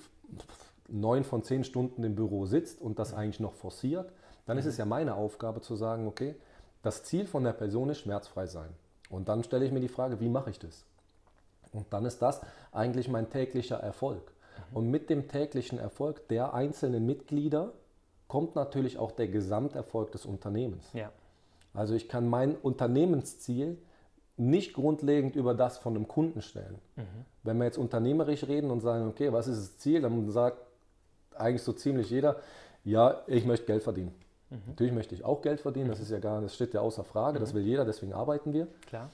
neun 0.89 1.25
von 1.25 1.43
zehn 1.43 1.65
Stunden 1.65 2.05
im 2.05 2.15
Büro 2.15 2.47
sitzt 2.47 2.81
und 2.81 2.99
das 2.99 3.13
mhm. 3.13 3.19
eigentlich 3.19 3.41
noch 3.41 3.55
forciert. 3.55 4.13
Dann 4.47 4.59
ist 4.59 4.67
es 4.67 4.75
mhm. 4.75 4.81
ja 4.81 4.85
meine 4.87 5.15
Aufgabe 5.15 5.61
zu 5.61 5.77
sagen, 5.77 6.07
okay, 6.07 6.35
das 6.83 7.05
Ziel 7.05 7.27
von 7.27 7.45
der 7.45 7.53
Person 7.53 7.89
ist 7.89 8.01
schmerzfrei 8.01 8.47
sein. 8.47 8.71
Und 9.11 9.29
dann 9.29 9.45
stelle 9.45 9.65
ich 9.65 9.73
mir 9.73 9.81
die 9.81 9.89
Frage, 9.89 10.21
wie 10.21 10.29
mache 10.29 10.51
ich 10.51 10.59
das? 10.59 10.85
Und 11.73 11.93
dann 11.93 12.05
ist 12.05 12.23
das 12.23 12.41
eigentlich 12.73 13.09
mein 13.09 13.31
täglicher 13.31 13.77
Erfolg. 13.77 14.33
Mhm. 14.71 14.77
Und 14.77 14.91
mit 14.91 15.11
dem 15.11 15.29
täglichen 15.29 15.79
Erfolg 15.79 16.29
der 16.29 16.55
einzelnen 16.55 17.05
Mitglieder 17.05 17.73
kommt 18.29 18.55
natürlich 18.55 18.99
auch 18.99 19.13
der 19.13 19.29
Gesamterfolg 19.29 20.13
des 20.13 20.25
Unternehmens. 20.25 20.93
Ja. 20.93 21.13
Also 21.73 21.95
ich 21.95 22.09
kann 22.09 22.29
mein 22.29 22.57
Unternehmensziel 22.57 23.79
nicht 24.37 24.75
grundlegend 24.75 25.37
über 25.37 25.55
das 25.55 25.79
von 25.79 25.95
einem 25.95 26.09
Kunden 26.09 26.43
stellen. 26.43 26.79
Mhm. 26.97 27.03
Wenn 27.43 27.59
wir 27.59 27.65
jetzt 27.65 27.79
unternehmerisch 27.79 28.47
reden 28.47 28.71
und 28.71 28.81
sagen, 28.81 29.09
okay, 29.09 29.33
was 29.33 29.47
ist 29.47 29.59
das 29.59 29.79
Ziel, 29.79 30.01
dann 30.01 30.31
sagt 30.31 30.59
eigentlich 31.37 31.63
so 31.63 31.73
ziemlich 31.73 32.11
jeder, 32.11 32.37
ja, 32.85 33.23
ich 33.27 33.45
möchte 33.45 33.67
Geld 33.67 33.83
verdienen. 33.83 34.15
Mhm. 34.55 34.61
Natürlich 34.69 34.93
möchte 34.93 35.15
ich 35.15 35.25
auch 35.25 35.43
Geld 35.43 35.61
verdienen, 35.61 35.89
das 35.89 35.99
mhm. 35.99 36.05
ist 36.05 36.11
ja 36.11 36.19
gar, 36.19 36.41
das 36.41 36.55
steht 36.55 36.75
ja 36.75 36.81
außer 36.81 37.05
Frage, 37.05 37.39
das 37.39 37.53
mhm. 37.53 37.59
will 37.59 37.65
jeder, 37.65 37.85
deswegen 37.85 38.13
arbeiten 38.13 38.53
wir. 38.53 38.69
Klar. 38.87 39.11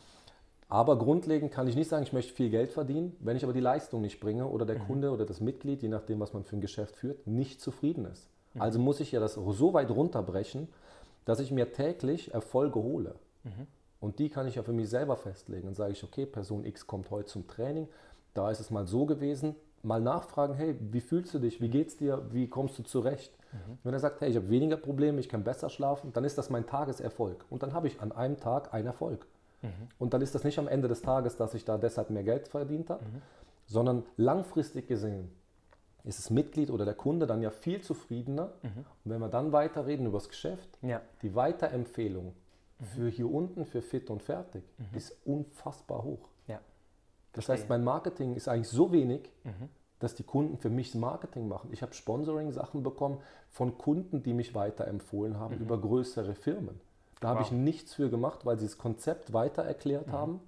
Aber 0.69 0.99
grundlegend 0.99 1.51
kann 1.51 1.67
ich 1.67 1.75
nicht 1.75 1.89
sagen, 1.89 2.05
ich 2.05 2.13
möchte 2.13 2.33
viel 2.33 2.49
Geld 2.49 2.71
verdienen, 2.71 3.17
wenn 3.19 3.37
ich 3.37 3.43
aber 3.43 3.53
die 3.53 3.61
Leistung 3.61 4.03
nicht 4.03 4.21
bringe 4.21 4.47
oder 4.47 4.65
der 4.65 4.79
mhm. 4.79 4.87
Kunde 4.87 5.11
oder 5.11 5.27
das 5.27 5.41
Mitglied, 5.41 5.83
je 5.83 5.89
nachdem, 5.89 6.21
was 6.21 6.33
man 6.33 6.45
für 6.45 6.57
ein 6.57 6.61
Geschäft 6.61 6.95
führt, 6.95 7.27
nicht 7.27 7.61
zufrieden 7.61 8.05
ist. 8.05 8.29
Also 8.59 8.79
muss 8.79 9.01
ich 9.01 9.13
ja 9.13 9.21
das 9.21 9.35
so 9.35 9.75
weit 9.75 9.91
runterbrechen, 9.91 10.69
dass 11.25 11.41
ich 11.41 11.53
mir 11.53 11.73
täglich 11.73 12.35
Erfolge 12.35 12.81
hole. 12.81 13.15
Mhm. 13.45 13.67
Und 14.01 14.19
die 14.19 14.29
kann 14.29 14.47
ich 14.47 14.57
ja 14.57 14.63
für 14.63 14.73
mich 14.73 14.89
selber 14.89 15.17
festlegen. 15.17 15.67
Dann 15.67 15.75
sage 15.75 15.93
ich, 15.93 16.03
okay, 16.03 16.27
Person 16.27 16.65
X 16.65 16.87
kommt 16.87 17.11
heute 17.11 17.27
zum 17.27 17.47
Training, 17.47 17.89
da 18.35 18.51
ist 18.51 18.61
es 18.61 18.71
mal 18.71 18.87
so 18.87 19.07
gewesen, 19.07 19.55
mal 19.83 20.01
nachfragen, 20.01 20.55
hey, 20.55 20.77
wie 20.81 21.01
fühlst 21.01 21.35
du 21.35 21.39
dich, 21.39 21.61
wie 21.61 21.69
geht's 21.69 21.97
dir, 21.97 22.23
wie 22.33 22.49
kommst 22.49 22.79
du 22.79 22.83
zurecht? 22.83 23.33
Mhm. 23.53 23.79
Wenn 23.83 23.95
er 23.95 24.01
sagt, 24.01 24.21
hey, 24.21 24.31
ich 24.31 24.37
habe 24.37 24.49
weniger 24.49 24.77
Probleme, 24.77 25.21
ich 25.21 25.29
kann 25.29 25.45
besser 25.45 25.71
schlafen, 25.71 26.13
dann 26.13 26.25
ist 26.25 26.39
das 26.39 26.51
mein 26.51 26.67
Tageserfolg. 26.67 27.45
Und 27.51 27.63
dann 27.63 27.73
habe 27.73 27.87
ich 27.87 28.01
an 28.01 28.13
einem 28.13 28.39
Tag 28.39 28.73
einen 28.75 28.87
Erfolg. 28.87 29.27
Mhm. 29.63 29.69
Und 29.99 30.15
dann 30.15 30.23
ist 30.23 30.35
das 30.35 30.45
nicht 30.45 30.59
am 30.59 30.69
Ende 30.69 30.89
des 30.89 31.03
Tages, 31.03 31.37
dass 31.37 31.55
ich 31.55 31.65
da 31.65 31.79
deshalb 31.79 32.11
mehr 32.11 32.25
Geld 32.25 32.49
verdient 32.49 32.91
habe, 32.91 33.05
mhm. 33.05 33.23
sondern 33.67 34.05
langfristig 34.17 34.87
gesehen 34.87 35.31
ist 36.05 36.19
das 36.19 36.31
Mitglied 36.31 36.71
oder 36.71 36.85
der 36.85 36.95
Kunde 36.95 37.27
dann 37.27 37.43
ja 37.43 37.51
viel 37.51 37.83
zufriedener. 37.83 38.53
Mhm. 38.63 38.85
Und 39.05 39.11
wenn 39.11 39.21
wir 39.21 39.29
dann 39.29 39.53
weiterreden 39.53 40.07
über 40.07 40.19
das 40.19 40.29
Geschäft, 40.29 40.79
ja. 40.83 41.01
die 41.23 41.35
Weiterempfehlung 41.35 42.27
mhm. 42.79 42.85
für 42.85 43.09
hier 43.09 43.31
unten, 43.31 43.67
für 43.67 43.83
fit 43.83 44.11
und 44.11 44.23
fertig, 44.23 44.63
mhm. 44.79 44.97
ist 44.97 45.17
unfassbar 45.25 46.03
hoch. 46.03 46.29
Ja. 46.47 46.61
Das 47.33 47.49
heißt, 47.49 47.69
mein 47.69 47.85
Marketing 47.85 48.35
ist 48.35 48.49
eigentlich 48.49 48.69
so 48.69 48.93
wenig, 48.93 49.31
mhm. 49.45 49.69
Dass 50.01 50.15
die 50.15 50.25
Kunden 50.25 50.59
für 50.59 50.71
mich 50.71 50.93
das 50.93 51.01
Marketing 51.01 51.47
machen. 51.47 51.71
Ich 51.73 51.83
habe 51.83 51.95
Sponsoring-Sachen 51.95 52.83
bekommen 52.83 53.19
von 53.51 53.79
Kunden, 53.79 54.23
die 54.23 54.33
mich 54.33 54.55
weiterempfohlen 54.55 55.39
haben 55.39 55.59
über 55.59 55.79
größere 55.79 56.35
Firmen. 56.35 56.81
Da 57.21 57.29
wow. 57.29 57.35
habe 57.35 57.43
ich 57.45 57.53
nichts 57.53 57.95
für 57.95 58.11
gemacht, 58.11 58.45
weil 58.45 58.59
sie 58.59 58.67
das 58.67 58.79
Konzept 58.79 59.33
weiter 59.33 59.63
erklärt 59.63 60.09
mhm. 60.09 60.13
haben. 60.13 60.41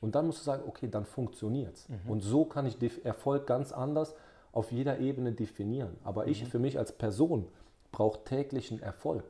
Und 0.00 0.14
dann 0.14 0.26
musst 0.26 0.40
du 0.40 0.44
sagen, 0.44 0.62
okay, 0.66 0.88
dann 0.88 1.04
funktioniert 1.04 1.74
es. 1.76 1.88
Mhm. 1.88 2.10
Und 2.10 2.20
so 2.20 2.46
kann 2.46 2.64
ich 2.64 2.78
den 2.78 2.90
Erfolg 3.04 3.46
ganz 3.46 3.72
anders 3.72 4.14
auf 4.52 4.72
jeder 4.72 4.98
Ebene 4.98 5.32
definieren. 5.32 5.96
Aber 6.04 6.26
ich 6.26 6.44
für 6.46 6.58
mich 6.58 6.78
als 6.78 6.92
Person 6.92 7.46
brauche 7.92 8.24
täglichen 8.24 8.80
Erfolg. 8.80 9.24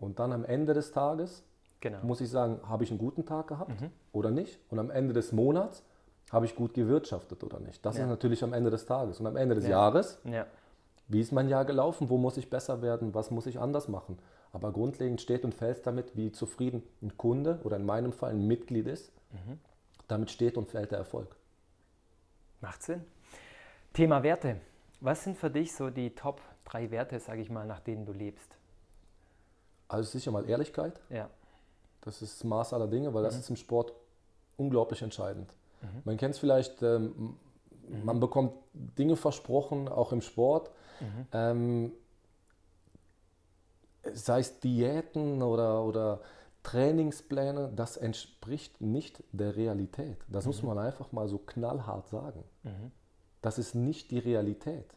Und 0.00 0.18
dann 0.20 0.32
am 0.32 0.44
Ende 0.44 0.72
des 0.72 0.92
Tages 0.92 1.44
Genau. 1.80 1.98
muss 2.02 2.20
ich 2.20 2.28
sagen, 2.28 2.60
habe 2.68 2.84
ich 2.84 2.90
einen 2.90 2.98
guten 2.98 3.24
Tag 3.24 3.48
gehabt 3.48 3.72
oder 4.12 4.30
nicht? 4.30 4.58
Und 4.68 4.78
am 4.78 4.90
Ende 4.90 5.14
des 5.14 5.32
Monats 5.32 5.84
habe 6.32 6.46
ich 6.46 6.54
gut 6.54 6.74
gewirtschaftet 6.74 7.42
oder 7.44 7.58
nicht? 7.60 7.84
Das 7.86 7.96
Ja. 7.96 8.04
ist 8.04 8.08
natürlich 8.10 8.42
am 8.44 8.52
Ende 8.52 8.70
des 8.70 8.86
Tages. 8.86 9.20
Und 9.20 9.26
am 9.26 9.36
Ende 9.36 9.54
des 9.54 9.64
Ja. 9.64 9.70
Jahres, 9.70 10.18
Ja. 10.24 10.46
wie 11.08 11.20
ist 11.20 11.32
mein 11.32 11.48
Jahr 11.48 11.64
gelaufen? 11.64 12.10
Wo 12.10 12.18
muss 12.18 12.36
ich 12.36 12.50
besser 12.50 12.82
werden? 12.82 13.14
Was 13.14 13.30
muss 13.30 13.46
ich 13.46 13.58
anders 13.58 13.88
machen? 13.88 14.18
Aber 14.52 14.72
grundlegend 14.72 15.20
steht 15.20 15.44
und 15.44 15.54
fällt 15.54 15.86
damit, 15.86 16.16
wie 16.16 16.32
zufrieden 16.32 16.82
ein 17.02 17.16
Kunde 17.16 17.60
oder 17.64 17.76
in 17.76 17.84
meinem 17.84 18.12
Fall 18.12 18.30
ein 18.30 18.46
Mitglied 18.46 18.86
ist. 18.86 19.12
Damit 20.08 20.30
steht 20.30 20.56
und 20.56 20.68
fällt 20.68 20.90
der 20.90 20.98
Erfolg. 20.98 21.36
Macht 22.60 22.82
Sinn. 22.82 23.04
Thema 23.92 24.22
Werte. 24.22 24.56
Was 25.00 25.22
sind 25.24 25.36
für 25.36 25.50
dich 25.50 25.74
so 25.74 25.90
die 25.90 26.14
Top 26.14 26.40
drei 26.64 26.90
Werte, 26.90 27.20
sage 27.20 27.40
ich 27.40 27.50
mal, 27.50 27.66
nach 27.66 27.80
denen 27.80 28.04
du 28.06 28.12
lebst? 28.12 28.56
Also 29.86 30.10
sicher 30.10 30.30
mal 30.32 30.48
Ehrlichkeit. 30.48 31.00
Ja. 31.10 31.28
Das 32.02 32.20
ist 32.22 32.40
das 32.40 32.44
Maß 32.44 32.72
aller 32.72 32.86
Dinge, 32.88 33.12
weil 33.14 33.22
das 33.22 33.34
Mhm. 33.34 33.40
ist 33.40 33.50
im 33.50 33.56
Sport 33.56 33.92
unglaublich 34.56 35.02
entscheidend. 35.02 35.52
Man 36.04 36.16
kennt 36.16 36.34
es 36.34 36.40
vielleicht, 36.40 36.82
ähm, 36.82 37.36
Mhm. 37.88 38.04
man 38.04 38.20
bekommt 38.20 38.52
Dinge 38.74 39.16
versprochen, 39.16 39.88
auch 39.88 40.12
im 40.12 40.20
Sport. 40.20 40.70
Mhm. 41.00 41.26
Ähm, 41.32 41.92
sei 44.12 44.40
es 44.40 44.60
Diäten 44.60 45.42
oder, 45.42 45.82
oder 45.84 46.20
Trainingspläne, 46.62 47.72
das 47.74 47.96
entspricht 47.96 48.80
nicht 48.80 49.22
der 49.32 49.56
Realität. 49.56 50.18
Das 50.28 50.46
muss 50.46 50.62
Mhm. 50.62 50.68
man 50.68 50.78
einfach 50.78 51.12
mal 51.12 51.28
so 51.28 51.38
knallhart 51.38 52.08
sagen. 52.08 52.44
Das 53.40 53.58
ist 53.58 53.74
nicht 53.74 54.10
die 54.10 54.18
Realität. 54.18 54.94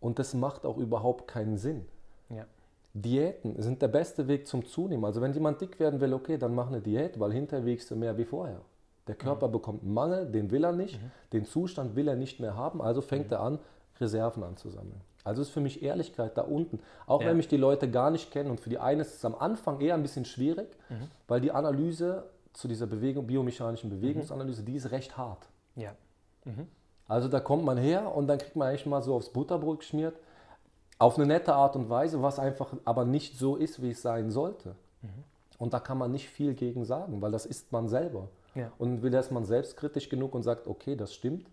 Und 0.00 0.18
das 0.18 0.34
macht 0.34 0.64
auch 0.66 0.78
überhaupt 0.78 1.28
keinen 1.28 1.58
Sinn. 1.58 1.86
Ja. 2.28 2.46
Diäten 2.94 3.60
sind 3.62 3.80
der 3.82 3.88
beste 3.88 4.26
Weg 4.26 4.48
zum 4.48 4.64
Zunehmen. 4.66 5.04
Also 5.04 5.20
wenn 5.20 5.32
jemand 5.32 5.60
dick 5.60 5.78
werden 5.78 6.00
will, 6.00 6.12
okay, 6.12 6.38
dann 6.38 6.54
mach 6.54 6.66
eine 6.68 6.80
Diät, 6.80 7.20
weil 7.20 7.32
hinterher 7.32 7.64
wiegst 7.64 7.90
du 7.90 7.96
mehr 7.96 8.16
wie 8.18 8.24
vorher. 8.24 8.60
Der 9.08 9.14
Körper 9.16 9.48
bekommt 9.48 9.82
einen 9.82 9.94
Mangel, 9.94 10.26
den 10.30 10.50
will 10.50 10.64
er 10.64 10.72
nicht, 10.72 11.00
den 11.32 11.44
Zustand 11.44 11.96
will 11.96 12.06
er 12.08 12.14
nicht 12.16 12.38
mehr 12.40 12.56
haben, 12.56 12.80
also 12.80 13.00
fängt 13.00 13.32
er 13.32 13.40
an, 13.40 13.58
Reserven 14.00 14.42
anzusammeln. 14.44 15.00
Also 15.24 15.42
ist 15.42 15.50
für 15.50 15.60
mich 15.60 15.82
Ehrlichkeit 15.82 16.36
da 16.36 16.42
unten. 16.42 16.80
Auch 17.06 17.20
Ja. 17.20 17.28
wenn 17.28 17.36
mich 17.36 17.48
die 17.48 17.56
Leute 17.56 17.88
gar 17.90 18.10
nicht 18.10 18.30
kennen 18.30 18.50
und 18.50 18.60
für 18.60 18.70
die 18.70 18.78
einen 18.78 19.00
ist 19.00 19.14
es 19.14 19.24
am 19.24 19.34
Anfang 19.34 19.80
eher 19.80 19.94
ein 19.94 20.02
bisschen 20.02 20.24
schwierig, 20.24 20.68
weil 21.28 21.40
die 21.40 21.52
Analyse 21.52 22.24
zu 22.52 22.68
dieser 22.68 22.86
Bewegung, 22.86 23.26
biomechanischen 23.26 23.90
Bewegungsanalyse, 23.90 24.62
die 24.62 24.74
ist 24.76 24.90
recht 24.90 25.16
hart. 25.16 25.48
Ja. 25.76 25.94
Also 27.08 27.28
da 27.28 27.40
kommt 27.40 27.64
man 27.64 27.78
her 27.78 28.14
und 28.14 28.26
dann 28.26 28.38
kriegt 28.38 28.56
man 28.56 28.68
eigentlich 28.68 28.86
mal 28.86 29.02
so 29.02 29.14
aufs 29.14 29.30
Butterbrot 29.30 29.80
geschmiert, 29.80 30.16
auf 30.98 31.16
eine 31.16 31.26
nette 31.26 31.54
Art 31.54 31.74
und 31.76 31.88
Weise, 31.90 32.22
was 32.22 32.38
einfach 32.38 32.72
aber 32.84 33.04
nicht 33.04 33.36
so 33.38 33.56
ist, 33.56 33.82
wie 33.82 33.90
es 33.90 34.02
sein 34.02 34.30
sollte. 34.30 34.76
Und 35.58 35.72
da 35.74 35.80
kann 35.80 35.98
man 35.98 36.10
nicht 36.10 36.28
viel 36.28 36.54
gegen 36.54 36.84
sagen, 36.84 37.20
weil 37.22 37.30
das 37.30 37.46
ist 37.46 37.70
man 37.72 37.88
selber. 37.88 38.28
Ja. 38.54 38.72
Und 38.78 39.02
will 39.02 39.14
ist 39.14 39.30
man 39.30 39.44
selbstkritisch 39.44 40.08
genug 40.08 40.34
und 40.34 40.42
sagt, 40.42 40.66
okay, 40.66 40.96
das 40.96 41.14
stimmt, 41.14 41.46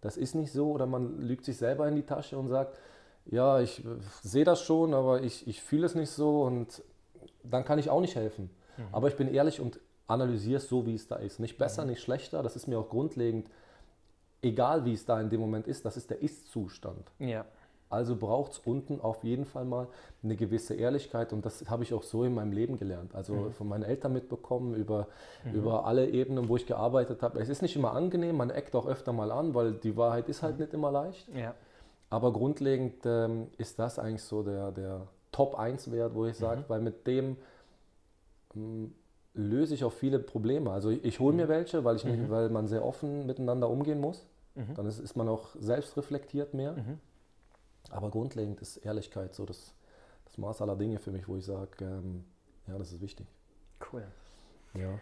das 0.00 0.16
ist 0.16 0.34
nicht 0.34 0.52
so, 0.52 0.70
oder 0.70 0.86
man 0.86 1.20
lügt 1.20 1.44
sich 1.44 1.56
selber 1.56 1.88
in 1.88 1.96
die 1.96 2.04
Tasche 2.04 2.38
und 2.38 2.48
sagt, 2.48 2.78
ja, 3.24 3.60
ich 3.60 3.84
äh, 3.84 3.88
sehe 4.22 4.44
das 4.44 4.62
schon, 4.62 4.94
aber 4.94 5.22
ich, 5.22 5.48
ich 5.48 5.60
fühle 5.60 5.86
es 5.86 5.96
nicht 5.96 6.10
so 6.10 6.42
und 6.42 6.82
dann 7.42 7.64
kann 7.64 7.78
ich 7.78 7.90
auch 7.90 8.00
nicht 8.00 8.14
helfen. 8.14 8.50
Aber 8.92 9.08
ich 9.08 9.16
bin 9.16 9.32
ehrlich 9.32 9.58
und 9.60 9.80
analysiere 10.06 10.58
es 10.58 10.68
so, 10.68 10.84
wie 10.86 10.94
es 10.94 11.08
da 11.08 11.16
ist. 11.16 11.40
Nicht 11.40 11.56
besser, 11.56 11.86
nicht 11.86 12.02
schlechter, 12.02 12.42
das 12.42 12.56
ist 12.56 12.68
mir 12.68 12.78
auch 12.78 12.90
grundlegend 12.90 13.48
egal, 14.42 14.84
wie 14.84 14.92
es 14.92 15.04
da 15.04 15.20
in 15.20 15.30
dem 15.30 15.40
Moment 15.40 15.66
ist, 15.66 15.84
das 15.84 15.96
ist 15.96 16.10
der 16.10 16.22
Ist-Zustand. 16.22 17.10
Ja. 17.18 17.44
Also 17.88 18.16
braucht 18.16 18.52
es 18.52 18.58
unten 18.58 19.00
auf 19.00 19.22
jeden 19.22 19.44
Fall 19.44 19.64
mal 19.64 19.86
eine 20.24 20.34
gewisse 20.34 20.74
Ehrlichkeit 20.74 21.32
und 21.32 21.46
das 21.46 21.70
habe 21.70 21.84
ich 21.84 21.94
auch 21.94 22.02
so 22.02 22.24
in 22.24 22.34
meinem 22.34 22.50
Leben 22.50 22.78
gelernt. 22.78 23.14
Also 23.14 23.50
von 23.56 23.68
meinen 23.68 23.84
Eltern 23.84 24.12
mitbekommen, 24.12 24.74
über, 24.74 25.06
über 25.52 25.86
alle 25.86 26.10
Ebenen, 26.10 26.48
wo 26.48 26.56
ich 26.56 26.66
gearbeitet 26.66 27.22
habe. 27.22 27.38
Es 27.38 27.48
ist 27.48 27.62
nicht 27.62 27.76
immer 27.76 27.92
angenehm, 27.92 28.36
man 28.36 28.50
eckt 28.50 28.74
auch 28.74 28.86
öfter 28.86 29.12
mal 29.12 29.30
an, 29.30 29.54
weil 29.54 29.72
die 29.72 29.96
Wahrheit 29.96 30.28
ist 30.28 30.42
halt 30.42 30.58
nicht 30.58 30.74
immer 30.74 30.90
leicht. 30.90 31.28
Ja. 31.34 31.54
Aber 32.10 32.32
grundlegend 32.32 33.04
ähm, 33.04 33.48
ist 33.56 33.78
das 33.78 33.98
eigentlich 34.00 34.22
so 34.22 34.42
der, 34.42 34.72
der 34.72 35.06
Top-1-Wert, 35.30 36.14
wo 36.14 36.26
ich 36.26 36.36
sage, 36.36 36.64
weil 36.68 36.80
mit 36.80 37.06
dem 37.06 37.36
ähm, 38.54 38.94
löse 39.34 39.74
ich 39.74 39.84
auch 39.84 39.92
viele 39.92 40.18
Probleme. 40.18 40.70
Also 40.70 40.90
ich, 40.90 41.04
ich 41.04 41.20
hole 41.20 41.36
mir 41.36 41.48
welche, 41.48 41.84
weil, 41.84 41.96
ich 41.96 42.04
nicht, 42.04 42.30
weil 42.30 42.48
man 42.48 42.66
sehr 42.66 42.84
offen 42.84 43.26
miteinander 43.26 43.68
umgehen 43.68 44.00
muss. 44.00 44.26
Dann 44.74 44.86
ist, 44.86 44.98
ist 44.98 45.16
man 45.16 45.28
auch 45.28 45.48
selbst 45.58 45.96
reflektiert 45.96 46.54
mehr. 46.54 46.74
Aber 47.90 48.10
grundlegend 48.10 48.60
ist 48.60 48.78
Ehrlichkeit 48.78 49.34
so 49.34 49.44
das, 49.46 49.74
das 50.24 50.38
Maß 50.38 50.62
aller 50.62 50.76
Dinge 50.76 50.98
für 50.98 51.12
mich, 51.12 51.28
wo 51.28 51.36
ich 51.36 51.44
sage, 51.44 51.70
ähm, 51.80 52.24
ja, 52.66 52.76
das 52.78 52.92
ist 52.92 53.00
wichtig. 53.00 53.26
Cool. 53.92 54.04
Ja. 54.74 54.98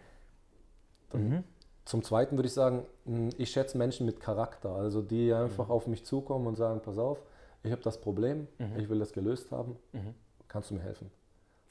Dann 1.09 1.21
Zum 1.85 2.03
Zweiten 2.03 2.35
würde 2.37 2.47
ich 2.47 2.53
sagen, 2.53 2.85
mh, 3.05 3.31
ich 3.37 3.51
schätze 3.51 3.77
Menschen 3.77 4.05
mit 4.05 4.19
Charakter, 4.19 4.71
also 4.71 5.01
die 5.01 5.33
einfach 5.33 5.69
auf 5.69 5.87
mich 5.87 6.03
zukommen 6.05 6.47
und 6.47 6.55
sagen, 6.55 6.81
pass 6.81 6.97
auf, 6.97 7.21
ich 7.63 7.71
habe 7.71 7.81
das 7.81 7.99
Problem, 7.99 8.47
ich 8.77 8.89
will 8.89 8.99
das 8.99 9.11
gelöst 9.13 9.51
haben, 9.51 9.75
kannst 10.47 10.69
du 10.69 10.75
mir 10.75 10.81
helfen? 10.81 11.09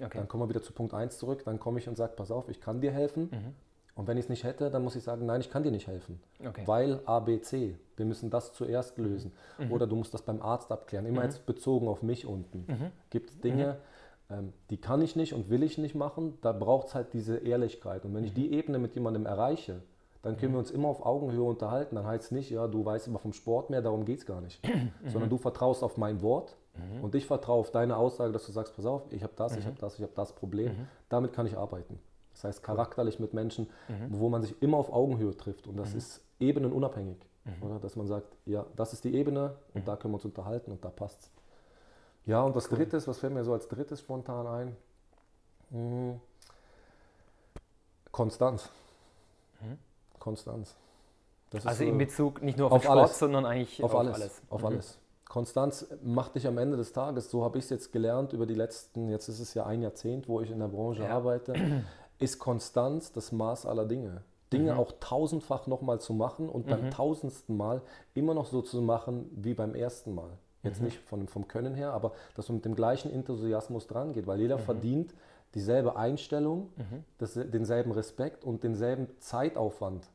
Okay. 0.00 0.18
Dann 0.18 0.27
kommen 0.29 0.42
wir 0.42 0.48
wieder 0.48 0.62
zu 0.62 0.72
Punkt 0.72 0.92
1 0.92 1.18
zurück, 1.18 1.42
dann 1.44 1.59
komme 1.61 1.79
ich 1.79 1.88
und 1.88 1.96
sage, 1.96 2.14
pass 2.16 2.31
auf, 2.31 2.48
ich 2.48 2.61
kann 2.61 2.81
dir 2.81 2.90
helfen. 2.92 3.55
Und 3.95 4.09
wenn 4.09 4.17
ich 4.17 4.25
es 4.25 4.29
nicht 4.29 4.43
hätte, 4.43 4.71
dann 4.71 4.83
muss 4.83 4.97
ich 4.97 5.05
sagen, 5.05 5.25
nein, 5.25 5.41
ich 5.41 5.51
kann 5.51 5.63
dir 5.63 5.71
nicht 5.71 5.87
helfen. 5.87 6.21
Okay. 6.45 6.63
Weil 6.67 7.01
A, 7.07 7.21
B, 7.21 7.41
C, 7.41 7.77
wir 7.97 8.07
müssen 8.07 8.29
das 8.29 8.53
zuerst 8.53 8.99
lösen. 8.99 9.33
Oder 9.71 9.87
du 9.87 9.95
musst 9.95 10.13
das 10.13 10.23
beim 10.23 10.43
Arzt 10.43 10.73
abklären. 10.73 11.07
Immer 11.07 11.23
jetzt 11.23 11.47
bezogen 11.47 11.87
auf 11.87 12.03
mich 12.03 12.27
unten. 12.27 12.67
Gibt 13.11 13.31
es 13.31 13.41
Dinge, 13.41 13.79
ähm, 14.31 14.53
die 14.71 14.79
kann 14.79 15.03
ich 15.03 15.17
nicht 15.17 15.35
und 15.35 15.51
will 15.51 15.63
ich 15.63 15.79
nicht 15.79 15.95
machen, 15.95 16.39
da 16.41 16.53
braucht 16.53 16.89
es 16.89 16.95
halt 16.95 17.13
diese 17.13 17.37
Ehrlichkeit. 17.37 18.05
Und 18.05 18.15
wenn 18.15 18.25
ich 18.25 18.33
die 18.33 18.53
Ebene 18.53 18.79
mit 18.79 18.95
jemandem 18.95 19.27
erreiche, 19.27 19.83
dann 20.23 20.39
können 20.39 20.53
wir 20.53 20.59
uns 20.59 20.71
immer 20.71 20.89
auf 20.89 21.05
Augenhöhe 21.05 21.43
unterhalten. 21.43 21.97
Dann 21.97 22.07
heißt 22.07 22.25
es 22.25 22.31
nicht, 22.31 22.51
ja, 22.51 22.67
du 22.67 22.85
weißt 22.85 23.07
immer 23.07 23.19
vom 23.19 23.35
Sport 23.35 23.69
mehr, 23.69 23.83
darum 23.83 24.07
geht 24.07 24.21
es 24.21 24.27
gar 24.27 24.41
nicht. 24.41 24.61
Sondern 25.07 25.29
du 25.29 25.37
vertraust 25.37 25.83
auf 25.83 25.99
mein 25.99 26.23
Wort 26.23 26.57
und 27.03 27.15
ich 27.15 27.27
vertraue 27.27 27.61
auf 27.61 27.71
deine 27.71 27.97
Aussage, 27.97 28.33
dass 28.33 28.47
du 28.47 28.53
sagst, 28.53 28.75
pass 28.75 28.87
auf, 28.87 29.03
ich 29.11 29.23
habe 29.23 29.35
das, 29.37 29.57
ich 29.57 29.65
habe 29.65 29.77
das, 29.79 29.97
ich 29.97 30.03
habe 30.03 30.13
das 30.15 30.33
Problem. 30.33 30.89
Damit 31.09 31.33
kann 31.33 31.47
ich 31.47 31.57
arbeiten. 31.57 32.01
Das 32.45 32.57
heißt, 32.57 32.63
charakterlich 32.63 33.19
mit 33.19 33.33
Menschen, 33.33 33.69
wo 34.11 34.29
man 34.29 34.43
sich 34.43 34.61
immer 34.63 34.77
auf 34.77 34.93
Augenhöhe 34.93 35.35
trifft. 35.35 35.67
Und 35.67 35.77
das 35.79 35.95
ist 35.95 36.21
ebenenunabhängig. 36.41 37.17
Oder? 37.63 37.79
Dass 37.79 37.97
man 37.97 38.07
sagt, 38.07 38.27
ja, 38.45 38.67
das 38.77 38.93
ist 38.93 39.05
die 39.05 39.15
Ebene 39.15 39.55
und 39.75 39.89
da 39.89 39.97
können 39.97 40.13
wir 40.13 40.17
uns 40.17 40.25
unterhalten 40.27 40.71
und 40.73 40.85
da 40.85 40.91
passt's. 40.91 41.31
Ja, 42.27 42.43
und 42.43 42.55
das 42.57 42.69
dritte 42.69 42.97
ist, 42.99 43.09
was 43.09 43.19
fällt 43.19 43.33
mir 43.35 43.45
so 43.45 43.53
als 43.55 43.69
drittes 43.69 44.01
spontan 44.01 44.47
ein? 44.47 44.77
Hm. 45.71 46.21
Konstanz. 48.13 48.69
Konstanz. 50.19 50.75
Das 51.51 51.65
ist 51.65 51.67
Also 51.67 51.85
so- 51.85 51.89
in 51.91 51.99
Bezug 51.99 52.43
nicht 52.43 52.57
nur 52.59 52.67
auf, 52.69 52.73
auf 52.73 52.83
Sport, 52.85 52.99
alles. 52.99 53.19
sondern 53.19 53.47
eigentlich 53.47 53.83
auf, 53.83 53.93
auf, 53.93 54.01
alles, 54.01 54.15
alles. 54.15 54.43
Auf 54.51 54.61
Mhm. 54.63 54.67
alles. 54.69 54.99
Konstanz 55.29 55.87
macht 56.03 56.35
dich 56.37 56.47
am 56.47 56.59
Ende 56.59 56.77
des 56.77 56.93
Tages, 56.93 57.31
so 57.31 57.43
habe 57.45 57.59
ich 57.59 57.65
es 57.65 57.71
jetzt 57.71 57.93
gelernt 57.93 58.33
über 58.33 58.47
die 58.47 58.55
letzten, 58.55 59.09
jetzt 59.11 59.29
ist 59.29 59.41
es 59.41 59.53
ja 59.55 59.67
ein 59.67 59.83
Jahrzehnt, 59.83 60.29
wo 60.29 60.41
ich 60.41 60.51
in 60.51 60.61
der 60.61 60.69
Branche 60.69 61.03
Ja. 61.03 61.11
arbeite, 61.11 61.55
ist 62.25 62.39
Konstanz 62.39 63.13
das 63.13 63.31
Maß 63.33 63.67
aller 63.67 63.85
Dinge. 63.85 64.23
Dinge 64.53 64.73
Mhm. 64.73 64.79
auch 64.79 64.93
tausendfach 65.01 65.67
nochmal 65.67 66.01
zu 66.01 66.13
machen 66.13 66.49
und 66.49 66.67
beim 66.67 66.91
tausendsten 66.91 67.57
Mal 67.57 67.83
immer 68.15 68.35
noch 68.35 68.47
so 68.47 68.63
zu 68.63 68.81
machen 68.83 69.29
wie 69.35 69.55
beim 69.55 69.75
ersten 69.75 70.15
Mal. 70.15 70.31
Jetzt 70.63 70.79
Mhm. 70.81 70.87
nicht 70.87 70.99
von, 70.99 71.29
vom 71.29 71.47
Können 71.49 71.75
her, 71.75 71.93
aber 71.93 72.13
dass 72.37 72.49
man 72.49 72.57
mit 72.57 72.65
dem 72.65 72.75
gleichen 72.75 73.11
Enthusiasmus 73.13 73.87
dran 73.87 74.13
geht, 74.13 74.27
weil 74.27 74.37
Mhm. 74.37 74.43
jeder 74.43 74.59
verdient 74.59 75.15
dieselbe 75.55 75.97
Einstellung, 75.97 76.69
das, 77.19 77.35
denselben 77.35 77.93
Respekt 77.93 78.45
und 78.45 78.65
denselben 78.65 79.09
Zeitaufwand. 79.21 80.09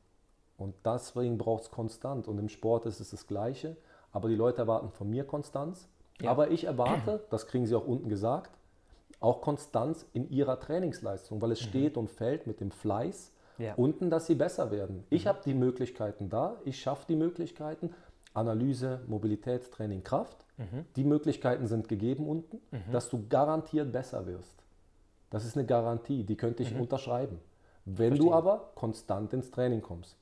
Und 0.57 0.73
deswegen 0.83 1.37
braucht 1.37 1.63
es 1.63 1.71
konstant. 1.71 2.27
Und 2.27 2.37
im 2.39 2.49
Sport 2.49 2.85
ist 2.85 2.99
es 2.99 3.11
das 3.11 3.25
Gleiche. 3.27 3.77
Aber 4.11 4.27
die 4.27 4.35
Leute 4.35 4.57
erwarten 4.59 4.89
von 4.91 5.09
mir 5.09 5.23
Konstanz. 5.23 5.87
Ja. 6.21 6.31
Aber 6.31 6.51
ich 6.51 6.65
erwarte, 6.65 7.23
das 7.29 7.47
kriegen 7.47 7.65
sie 7.65 7.75
auch 7.75 7.87
unten 7.87 8.09
gesagt, 8.09 8.51
auch 9.19 9.41
Konstanz 9.41 10.05
in 10.13 10.29
ihrer 10.29 10.59
Trainingsleistung, 10.59 11.41
weil 11.41 11.51
es 11.51 11.59
steht 11.59 11.97
und 11.97 12.09
fällt 12.09 12.47
mit 12.47 12.59
dem 12.61 12.71
Fleiß 12.71 13.31
Ja. 13.57 13.73
unten, 13.75 14.09
dass 14.09 14.25
sie 14.27 14.35
besser 14.35 14.71
werden. 14.71 15.03
Ich 15.09 15.27
habe 15.27 15.39
die 15.43 15.53
Möglichkeiten 15.53 16.29
da, 16.29 16.55
ich 16.63 16.79
schaffe 16.79 17.05
die 17.09 17.15
Möglichkeiten. 17.17 17.93
Analyse, 18.33 19.01
Mobilitätstraining, 19.07 20.03
Kraft. 20.03 20.45
Die 20.95 21.03
Möglichkeiten 21.03 21.67
sind 21.67 21.87
gegeben 21.87 22.27
unten, 22.27 22.59
dass 22.91 23.09
du 23.09 23.25
garantiert 23.27 23.91
besser 23.91 24.25
wirst. 24.27 24.63
Das 25.29 25.45
ist 25.45 25.57
eine 25.57 25.65
Garantie, 25.65 26.23
die 26.23 26.35
könnte 26.35 26.63
ich 26.63 26.75
unterschreiben. 26.75 27.39
Wenn 27.85 28.15
du 28.15 28.31
aber 28.33 28.71
konstant 28.75 29.33
ins 29.33 29.51
Training 29.51 29.81
kommst. 29.81 30.15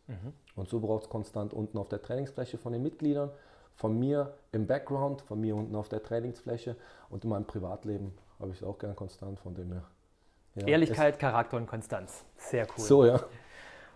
Und 0.55 0.69
so 0.69 0.79
braucht 0.79 1.03
es 1.03 1.09
konstant 1.09 1.53
unten 1.53 1.77
auf 1.77 1.89
der 1.89 2.01
Trainingsfläche 2.01 2.57
von 2.57 2.71
den 2.73 2.81
Mitgliedern, 2.81 3.29
von 3.75 3.97
mir 3.99 4.33
im 4.51 4.65
Background, 4.67 5.21
von 5.21 5.39
mir 5.41 5.55
unten 5.55 5.75
auf 5.75 5.89
der 5.89 6.01
Trainingsfläche 6.01 6.75
und 7.09 7.23
in 7.23 7.29
meinem 7.29 7.45
Privatleben 7.45 8.13
habe 8.39 8.51
ich 8.51 8.57
es 8.57 8.63
auch 8.63 8.77
gern 8.77 8.95
konstant, 8.95 9.39
von 9.39 9.53
dem 9.55 9.71
her. 9.73 9.83
Ja, 10.55 10.67
Ehrlichkeit, 10.67 11.19
Charakter 11.19 11.57
und 11.57 11.67
Konstanz. 11.67 12.23
Sehr 12.37 12.65
cool. 12.77 12.83
So, 12.83 13.05
ja. 13.05 13.19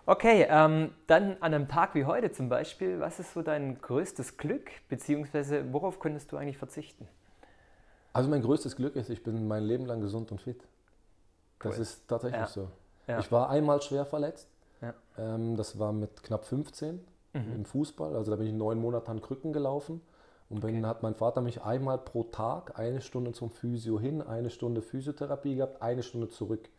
Okay, 0.06 0.46
ähm, 0.50 0.92
dann 1.08 1.34
an 1.42 1.54
einem 1.54 1.68
Tag 1.68 1.94
wie 1.96 2.06
heute 2.06 2.32
zum 2.32 2.50
Beispiel, 2.50 3.00
was 3.00 3.20
ist 3.20 3.34
so 3.34 3.42
dein 3.42 3.80
größtes 3.82 4.38
Glück, 4.38 4.70
beziehungsweise 4.90 5.72
worauf 5.74 6.00
könntest 6.00 6.32
du 6.32 6.38
eigentlich 6.38 6.58
verzichten? 6.58 7.08
Also 8.14 8.30
mein 8.30 8.42
größtes 8.42 8.76
Glück 8.76 8.96
ist, 8.96 9.10
ich 9.10 9.24
bin 9.24 9.48
mein 9.48 9.64
Leben 9.64 9.86
lang 9.86 10.02
gesund 10.02 10.32
und 10.32 10.42
fit. 10.42 10.62
Das 11.60 11.76
Cool. 11.76 11.82
ist 11.84 12.08
tatsächlich 12.08 12.42
Ja. 12.42 12.48
so. 12.48 12.68
Ja. 13.08 13.20
Ich 13.20 13.32
war 13.32 13.50
einmal 13.50 13.82
schwer 13.82 14.06
verletzt. 14.06 14.48
Ja. 14.82 14.94
Ähm, 15.18 15.56
das 15.56 15.78
war 15.80 15.94
mit 15.94 16.24
knapp 16.24 16.46
15 16.46 17.00
Mhm. 17.34 17.54
im 17.56 17.66
Fußball. 17.66 18.16
Also 18.16 18.32
da 18.32 18.38
bin 18.38 18.48
ich 18.48 18.54
neun 18.54 18.78
Monate 18.80 19.10
an 19.10 19.22
Krücken 19.22 19.54
gelaufen. 19.54 20.02
Und 20.52 20.64
dann 20.64 20.72
Okay. 20.72 20.86
hat 20.86 21.02
mein 21.02 21.16
Vater 21.16 21.42
mich 21.42 21.62
einmal 21.62 21.98
pro 21.98 22.24
Tag 22.24 22.78
eine 22.78 23.02
Stunde 23.02 23.32
zum 23.32 23.50
Physio 23.50 24.00
hin, 24.00 24.22
eine 24.22 24.50
Stunde 24.50 24.82
Physiotherapie 24.82 25.56
gehabt, 25.56 25.82
eine 25.82 26.04
Stunde 26.04 26.28
zurück. 26.28 26.70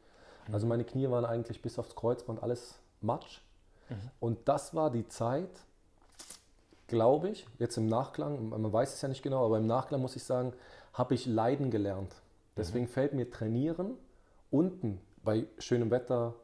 Mhm. 0.47 0.55
Also 0.55 0.67
meine 0.67 0.85
Knie 0.85 1.09
waren 1.11 1.25
eigentlich 1.25 1.63
bis 1.63 1.79
aufs 1.79 1.97
Kreuzband 1.97 2.43
alles 2.43 2.79
Matsch. 3.01 3.41
Mhm. 3.89 3.95
Und 4.21 4.39
das 4.49 4.75
war 4.75 4.91
die 4.91 5.09
Zeit, 5.09 5.49
glaube 6.87 7.31
ich, 7.31 7.47
jetzt 7.59 7.79
im 7.79 7.87
Nachklang, 7.87 8.51
man 8.51 8.71
weiß 8.71 8.93
es 8.93 9.01
ja 9.01 9.09
nicht 9.09 9.23
genau, 9.23 9.45
aber 9.47 9.57
im 9.57 9.67
Nachklang 9.67 10.03
muss 10.03 10.17
ich 10.17 10.25
sagen, 10.25 10.53
habe 10.93 11.15
ich 11.15 11.25
leiden 11.25 11.71
gelernt. 11.71 12.15
Deswegen 12.57 12.87
fällt 12.87 13.15
mir 13.15 13.31
Trainieren 13.31 13.97
unten 14.51 15.01
bei 15.25 15.47
schönem 15.59 15.91
Wetter, 15.91 16.35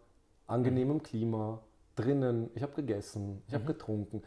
angenehmem 0.47 1.03
Klima, 1.03 1.61
drinnen, 1.97 2.49
ich 2.55 2.63
habe 2.63 2.73
gegessen, 2.73 3.43
ich 3.49 3.55
habe 3.55 3.65
getrunken, 3.67 4.23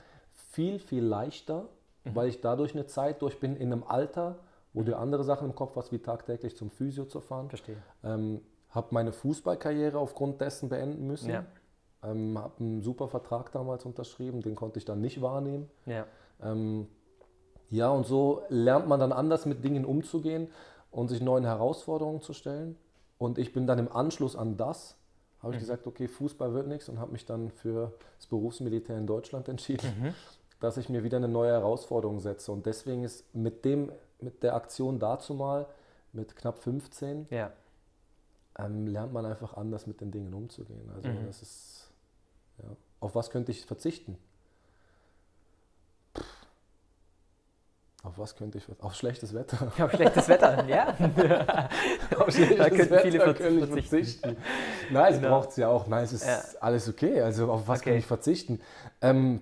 viel, 0.51 0.77
viel 0.77 1.03
leichter, 1.03 1.67
weil 2.05 2.29
ich 2.29 2.41
dadurch 2.41 2.73
eine 2.73 2.85
Zeit 2.85 3.21
durch 3.21 3.39
bin 3.39 3.55
in 3.55 3.71
einem 3.71 3.83
Alter, 3.83 4.39
wo 4.73 4.83
du 4.83 4.97
andere 4.97 5.23
Sachen 5.23 5.49
im 5.49 5.55
Kopf 5.55 5.75
hast, 5.75 5.91
wie 5.91 5.99
tagtäglich 5.99 6.55
zum 6.55 6.69
Physio 6.69 7.05
zu 7.05 7.19
fahren. 7.19 7.49
Verstehe. 7.49 7.77
Ähm, 8.03 8.41
habe 8.69 8.87
meine 8.91 9.11
Fußballkarriere 9.11 9.99
aufgrund 9.99 10.41
dessen 10.41 10.69
beenden 10.69 11.05
müssen. 11.07 11.29
Ja. 11.29 11.45
Ähm, 12.03 12.37
habe 12.37 12.59
einen 12.59 12.81
super 12.81 13.07
Vertrag 13.07 13.51
damals 13.51 13.85
unterschrieben, 13.85 14.41
den 14.41 14.55
konnte 14.55 14.79
ich 14.79 14.85
dann 14.85 15.01
nicht 15.01 15.21
wahrnehmen. 15.21 15.69
Ja. 15.85 16.05
Ähm, 16.41 16.87
ja, 17.69 17.89
und 17.89 18.05
so 18.05 18.43
lernt 18.49 18.87
man 18.87 18.99
dann 18.99 19.11
anders 19.11 19.45
mit 19.45 19.63
Dingen 19.63 19.85
umzugehen 19.85 20.49
und 20.89 21.09
sich 21.09 21.21
neuen 21.21 21.45
Herausforderungen 21.45 22.21
zu 22.21 22.33
stellen. 22.33 22.77
Und 23.17 23.37
ich 23.37 23.53
bin 23.53 23.67
dann 23.67 23.77
im 23.79 23.91
Anschluss 23.91 24.35
an 24.35 24.57
das, 24.57 24.97
habe 25.41 25.53
ich 25.53 25.59
gesagt, 25.59 25.87
okay, 25.87 26.07
Fußball 26.07 26.53
wird 26.53 26.67
nichts 26.67 26.89
und 26.89 26.99
habe 26.99 27.11
mich 27.11 27.25
dann 27.25 27.49
für 27.49 27.93
das 28.17 28.27
Berufsmilitär 28.27 28.97
in 28.97 29.07
Deutschland 29.07 29.47
entschieden, 29.47 30.13
dass 30.61 30.77
ich 30.77 30.87
mir 30.87 31.03
wieder 31.03 31.17
eine 31.17 31.27
neue 31.27 31.51
Herausforderung 31.51 32.19
setze. 32.21 32.51
Und 32.53 32.65
deswegen 32.65 33.03
ist 33.03 33.25
mit, 33.35 33.65
dem, 33.65 33.91
mit 34.21 34.41
der 34.43 34.55
Aktion 34.55 34.97
dazu 34.99 35.33
mal, 35.33 35.65
mit 36.13 36.35
knapp 36.37 36.59
15, 36.59 37.27
Ja. 37.29 37.51
ähm, 38.57 38.87
lernt 38.87 39.11
man 39.11 39.25
einfach 39.25 39.55
anders 39.57 39.87
mit 39.87 39.99
den 40.01 40.11
Dingen 40.11 40.33
umzugehen. 40.33 40.89
Also 40.95 41.09
Mhm. 41.09 41.25
das 41.27 41.41
ist, 41.41 41.89
ja. 42.63 42.69
Auf 43.01 43.15
was 43.15 43.29
könnte 43.31 43.51
ich 43.51 43.65
verzichten? 43.65 44.17
Pff. 46.17 46.25
Auf 48.03 48.17
was 48.17 48.35
könnte 48.35 48.57
ich 48.57 48.65
verzichten? 48.65 48.85
Auf 48.87 48.95
schlechtes 48.95 49.33
Wetter. 49.33 49.71
Ich 49.75 49.79
habe 49.81 49.95
schlechtes 49.95 50.27
Wetter, 50.27 50.65
ja. 50.67 50.87
Auf 52.19 52.31
schlechtes 52.31 52.57
Da 52.57 52.69
könnten 52.69 52.99
viele 52.99 53.19
Wetter 53.19 53.49
ich 53.49 53.57
verzichten. 53.59 53.89
verzichten. 53.89 54.37
Nein, 54.91 55.13
es 55.13 55.19
Genau. 55.19 55.29
braucht 55.39 55.49
es 55.49 55.55
ja 55.57 55.67
auch. 55.69 55.87
Nein, 55.87 56.03
es 56.03 56.13
ist 56.13 56.25
Ja. 56.27 56.41
alles 56.59 56.89
okay. 56.89 57.21
Also 57.21 57.51
auf 57.51 57.67
was 57.67 57.79
Okay. 57.79 57.91
kann 57.91 57.99
ich 57.99 58.05
verzichten? 58.05 58.59
Ähm, 59.01 59.41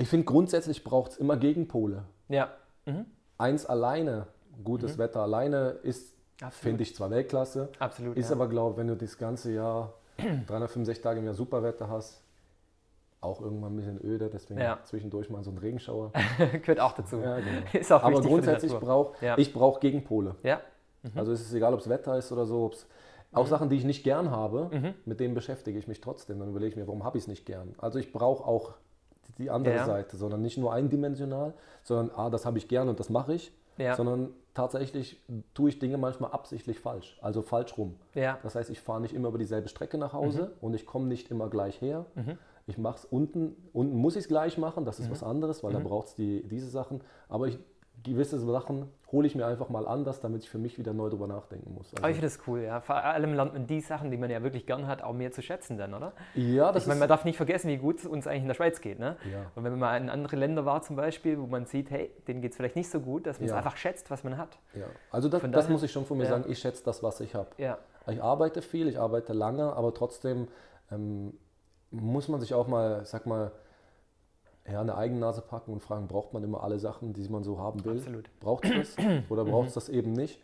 ich 0.00 0.08
finde 0.08 0.24
grundsätzlich 0.24 0.82
braucht 0.84 1.12
es 1.12 1.16
immer 1.18 1.36
Gegenpole. 1.36 2.04
Ja. 2.28 2.50
Mhm. 2.86 3.06
Eins 3.38 3.66
alleine, 3.66 4.26
gutes 4.64 4.98
Wetter 4.98 5.20
alleine 5.22 5.70
ist, 5.82 6.14
finde 6.50 6.82
ich 6.82 6.94
zwar 6.94 7.10
Weltklasse, 7.10 7.68
Absolut. 7.78 8.16
Ist 8.16 8.30
ja. 8.30 8.36
aber, 8.36 8.48
glaube 8.48 8.72
ich, 8.72 8.76
wenn 8.78 8.88
du 8.88 8.96
das 8.96 9.16
ganze 9.18 9.52
Jahr 9.52 9.94
365 10.18 11.02
Tage 11.02 11.20
im 11.20 11.24
Jahr 11.26 11.34
Superwetter 11.34 11.88
hast, 11.88 12.22
auch 13.22 13.40
irgendwann 13.42 13.74
ein 13.74 13.76
bisschen 13.76 14.02
öde, 14.02 14.30
deswegen 14.32 14.60
Ja. 14.60 14.78
zwischendurch 14.84 15.28
mal 15.28 15.42
so 15.44 15.50
ein 15.50 15.58
Regenschauer. 15.58 16.12
Gehört 16.62 16.80
auch 16.80 16.92
dazu. 16.92 17.18
Ja, 17.18 17.36
genau. 17.38 17.60
Ist 17.72 17.92
auch 17.92 18.02
aber 18.02 18.20
grundsätzlich 18.22 18.72
brauche 18.72 19.22
Ja. 19.24 19.36
ich 19.36 19.52
brauch 19.52 19.80
Gegenpole. 19.80 20.36
Ja. 20.42 20.60
Also 21.14 21.32
es 21.32 21.40
ist 21.40 21.54
egal, 21.54 21.72
ob 21.72 21.80
es 21.80 21.88
Wetter 21.88 22.16
ist 22.18 22.30
oder 22.30 22.44
so, 22.44 22.64
ob's, 22.66 22.86
auch 23.32 23.46
Sachen, 23.46 23.70
die 23.70 23.76
ich 23.76 23.84
nicht 23.84 24.04
gern 24.04 24.30
habe, 24.30 24.68
Mhm. 24.72 24.94
mit 25.06 25.20
denen 25.20 25.34
beschäftige 25.34 25.78
ich 25.78 25.86
mich 25.88 26.00
trotzdem. 26.00 26.38
Dann 26.38 26.48
überlege 26.50 26.70
ich 26.70 26.76
mir, 26.76 26.86
warum 26.86 27.04
habe 27.04 27.16
ich 27.16 27.24
es 27.24 27.28
nicht 27.28 27.46
gern? 27.46 27.74
Also 27.78 27.98
ich 27.98 28.12
brauche 28.12 28.44
auch 28.46 28.74
die- 29.40 29.50
andere 29.50 29.74
Ja. 29.76 29.84
Seite, 29.86 30.16
sondern 30.16 30.42
nicht 30.42 30.58
nur 30.58 30.72
eindimensional, 30.72 31.54
sondern 31.82 32.10
ah, 32.16 32.30
das 32.30 32.46
habe 32.46 32.58
ich 32.58 32.68
gern 32.68 32.88
und 32.88 33.00
das 33.00 33.10
mache 33.10 33.34
ich, 33.34 33.52
Ja. 33.78 33.94
sondern 33.96 34.30
tatsächlich 34.54 35.20
tue 35.54 35.70
ich 35.70 35.78
Dinge 35.78 35.96
manchmal 35.96 36.30
absichtlich 36.32 36.78
falsch, 36.80 37.18
also 37.22 37.42
falsch 37.42 37.76
rum. 37.78 37.96
Ja. 38.14 38.38
Das 38.42 38.54
heißt, 38.54 38.70
ich 38.70 38.80
fahre 38.80 39.00
nicht 39.00 39.14
immer 39.14 39.28
über 39.28 39.38
dieselbe 39.38 39.68
Strecke 39.68 39.96
nach 39.98 40.12
Hause 40.12 40.42
Mhm. 40.42 40.48
und 40.66 40.74
ich 40.74 40.86
komme 40.86 41.06
nicht 41.06 41.30
immer 41.30 41.48
gleich 41.48 41.80
her. 41.80 42.04
Ich 42.66 42.78
mache 42.78 42.98
es 42.98 43.04
unten, 43.04 43.56
unten 43.72 43.96
muss 43.96 44.14
ich 44.16 44.22
es 44.22 44.28
gleich 44.28 44.58
machen, 44.58 44.84
das 44.84 45.00
ist 45.00 45.06
Mhm. 45.08 45.12
was 45.12 45.22
anderes, 45.22 45.64
weil 45.64 45.72
da 45.72 45.78
braucht 45.80 46.08
es 46.08 46.14
die, 46.14 46.46
diese 46.48 46.68
Sachen. 46.68 47.00
Aber 47.28 47.46
ich, 47.48 47.58
gewisse 48.02 48.38
Sachen 48.38 48.86
hole 49.12 49.26
ich 49.26 49.34
mir 49.34 49.44
einfach 49.46 49.68
mal 49.68 49.88
anders, 49.88 50.20
damit 50.20 50.44
ich 50.44 50.50
für 50.50 50.58
mich 50.58 50.78
wieder 50.78 50.92
neu 50.92 51.08
drüber 51.10 51.26
nachdenken 51.26 51.74
muss. 51.74 51.92
Aber 51.96 52.10
ich 52.10 52.16
finde 52.16 52.28
das 52.28 52.38
cool, 52.46 52.60
ja. 52.60 52.80
Vor 52.80 52.94
allem 52.96 53.34
lernt 53.34 53.52
man 53.54 53.66
die 53.66 53.80
Sachen, 53.80 54.10
die 54.12 54.16
man 54.16 54.30
ja 54.30 54.42
wirklich 54.42 54.66
gern 54.66 54.86
hat, 54.86 55.02
auch 55.02 55.12
mehr 55.12 55.32
zu 55.32 55.42
schätzen 55.42 55.76
dann, 55.78 55.94
oder? 55.94 56.12
ja, 56.34 56.70
das 56.70 56.84
Ich 56.84 56.88
meine, 56.88 57.00
man 57.00 57.08
darf 57.08 57.24
nicht 57.24 57.36
vergessen, 57.36 57.68
wie 57.68 57.76
gut 57.76 57.98
es 57.98 58.06
uns 58.06 58.26
eigentlich 58.28 58.42
in 58.42 58.48
der 58.48 58.54
Schweiz 58.54 58.80
geht. 58.80 59.00
Ne? 59.00 59.16
Ja. 59.32 59.50
Und 59.56 59.64
wenn 59.64 59.72
man 59.72 59.80
mal 59.80 59.96
in 59.96 60.10
andere 60.10 60.36
Länder 60.36 60.64
war 60.64 60.82
zum 60.82 60.94
Beispiel, 60.94 61.40
wo 61.40 61.46
man 61.46 61.66
sieht, 61.66 61.90
hey, 61.90 62.10
denen 62.28 62.40
geht 62.40 62.52
es 62.52 62.56
vielleicht 62.56 62.76
nicht 62.76 62.88
so 62.90 63.00
gut, 63.00 63.26
dass 63.26 63.38
man 63.40 63.46
es 63.46 63.50
Ja. 63.50 63.56
einfach 63.56 63.76
schätzt, 63.76 64.10
was 64.10 64.22
man 64.22 64.38
hat. 64.38 64.58
ja. 64.74 64.86
Also 65.10 65.28
das, 65.28 65.40
Von 65.40 65.50
das 65.50 65.64
daher- 65.64 65.72
muss 65.72 65.82
ich 65.82 65.90
schon 65.90 66.04
von 66.04 66.16
mir 66.16 66.24
ja. 66.24 66.30
sagen, 66.30 66.44
ich 66.48 66.58
schätze 66.60 66.84
das, 66.84 67.02
was 67.02 67.20
ich 67.20 67.34
habe. 67.34 67.48
Ja, 67.58 67.78
Ich 68.06 68.22
arbeite 68.22 68.62
viel, 68.62 68.88
ich 68.88 68.98
arbeite 68.98 69.32
lange, 69.32 69.72
aber 69.72 69.92
trotzdem 69.92 70.46
ähm, 70.92 71.34
muss 71.90 72.28
man 72.28 72.40
sich 72.40 72.54
auch 72.54 72.68
mal, 72.68 73.04
sag 73.04 73.26
mal, 73.26 73.50
ja, 74.70 74.80
eine 74.80 74.96
Eigennase 74.96 75.40
packen 75.42 75.72
und 75.72 75.80
fragen, 75.80 76.06
braucht 76.08 76.32
man 76.32 76.42
immer 76.42 76.62
alle 76.62 76.78
Sachen, 76.78 77.12
die 77.12 77.28
man 77.28 77.42
so 77.44 77.58
haben 77.58 77.84
will? 77.84 77.98
Absolut. 77.98 78.30
Braucht 78.40 78.64
es 78.64 78.94
das 78.96 79.04
oder 79.28 79.44
braucht 79.44 79.68
es 79.68 79.74
das 79.74 79.88
eben 79.88 80.12
nicht? 80.12 80.40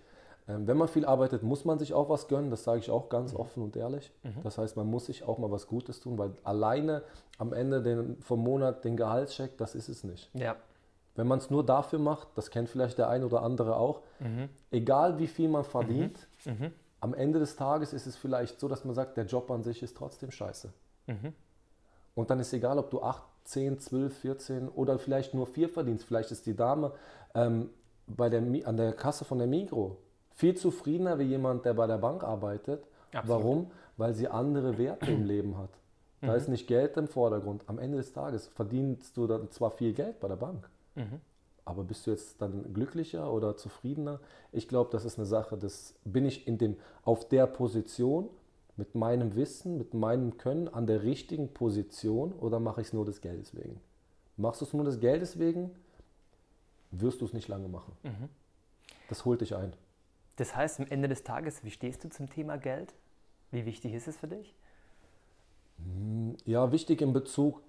Ähm, 0.48 0.66
wenn 0.66 0.76
man 0.76 0.88
viel 0.88 1.04
arbeitet, 1.04 1.42
muss 1.42 1.64
man 1.64 1.78
sich 1.78 1.92
auch 1.92 2.08
was 2.08 2.28
gönnen, 2.28 2.50
das 2.50 2.64
sage 2.64 2.78
ich 2.78 2.90
auch 2.90 3.08
ganz 3.08 3.34
offen 3.34 3.62
und 3.62 3.76
ehrlich. 3.76 4.12
Das 4.44 4.58
heißt, 4.58 4.76
man 4.76 4.86
muss 4.86 5.06
sich 5.06 5.24
auch 5.24 5.38
mal 5.38 5.50
was 5.50 5.66
Gutes 5.66 6.00
tun, 6.00 6.18
weil 6.18 6.32
alleine 6.44 7.02
am 7.38 7.52
Ende 7.52 7.82
den, 7.82 8.20
vom 8.20 8.40
Monat 8.44 8.84
den 8.84 8.96
Gehaltscheck, 8.96 9.58
das 9.58 9.74
ist 9.74 9.88
es 9.88 10.04
nicht. 10.04 10.30
ja, 10.34 10.54
Wenn 11.16 11.26
man 11.26 11.38
es 11.38 11.50
nur 11.50 11.64
dafür 11.64 11.98
macht, 11.98 12.28
das 12.36 12.50
kennt 12.50 12.68
vielleicht 12.68 12.98
der 12.98 13.08
ein 13.08 13.24
oder 13.24 13.42
andere 13.42 13.76
auch, 13.76 14.02
egal 14.70 15.18
wie 15.18 15.26
viel 15.26 15.48
man 15.48 15.64
verdient, 15.64 16.28
am 17.00 17.12
Ende 17.14 17.38
des 17.40 17.56
Tages 17.56 17.92
ist 17.92 18.06
es 18.06 18.16
vielleicht 18.16 18.60
so, 18.60 18.68
dass 18.68 18.84
man 18.84 18.94
sagt, 18.94 19.16
der 19.16 19.24
Job 19.26 19.50
an 19.50 19.62
sich 19.64 19.82
ist 19.82 19.96
trotzdem 19.96 20.30
scheiße. 20.30 20.72
Und 22.14 22.30
dann 22.30 22.38
ist 22.38 22.52
egal, 22.52 22.78
ob 22.78 22.90
du 22.90 23.02
8, 23.02 23.22
10, 23.46 23.80
12, 23.80 24.16
14 24.18 24.68
oder 24.68 24.98
vielleicht 24.98 25.34
nur 25.34 25.46
4 25.46 25.68
verdienst. 25.68 26.04
Vielleicht 26.04 26.30
ist 26.30 26.46
die 26.46 26.56
Dame 26.56 26.92
ähm, 27.34 27.70
bei 28.06 28.28
der, 28.28 28.42
an 28.66 28.76
der 28.76 28.92
Kasse 28.92 29.24
von 29.24 29.38
der 29.38 29.46
Migro 29.46 29.98
viel 30.34 30.54
zufriedener 30.54 31.18
wie 31.18 31.24
jemand, 31.24 31.64
der 31.64 31.74
bei 31.74 31.86
der 31.86 31.98
Bank 31.98 32.22
arbeitet. 32.22 32.84
Absolut. 33.12 33.28
Warum? 33.28 33.70
Weil 33.96 34.14
sie 34.14 34.28
andere 34.28 34.76
Werte 34.78 35.10
im 35.10 35.24
Leben 35.24 35.56
hat. 35.56 35.70
Da 36.20 36.34
ist 36.34 36.48
nicht 36.48 36.66
Geld 36.66 36.96
im 36.96 37.08
Vordergrund. 37.08 37.62
Am 37.66 37.78
Ende 37.78 37.98
des 37.98 38.12
Tages 38.12 38.48
verdienst 38.48 39.16
du 39.16 39.26
dann 39.26 39.50
zwar 39.50 39.70
viel 39.70 39.92
Geld 39.92 40.18
bei 40.20 40.28
der 40.28 40.36
Bank, 40.36 40.68
aber 41.64 41.84
bist 41.84 42.06
du 42.06 42.10
jetzt 42.10 42.40
dann 42.40 42.72
glücklicher 42.72 43.32
oder 43.32 43.56
zufriedener? 43.56 44.20
Ich 44.52 44.68
glaube, 44.68 44.90
das 44.90 45.04
ist 45.04 45.18
eine 45.18 45.26
Sache, 45.26 45.56
das 45.56 45.94
bin 46.04 46.24
ich 46.24 46.46
in 46.46 46.58
dem, 46.58 46.76
auf 47.04 47.28
der 47.28 47.46
Position 47.46 48.28
mit 48.76 48.94
meinem 48.94 49.34
Wissen, 49.34 49.78
mit 49.78 49.94
meinem 49.94 50.36
Können 50.36 50.68
an 50.68 50.86
der 50.86 51.02
richtigen 51.02 51.52
Position 51.52 52.32
oder 52.32 52.60
mache 52.60 52.80
ich 52.80 52.88
es 52.88 52.92
nur 52.92 53.04
des 53.04 53.20
Geldes 53.20 53.56
wegen? 53.56 53.80
Machst 54.36 54.60
du 54.60 54.66
es 54.66 54.72
nur 54.72 54.84
des 54.84 55.00
Geldes 55.00 55.38
wegen, 55.38 55.70
wirst 56.90 57.20
du 57.20 57.24
es 57.24 57.32
nicht 57.32 57.48
lange 57.48 57.68
machen. 57.68 57.96
Das 59.08 59.24
holt 59.24 59.40
dich 59.40 59.54
ein. 59.56 59.72
Das 60.36 60.54
heißt, 60.54 60.80
am 60.80 60.86
Ende 60.88 61.08
des 61.08 61.22
Tages, 61.22 61.64
wie 61.64 61.70
stehst 61.70 62.04
du 62.04 62.10
zum 62.10 62.28
Thema 62.28 62.58
Geld? 62.58 62.92
Wie 63.50 63.64
wichtig 63.64 63.94
ist 63.94 64.08
es 64.08 64.16
für 64.18 64.28
dich? 64.28 64.54
Ja, 66.44 66.72
wichtig 66.72 67.00
in 67.00 67.12
Bezug, 67.12 67.62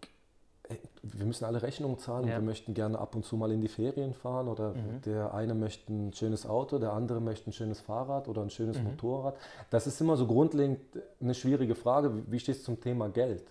wir 1.04 1.26
müssen 1.26 1.46
alle 1.46 1.62
Rechnungen 1.62 1.98
zahlen 2.00 2.24
und 2.26 2.30
Ja. 2.30 2.36
wir 2.38 2.44
möchten 2.44 2.74
gerne 2.74 3.00
ab 3.00 3.16
und 3.16 3.24
zu 3.26 3.38
mal 3.38 3.52
in 3.52 3.62
die 3.62 3.68
Ferien 3.70 4.14
fahren 4.14 4.48
oder 4.50 4.74
der 5.06 5.34
eine 5.34 5.54
möchte 5.54 5.92
ein 5.94 6.14
schönes 6.14 6.46
Auto, 6.46 6.78
der 6.80 6.92
andere 6.94 7.22
möchte 7.22 7.50
ein 7.50 7.54
schönes 7.54 7.80
Fahrrad 7.80 8.28
oder 8.28 8.42
ein 8.42 8.50
schönes 8.50 8.78
Motorrad. 8.82 9.36
Das 9.70 9.88
ist 9.88 10.02
immer 10.02 10.18
so 10.18 10.28
grundlegend 10.28 10.80
eine 11.22 11.34
schwierige 11.34 11.76
Frage. 11.76 12.24
Wie- 12.32 12.40
stehst 12.40 12.62
du 12.62 12.66
zum 12.66 12.82
Thema 12.82 13.08
Geld? 13.10 13.44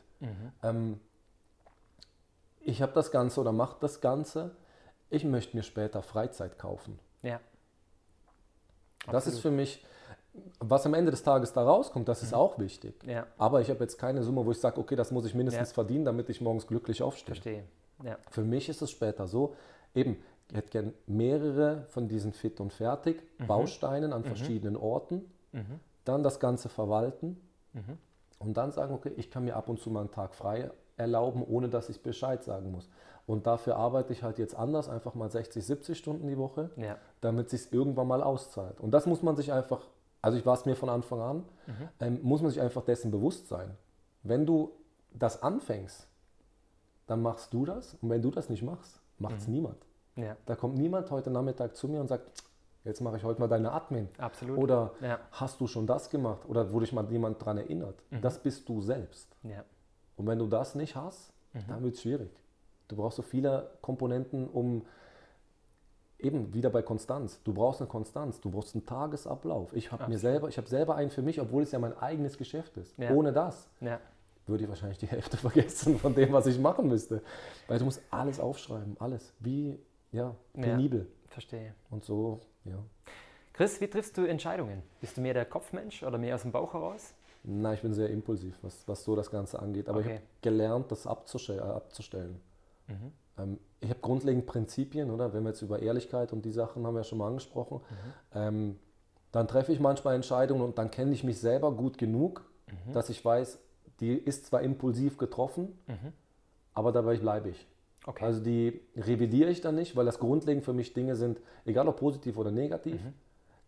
Ähm, 0.62 1.00
ich 2.61 2.83
habe 2.83 2.92
das 2.92 3.11
Ganze 3.11 3.40
oder 3.40 3.52
mache 3.52 3.76
das 3.81 4.00
Ganze. 4.00 4.50
Ich 5.09 5.24
möchte 5.24 5.57
mir 5.57 5.62
später 5.62 6.02
Freizeit 6.02 6.59
kaufen. 6.59 6.98
Ja, 7.22 7.40
Das 9.11 9.26
ist 9.26 9.38
für 9.38 9.50
mich, 9.52 9.85
was 10.61 10.87
am 10.87 10.94
Ende 10.94 11.11
des 11.11 11.22
Tages 11.22 11.53
da 11.53 11.62
rauskommt, 11.62 12.09
das 12.09 12.22
ist 12.22 12.33
auch 12.35 12.59
wichtig. 12.59 12.94
ja, 13.07 13.27
Aber 13.38 13.61
ich 13.61 13.70
habe 13.70 13.81
jetzt 13.81 13.99
keine 13.99 14.22
Summe, 14.22 14.44
wo 14.44 14.51
ich 14.51 14.59
sage, 14.61 14.81
okay, 14.81 14.96
das 14.96 15.11
muss 15.11 15.25
ich 15.27 15.35
mindestens 15.35 15.70
Ja. 15.70 15.75
verdienen, 15.75 16.05
damit 16.05 16.29
ich 16.31 16.40
morgens 16.40 16.66
glücklich 16.66 17.03
aufstehe. 17.03 17.35
verstehe. 17.35 17.64
Ja, 18.03 18.16
Für 18.31 18.42
mich 18.42 18.68
ist 18.68 18.83
es 18.83 18.90
später 18.90 19.27
so, 19.27 19.55
eben, 19.94 20.16
ich 20.51 20.57
hätte 20.57 20.70
gern 20.70 20.92
mehrere 21.07 21.85
von 21.88 22.09
diesen 22.09 22.33
Fit 22.33 22.61
und 22.61 22.72
Fertig 22.72 23.22
Mhm. 23.38 23.46
Bausteinen 23.46 24.12
an 24.12 24.25
verschiedenen 24.25 24.77
Orten, 24.77 25.25
dann 26.05 26.22
das 26.22 26.38
Ganze 26.40 26.68
verwalten, 26.68 27.40
Mhm. 27.72 27.99
Und 28.38 28.57
dann 28.59 28.70
sagen, 28.70 28.92
okay, 28.94 29.12
ich 29.16 29.31
kann 29.31 29.44
mir 29.44 29.57
ab 29.57 29.68
und 29.70 29.81
zu 29.81 29.90
mal 29.90 30.01
einen 30.01 30.11
Tag 30.11 30.35
frei 30.35 30.70
erlauben, 30.99 31.42
ohne 31.42 31.68
dass 31.70 31.88
ich 31.88 32.03
Bescheid 32.03 32.42
sagen 32.44 32.70
muss. 32.70 32.88
Und 33.27 33.46
dafür 33.46 33.77
arbeite 33.77 34.12
ich 34.12 34.22
halt 34.22 34.38
jetzt 34.38 34.55
anders, 34.55 34.88
einfach 34.90 35.14
mal 35.14 35.31
60, 35.31 35.64
70 35.64 35.96
Stunden 35.99 36.27
die 36.27 36.37
Woche, 36.38 36.70
damit 37.22 37.46
es 37.53 37.62
sich 37.64 37.72
irgendwann 37.72 38.07
mal 38.09 38.22
auszahlt. 38.22 38.79
Und 38.81 38.90
das 38.92 39.07
muss 39.07 39.22
man 39.22 39.37
sich 39.37 39.53
einfach, 39.55 39.81
also 40.26 40.38
ich 40.38 40.44
war 40.46 40.54
es 40.54 40.66
mir 40.66 40.76
von 40.76 40.88
Anfang 40.88 41.20
an, 41.20 41.44
ähm, 42.00 42.18
muss 42.22 42.42
man 42.42 42.50
sich 42.50 42.60
einfach 42.60 42.84
dessen 42.84 43.10
bewusst 43.10 43.48
sein. 43.48 43.70
Wenn 44.22 44.44
du 44.44 44.72
das 45.12 45.42
anfängst, 45.42 46.08
dann 47.06 47.22
machst 47.22 47.52
du 47.54 47.64
das. 47.64 47.94
Und 48.00 48.10
wenn 48.10 48.22
du 48.22 48.30
das 48.30 48.50
nicht 48.50 48.62
machst, 48.62 49.00
macht 49.18 49.38
es 49.38 49.48
niemand. 49.48 49.78
Ja, 50.16 50.36
Da 50.46 50.54
kommt 50.56 50.76
niemand 50.76 51.10
heute 51.10 51.30
Nachmittag 51.30 51.76
zu 51.76 51.88
mir 51.88 52.00
und 52.00 52.08
sagt, 52.08 52.30
jetzt 52.84 53.00
mache 53.00 53.16
ich 53.18 53.24
heute 53.24 53.40
mal 53.40 53.48
deine 53.48 53.70
Admin. 53.72 54.08
absolut. 54.18 54.58
Oder 54.58 54.92
Ja. 55.00 55.18
hast 55.30 55.60
du 55.60 55.66
schon 55.66 55.86
das 55.86 56.10
gemacht? 56.10 56.42
Oder 56.48 56.72
wurde 56.72 56.84
dich 56.86 56.92
mal 56.92 57.10
jemand 57.10 57.40
daran 57.40 57.58
erinnert? 57.58 57.96
Das 58.22 58.38
bist 58.42 58.68
du 58.68 58.80
selbst. 58.80 59.28
Ja. 59.42 59.64
Und 60.16 60.26
wenn 60.26 60.38
du 60.38 60.46
das 60.46 60.74
nicht 60.74 60.96
hast, 60.96 61.32
dann 61.68 61.82
wird 61.82 61.94
es 61.94 62.02
schwierig. 62.02 62.30
Du 62.88 62.96
brauchst 62.96 63.16
so 63.16 63.22
viele 63.22 63.70
Komponenten, 63.80 64.48
um 64.48 64.84
eben 66.18 66.52
wieder 66.55 66.70
bei 66.70 66.83
Konstanz. 66.83 67.40
Du 67.44 67.52
brauchst 67.52 67.81
eine 67.81 67.88
Konstanz, 67.88 68.40
du 68.40 68.50
brauchst 68.50 68.74
einen 68.74 68.87
Tagesablauf. 68.87 69.74
Ich 69.74 69.92
habe 69.92 70.09
mir 70.09 70.18
selber, 70.18 70.48
ich 70.48 70.57
habe 70.57 70.68
selber 70.68 70.94
einen 70.96 71.11
für 71.11 71.22
mich, 71.22 71.40
obwohl 71.40 71.62
es 71.62 71.72
ja 71.72 71.79
mein 71.79 71.96
eigenes 71.98 72.38
Geschäft 72.38 72.76
ist. 72.76 72.96
Ja. 72.98 73.11
Ohne 73.12 73.33
das 73.33 73.68
Ja. 73.81 74.00
würde 74.46 74.64
ich 74.64 74.68
wahrscheinlich 74.68 74.98
die 74.98 75.07
Hälfte 75.07 75.37
vergessen 75.37 75.98
von 75.98 76.14
dem, 76.14 76.33
was 76.33 76.46
ich 76.46 76.59
machen 76.59 76.88
müsste. 76.88 77.22
Weil 77.68 77.79
du 77.79 77.85
musst 77.85 78.00
alles 78.11 78.40
aufschreiben, 78.40 78.96
alles. 78.98 79.33
Wie, 79.40 79.79
ja, 80.12 80.35
Ja. 80.55 80.62
penibel. 80.62 81.07
Verstehe. 81.29 81.74
Und 81.90 82.05
so, 82.05 82.40
ja. 82.64 82.79
Chris, 83.52 83.81
wie 83.81 83.88
triffst 83.88 84.16
du 84.18 84.24
Entscheidungen? 84.24 84.83
Bist 85.00 85.16
du 85.16 85.20
mehr 85.20 85.35
der 85.35 85.44
Kopfmensch 85.46 86.02
oder 86.02 86.18
mehr 86.18 86.35
aus 86.35 86.42
dem 86.42 86.52
Bauch 86.52 86.72
heraus? 86.74 87.14
Nein, 87.42 87.74
ich 87.74 87.83
bin 87.83 87.94
sehr 87.94 88.11
impulsiv, 88.11 88.59
was, 88.62 88.87
was 88.88 89.05
so 89.05 89.14
das 89.16 89.31
Ganze 89.31 89.59
angeht. 89.61 89.88
Aber 89.88 90.00
ich 90.00 90.07
Okay. 90.07 90.16
habe 90.16 90.24
gelernt, 90.42 90.90
das 90.92 91.07
äh, 91.07 91.09
abzustellen. 91.09 92.40
Mhm. 92.88 93.12
Ähm, 93.38 93.59
ich 93.81 93.90
habe 93.90 94.01
grundlegend 94.01 94.46
Prinzipien, 94.46 95.11
oder? 95.11 95.33
Wenn 95.33 95.42
wir 95.42 95.51
jetzt 95.51 95.62
über 95.62 95.81
Ehrlichkeit 95.81 96.33
und 96.33 96.44
die 96.44 96.51
Sachen 96.53 96.87
haben 96.87 96.94
wir 96.94 97.01
ja 97.01 97.05
schon 97.05 97.18
mal 97.18 97.29
angesprochen. 97.29 97.81
Mhm. 97.81 98.38
Ähm, 98.38 98.77
dann 99.33 99.49
treffe 99.49 99.72
ich 99.72 99.81
manchmal 99.81 100.14
Entscheidungen 100.14 100.62
und 100.62 100.79
dann 100.79 100.90
kenne 100.90 101.12
ich 101.12 101.22
mich 101.25 101.38
selber 101.38 101.72
gut 101.72 101.99
genug, 101.99 102.44
Mhm. 102.68 102.92
dass 102.94 103.11
ich 103.11 103.25
weiß, 103.25 103.59
die 104.01 104.12
ist 104.14 104.46
zwar 104.46 104.62
impulsiv 104.62 105.18
getroffen, 105.18 105.79
aber 106.75 106.90
dabei 106.92 107.16
bleibe 107.16 107.51
ich. 107.51 107.59
Mhm. 107.61 108.09
Okay. 108.09 108.25
Also 108.25 108.40
die 108.40 108.81
revidiere 108.96 109.51
ich 109.51 109.61
dann 109.61 109.75
nicht, 109.75 109.94
weil 109.96 110.05
das 110.07 110.18
grundlegend 110.18 110.64
für 110.64 110.72
mich 110.72 110.92
Dinge 110.94 111.16
sind, 111.16 111.40
egal 111.64 111.87
ob 111.88 111.96
positiv 111.96 112.37
oder 112.38 112.51
negativ, 112.51 113.03
Mhm. 113.03 113.12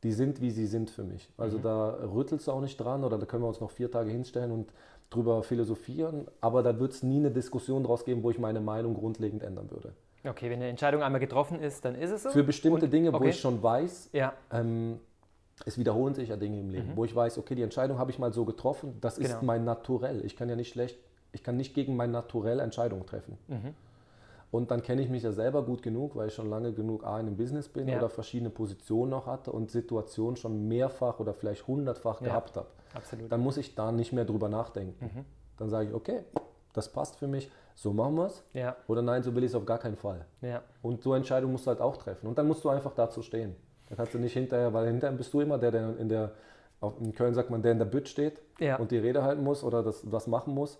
die 0.04 0.12
sind, 0.12 0.40
wie 0.40 0.50
sie 0.50 0.66
sind 0.66 0.90
für 0.90 1.02
mich. 1.04 1.28
Also 1.36 1.58
da 1.58 1.90
rüttelst 2.14 2.46
du 2.46 2.52
auch 2.52 2.60
nicht 2.60 2.76
dran 2.76 3.04
oder 3.04 3.18
da 3.18 3.26
können 3.26 3.42
wir 3.42 3.48
uns 3.48 3.60
noch 3.60 3.70
vier 3.70 3.90
Tage 3.90 4.10
hinstellen 4.10 4.50
und 4.52 4.72
drüber 5.10 5.42
philosophieren, 5.42 6.26
aber 6.40 6.62
da 6.62 6.78
wird 6.78 6.92
es 6.92 7.02
nie 7.02 7.16
eine 7.18 7.30
Diskussion 7.30 7.84
draus 7.84 8.04
geben, 8.04 8.22
wo 8.22 8.30
ich 8.30 8.38
meine 8.38 8.60
Meinung 8.60 8.94
grundlegend 8.94 9.42
ändern 9.42 9.70
würde. 9.70 9.92
okay, 10.24 10.50
wenn 10.50 10.56
eine 10.60 10.68
Entscheidung 10.68 11.02
einmal 11.02 11.20
getroffen 11.20 11.60
ist, 11.60 11.84
dann 11.84 11.94
ist 11.94 12.10
es 12.10 12.24
so. 12.24 12.30
Für 12.30 12.42
bestimmte 12.44 12.84
Und- 12.86 12.92
Dinge, 12.92 13.12
wo 13.12 13.16
okay. 13.16 13.30
ich 13.30 13.40
schon 13.40 13.62
weiß, 13.62 14.10
Ja, 14.12 14.34
ähm, 14.52 14.98
es 15.64 15.78
wiederholen 15.78 16.14
sich 16.14 16.28
ja 16.28 16.36
Dinge 16.36 16.60
im 16.60 16.68
Leben, 16.70 16.92
wo 16.94 17.04
ich 17.04 17.14
weiß, 17.16 17.38
okay, 17.38 17.54
die 17.54 17.62
Entscheidung 17.62 17.98
habe 17.98 18.10
ich 18.10 18.18
mal 18.18 18.32
so 18.32 18.44
getroffen, 18.44 18.98
das 19.00 19.16
ist 19.18 19.28
Mhm. 19.28 19.32
Genau. 19.40 19.44
mein 19.44 19.64
Naturell. 19.64 20.24
Ich 20.26 20.36
kann 20.36 20.48
ja 20.50 20.56
nicht 20.56 20.68
schlecht, 20.72 20.98
ich 21.32 21.42
kann 21.42 21.56
nicht 21.56 21.74
gegen 21.74 21.96
mein 21.96 22.10
Naturell 22.10 22.60
Entscheidungen 22.60 23.06
treffen. 23.06 23.38
Mhm. 23.48 23.74
Und 24.50 24.70
dann 24.70 24.82
kenne 24.82 25.02
ich 25.02 25.10
mich 25.10 25.22
ja 25.22 25.32
selber 25.32 25.62
gut 25.62 25.82
genug, 25.82 26.16
weil 26.16 26.28
ich 26.28 26.34
schon 26.34 26.48
lange 26.48 26.72
genug 26.72 27.04
A 27.04 27.20
in 27.20 27.26
einem 27.26 27.36
Business 27.36 27.68
bin 27.68 27.86
Ja. 27.88 27.98
oder 27.98 28.08
verschiedene 28.08 28.48
Positionen 28.50 29.10
noch 29.10 29.26
hatte 29.26 29.52
und 29.52 29.70
Situationen 29.70 30.36
schon 30.36 30.68
mehrfach 30.68 31.20
oder 31.20 31.34
vielleicht 31.34 31.66
hundertfach 31.66 32.20
Ja. 32.22 32.28
gehabt 32.28 32.56
habe. 32.56 32.68
absolut. 32.94 33.30
Dann 33.30 33.40
muss 33.40 33.58
ich 33.58 33.74
da 33.74 33.92
nicht 33.92 34.12
mehr 34.12 34.24
drüber 34.24 34.48
nachdenken. 34.48 35.04
Mhm. 35.04 35.24
Dann 35.58 35.68
sage 35.68 35.88
ich, 35.88 35.94
okay, 35.94 36.22
das 36.72 36.90
passt 36.90 37.16
für 37.16 37.26
mich, 37.28 37.50
so 37.74 37.92
machen 37.92 38.14
wir 38.16 38.26
es. 38.26 38.42
Ja, 38.54 38.76
Oder 38.86 39.02
nein, 39.02 39.22
so 39.22 39.34
will 39.34 39.44
ich 39.44 39.50
es 39.50 39.54
auf 39.54 39.66
gar 39.66 39.78
keinen 39.78 39.96
Fall. 39.96 40.24
Und 40.82 41.02
so 41.02 41.12
Entscheidungen 41.14 41.52
musst 41.52 41.66
du 41.66 41.70
halt 41.70 41.80
auch 41.80 41.96
treffen. 41.98 42.26
Und 42.26 42.38
dann 42.38 42.46
musst 42.48 42.64
du 42.64 42.70
einfach 42.70 42.94
dazu 42.94 43.20
stehen. 43.22 43.54
Da 43.88 43.96
kannst 43.96 44.14
du 44.14 44.18
nicht 44.18 44.32
hinterher, 44.32 44.72
weil 44.72 44.86
hinterher 44.86 45.16
bist 45.16 45.32
du 45.34 45.40
immer 45.40 45.58
der, 45.58 45.70
der 45.72 45.98
in 45.98 46.08
der, 46.08 46.32
in 47.00 47.14
Köln 47.14 47.34
sagt 47.34 47.50
man, 47.50 47.60
der 47.62 47.72
in 47.72 47.78
der 47.78 47.86
Bütt 47.86 48.08
steht 48.08 48.40
und 48.78 48.90
die 48.92 48.98
Rede 48.98 49.22
halten 49.22 49.42
muss 49.44 49.62
oder 49.64 49.82
das, 49.82 50.10
was 50.10 50.26
machen 50.26 50.54
muss. 50.54 50.78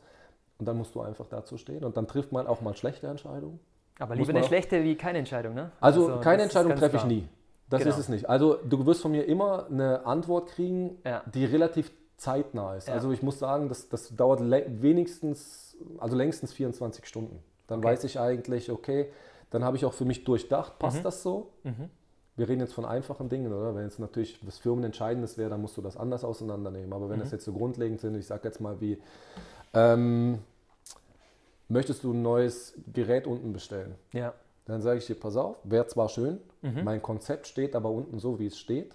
Und 0.59 0.67
dann 0.67 0.77
musst 0.77 0.95
du 0.95 1.01
einfach 1.01 1.27
dazu 1.29 1.57
stehen. 1.57 1.85
Und 1.85 1.97
dann 1.97 2.07
trifft 2.07 2.33
man 2.33 2.47
auch 2.47 2.61
mal 2.61 2.75
schlechte 2.77 3.07
Entscheidungen. 3.07 3.61
aber 4.01 4.15
lieber 4.15 4.31
eine 4.31 4.45
schlechte 4.45 4.83
wie 4.85 4.95
keine 4.97 5.19
Entscheidung, 5.19 5.55
ne? 5.55 5.73
Also, 5.81 6.09
das 6.09 6.21
keine 6.25 6.43
Entscheidung 6.45 6.75
treffe 6.77 6.97
ich 6.99 7.05
nie. 7.05 7.29
Das 7.69 7.81
Genau. 7.83 7.93
ist 7.95 7.99
es 8.01 8.09
nicht. 8.09 8.29
Also 8.29 8.55
du 8.67 8.87
wirst 8.87 9.03
von 9.03 9.11
mir 9.11 9.25
immer 9.27 9.67
eine 9.67 10.07
Antwort 10.07 10.49
kriegen, 10.51 10.99
Ja. 11.05 11.23
die 11.35 11.45
relativ 11.45 11.91
zeitnah 12.17 12.77
ist. 12.77 12.89
Ja. 12.89 12.95
Also 12.95 13.11
ich 13.13 13.23
muss 13.23 13.39
sagen, 13.39 13.69
das, 13.69 13.89
das 13.89 14.15
dauert 14.17 14.41
wenigstens, 14.43 15.77
also 15.99 16.17
längstens 16.17 16.53
24 16.53 17.07
Stunden. 17.07 17.43
Dann 17.67 17.81
Okay. 17.81 17.89
weiß 17.89 18.05
ich 18.05 18.19
eigentlich, 18.19 18.71
okay, 18.71 19.11
dann 19.51 19.65
habe 19.65 19.77
ich 19.77 19.85
auch 19.85 19.93
für 19.93 20.05
mich 20.05 20.25
durchdacht, 20.25 20.79
passt 20.79 21.05
das 21.05 21.23
so? 21.23 21.51
Mhm. 21.65 21.91
Wir 22.37 22.49
reden 22.49 22.61
jetzt 22.61 22.73
von 22.73 22.85
einfachen 22.85 23.29
Dingen, 23.29 23.53
oder? 23.53 23.75
Wenn 23.75 23.83
jetzt 23.85 23.99
natürlich 23.99 24.39
was 24.47 24.59
Firmenentscheidendes 24.59 25.37
wäre, 25.39 25.51
dann 25.51 25.61
musst 25.61 25.77
du 25.77 25.83
das 25.83 25.97
anders 25.97 26.25
auseinandernehmen. 26.25 26.93
Aber 26.93 27.09
wenn 27.11 27.17
Mhm. 27.17 27.23
das 27.23 27.33
jetzt 27.33 27.45
so 27.45 27.53
grundlegend 27.53 28.01
sind, 28.01 28.15
ich 28.17 28.27
sage 28.27 28.43
jetzt 28.45 28.61
mal 28.61 28.81
wie, 28.81 28.99
ähm, 29.75 30.39
möchtest 31.69 32.05
du 32.05 32.13
ein 32.13 32.23
neues 32.23 32.75
Gerät 32.93 33.27
unten 33.27 33.53
bestellen? 33.53 33.95
Ja, 34.13 34.35
Dann 34.67 34.83
sage 34.83 34.99
ich 34.99 35.07
dir, 35.07 35.15
pass 35.19 35.37
auf, 35.37 35.57
wäre 35.65 35.87
zwar 35.87 36.09
schön, 36.11 36.41
Mhm. 36.61 36.85
mein 36.85 37.01
Konzept 37.03 37.47
steht 37.47 37.75
aber 37.75 37.91
unten 37.91 38.19
so, 38.19 38.39
wie 38.39 38.47
es 38.47 38.59
steht. 38.59 38.95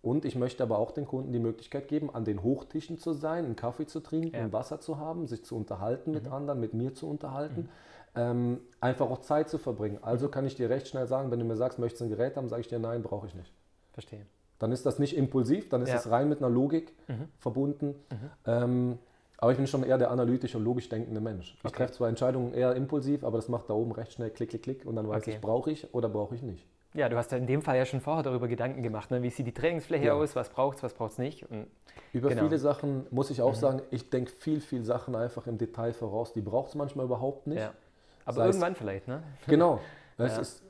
Und 0.00 0.24
ich 0.24 0.36
möchte 0.36 0.62
aber 0.62 0.78
auch 0.78 0.92
den 0.92 1.06
Kunden 1.06 1.32
die 1.32 1.40
Möglichkeit 1.40 1.88
geben, 1.88 2.14
an 2.14 2.24
den 2.24 2.42
Hochtischen 2.44 2.98
zu 2.98 3.12
sein, 3.14 3.44
einen 3.44 3.56
Kaffee 3.56 3.86
zu 3.86 3.98
trinken, 4.00 4.36
Ja. 4.36 4.46
Mhm. 4.46 4.52
Wasser 4.52 4.78
zu 4.80 4.98
haben, 4.98 5.26
sich 5.26 5.44
zu 5.44 5.56
unterhalten 5.56 6.12
mit 6.12 6.28
anderen, 6.28 6.60
mit 6.60 6.72
mir 6.72 6.94
zu 6.94 7.08
unterhalten. 7.08 7.68
Ähm, 8.14 8.60
einfach 8.80 9.10
auch 9.10 9.20
Zeit 9.20 9.48
zu 9.48 9.58
verbringen. 9.58 9.98
Also 10.02 10.26
Mhm. 10.26 10.30
kann 10.30 10.46
ich 10.46 10.54
dir 10.54 10.70
recht 10.70 10.86
schnell 10.88 11.06
sagen, 11.08 11.30
wenn 11.32 11.40
du 11.40 11.44
mir 11.44 11.56
sagst, 11.56 11.78
möchtest 11.80 12.00
du 12.00 12.04
ein 12.06 12.10
Gerät 12.10 12.36
haben, 12.36 12.48
sage 12.48 12.60
ich 12.62 12.68
dir, 12.68 12.78
nein, 12.78 13.02
brauche 13.02 13.26
ich 13.26 13.34
nicht. 13.34 13.52
verstehe. 13.92 14.24
Dann 14.60 14.70
ist 14.70 14.86
das 14.86 15.00
nicht 15.00 15.16
impulsiv, 15.16 15.68
dann 15.68 15.82
ist 15.82 15.88
Ja. 15.90 15.96
es 15.96 16.08
rein 16.10 16.28
mit 16.28 16.38
einer 16.38 16.48
Logik 16.50 16.92
verbunden. 17.40 17.96
Ähm, 18.46 18.98
aber 19.38 19.52
ich 19.52 19.56
bin 19.56 19.66
schon 19.66 19.82
eher 19.84 19.96
der 19.98 20.10
analytisch 20.10 20.54
und 20.54 20.62
logisch 20.64 20.88
denkende 20.88 21.20
Mensch. 21.20 21.54
Ich 21.58 21.64
Okay. 21.64 21.76
treffe 21.78 21.92
zwar 21.94 22.08
Entscheidungen 22.08 22.52
eher 22.54 22.74
impulsiv, 22.74 23.24
aber 23.24 23.38
das 23.38 23.48
macht 23.48 23.70
da 23.70 23.74
oben 23.74 23.92
recht 23.92 24.12
schnell 24.12 24.30
klick, 24.30 24.50
klick, 24.50 24.62
klick 24.62 24.84
und 24.84 24.96
dann 24.96 25.08
weiß 25.08 25.22
Okay. 25.22 25.32
ich, 25.32 25.40
brauche 25.40 25.70
ich 25.70 25.92
oder 25.94 26.08
brauche 26.08 26.34
ich 26.34 26.42
nicht. 26.42 26.66
Ja, 26.94 27.08
du 27.08 27.16
hast 27.16 27.30
ja 27.32 27.38
in 27.38 27.46
dem 27.46 27.62
Fall 27.62 27.76
ja 27.76 27.84
schon 27.84 28.00
vorher 28.00 28.22
darüber 28.22 28.48
Gedanken 28.48 28.82
gemacht, 28.82 29.10
ne? 29.10 29.22
wie 29.22 29.30
sieht 29.30 29.46
die 29.46 29.52
Trainingsfläche 29.54 30.06
Ja. 30.06 30.14
aus, 30.14 30.34
was 30.34 30.48
braucht 30.48 30.78
es, 30.78 30.82
was 30.82 30.94
braucht 30.94 31.12
es 31.12 31.18
nicht. 31.18 31.44
Und 31.50 31.66
Über 32.12 32.30
Genau. 32.30 32.44
viele 32.44 32.58
Sachen 32.58 33.06
muss 33.10 33.28
ich 33.30 33.42
auch 33.42 33.54
sagen, 33.54 33.82
ich 33.90 34.08
denke 34.08 34.30
viel, 34.30 34.60
viel 34.60 34.82
Sachen 34.84 35.14
einfach 35.14 35.46
im 35.46 35.58
Detail 35.58 35.92
voraus. 35.92 36.32
Die 36.32 36.40
braucht 36.40 36.68
es 36.70 36.74
manchmal 36.74 37.04
überhaupt 37.04 37.46
nicht. 37.46 37.58
ja. 37.58 37.72
Aber 38.24 38.42
heißt- 38.42 38.46
irgendwann 38.46 38.74
vielleicht, 38.74 39.08
ne? 39.08 39.22
Genau. 39.46 39.80
Es 40.18 40.34
Ja. 40.34 40.40
ist, 40.40 40.62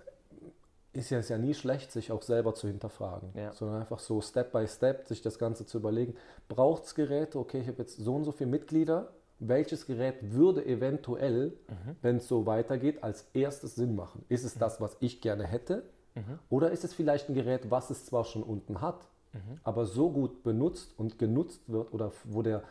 ist 0.99 1.11
ja, 1.11 1.19
ist 1.21 1.29
ja 1.31 1.39
nie 1.39 1.55
schlecht, 1.55 1.93
sich 1.93 2.11
auch 2.13 2.23
selber 2.23 2.55
zu 2.55 2.67
hinterfragen, 2.67 3.31
Ja. 3.35 3.53
sondern 3.53 3.81
einfach 3.81 3.99
so 4.01 4.21
Step 4.21 4.53
by 4.53 4.67
Step 4.67 5.07
sich 5.07 5.23
das 5.23 5.39
Ganze 5.39 5.65
zu 5.65 5.79
überlegen. 5.79 6.15
Braucht 6.49 6.85
es 6.85 6.95
Geräte? 6.95 7.39
Okay, 7.39 7.61
ich 7.61 7.69
habe 7.69 7.79
jetzt 7.79 7.97
so 7.99 8.15
und 8.15 8.25
so 8.25 8.33
viele 8.33 8.51
Mitglieder. 8.51 9.09
Welches 9.41 9.87
Gerät 9.87 10.17
würde 10.33 10.67
eventuell, 10.67 11.53
Mhm. 11.69 11.97
wenn 12.03 12.17
es 12.17 12.27
so 12.29 12.45
weitergeht, 12.47 13.05
als 13.05 13.27
erstes 13.35 13.77
Sinn 13.77 13.95
machen? 13.95 14.25
Ist 14.29 14.45
es 14.45 14.55
das, 14.59 14.81
was 14.81 14.97
ich 15.01 15.21
gerne 15.21 15.45
hätte? 15.47 15.85
Mhm. 16.17 16.39
Oder 16.51 16.73
ist 16.73 16.83
es 16.85 16.93
vielleicht 16.93 17.29
ein 17.29 17.35
Gerät, 17.35 17.71
was 17.71 17.91
es 17.91 18.05
zwar 18.05 18.25
schon 18.25 18.43
unten 18.43 18.81
hat, 18.81 19.07
Mhm. 19.33 19.61
aber 19.63 19.87
so 19.87 20.11
gut 20.11 20.43
benutzt 20.43 20.93
und 20.99 21.19
genutzt 21.19 21.61
wird 21.69 21.93
oder 21.93 22.11
wo 22.25 22.43
der 22.43 22.63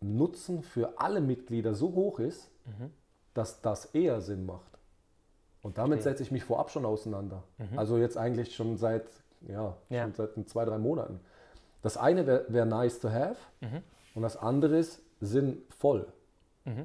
Nutzen 0.00 0.62
für 0.62 1.00
alle 1.00 1.20
Mitglieder 1.20 1.74
so 1.74 1.92
hoch 1.94 2.20
ist, 2.20 2.50
Mhm. 2.66 2.90
dass 3.32 3.60
das 3.62 3.86
eher 3.86 4.20
Sinn 4.20 4.46
macht. 4.46 4.73
Und 5.64 5.78
damit 5.78 6.02
Verstehe. 6.02 6.12
setze 6.12 6.22
ich 6.24 6.30
mich 6.30 6.44
vorab 6.44 6.70
schon 6.70 6.84
auseinander. 6.84 7.42
Also 7.74 7.96
jetzt 7.96 8.18
eigentlich 8.18 8.54
schon 8.54 8.76
seit, 8.76 9.06
ja, 9.48 9.74
Ja. 9.88 10.02
Schon 10.04 10.12
seit 10.14 10.48
zwei, 10.48 10.64
drei 10.66 10.76
Monaten. 10.78 11.20
Das 11.80 11.96
eine 11.96 12.26
wäre 12.26 12.44
wär 12.48 12.66
nice 12.66 13.00
to 13.00 13.08
have 13.10 13.36
und 14.14 14.22
das 14.22 14.36
andere 14.36 14.76
ist 14.76 15.02
sinnvoll. 15.20 16.06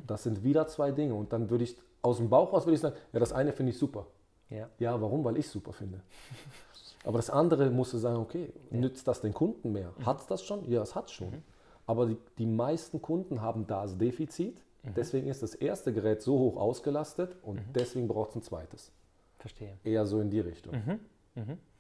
Das 0.08 0.24
sind 0.24 0.44
wieder 0.44 0.66
zwei 0.68 0.92
Dinge. 0.92 1.14
Und 1.14 1.34
dann 1.34 1.50
würde 1.50 1.66
ich 1.66 1.78
aus 2.02 2.18
dem 2.18 2.30
Bauch 2.30 2.54
raus 2.54 2.66
würde 2.66 2.76
ich 2.76 2.82
sagen, 2.82 2.96
ja, 3.12 3.20
das 3.20 3.34
eine 3.34 3.52
finde 3.52 3.72
ich 3.72 3.78
super. 3.78 4.08
Ja. 4.50 4.70
Ja, 4.80 5.02
warum? 5.02 5.24
Weil 5.26 5.38
ich 5.38 5.46
es 5.46 5.52
super 5.52 5.74
finde. 5.74 6.00
Aber 7.04 7.18
das 7.18 7.30
andere 7.30 7.70
musst 7.70 7.94
du 7.94 7.98
sagen, 7.98 8.18
okay, 8.18 8.52
nützt 8.72 9.08
das 9.08 9.20
den 9.22 9.34
Kunden 9.34 9.74
mehr? 9.74 9.92
Hat 10.06 10.22
es 10.22 10.26
das 10.28 10.42
schon? 10.44 10.70
Ja, 10.70 10.82
es 10.82 10.96
hat 10.96 11.12
schon. 11.12 11.44
Aber 11.86 12.06
die, 12.06 12.18
die 12.38 12.46
meisten 12.46 13.02
Kunden 13.02 13.42
haben 13.42 13.68
das 13.68 13.98
Defizit. 13.98 14.62
Deswegen 14.84 15.28
ist 15.28 15.44
das 15.44 15.56
erste 15.56 15.94
Gerät 15.94 16.22
so 16.22 16.40
hoch 16.40 16.58
ausgelastet 16.58 17.36
und 17.44 17.60
deswegen 17.76 18.08
braucht 18.08 18.32
es 18.32 18.36
ein 18.38 18.42
zweites. 18.44 18.92
Verstehe. 19.38 19.78
Eher 19.84 20.06
so 20.06 20.22
in 20.22 20.30
die 20.30 20.40
Richtung. 20.40 20.74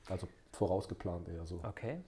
Also 0.08 0.28
vorausgeplant 0.52 1.30
eher 1.30 1.46
so. 1.46 1.60
Okay. 1.64 2.00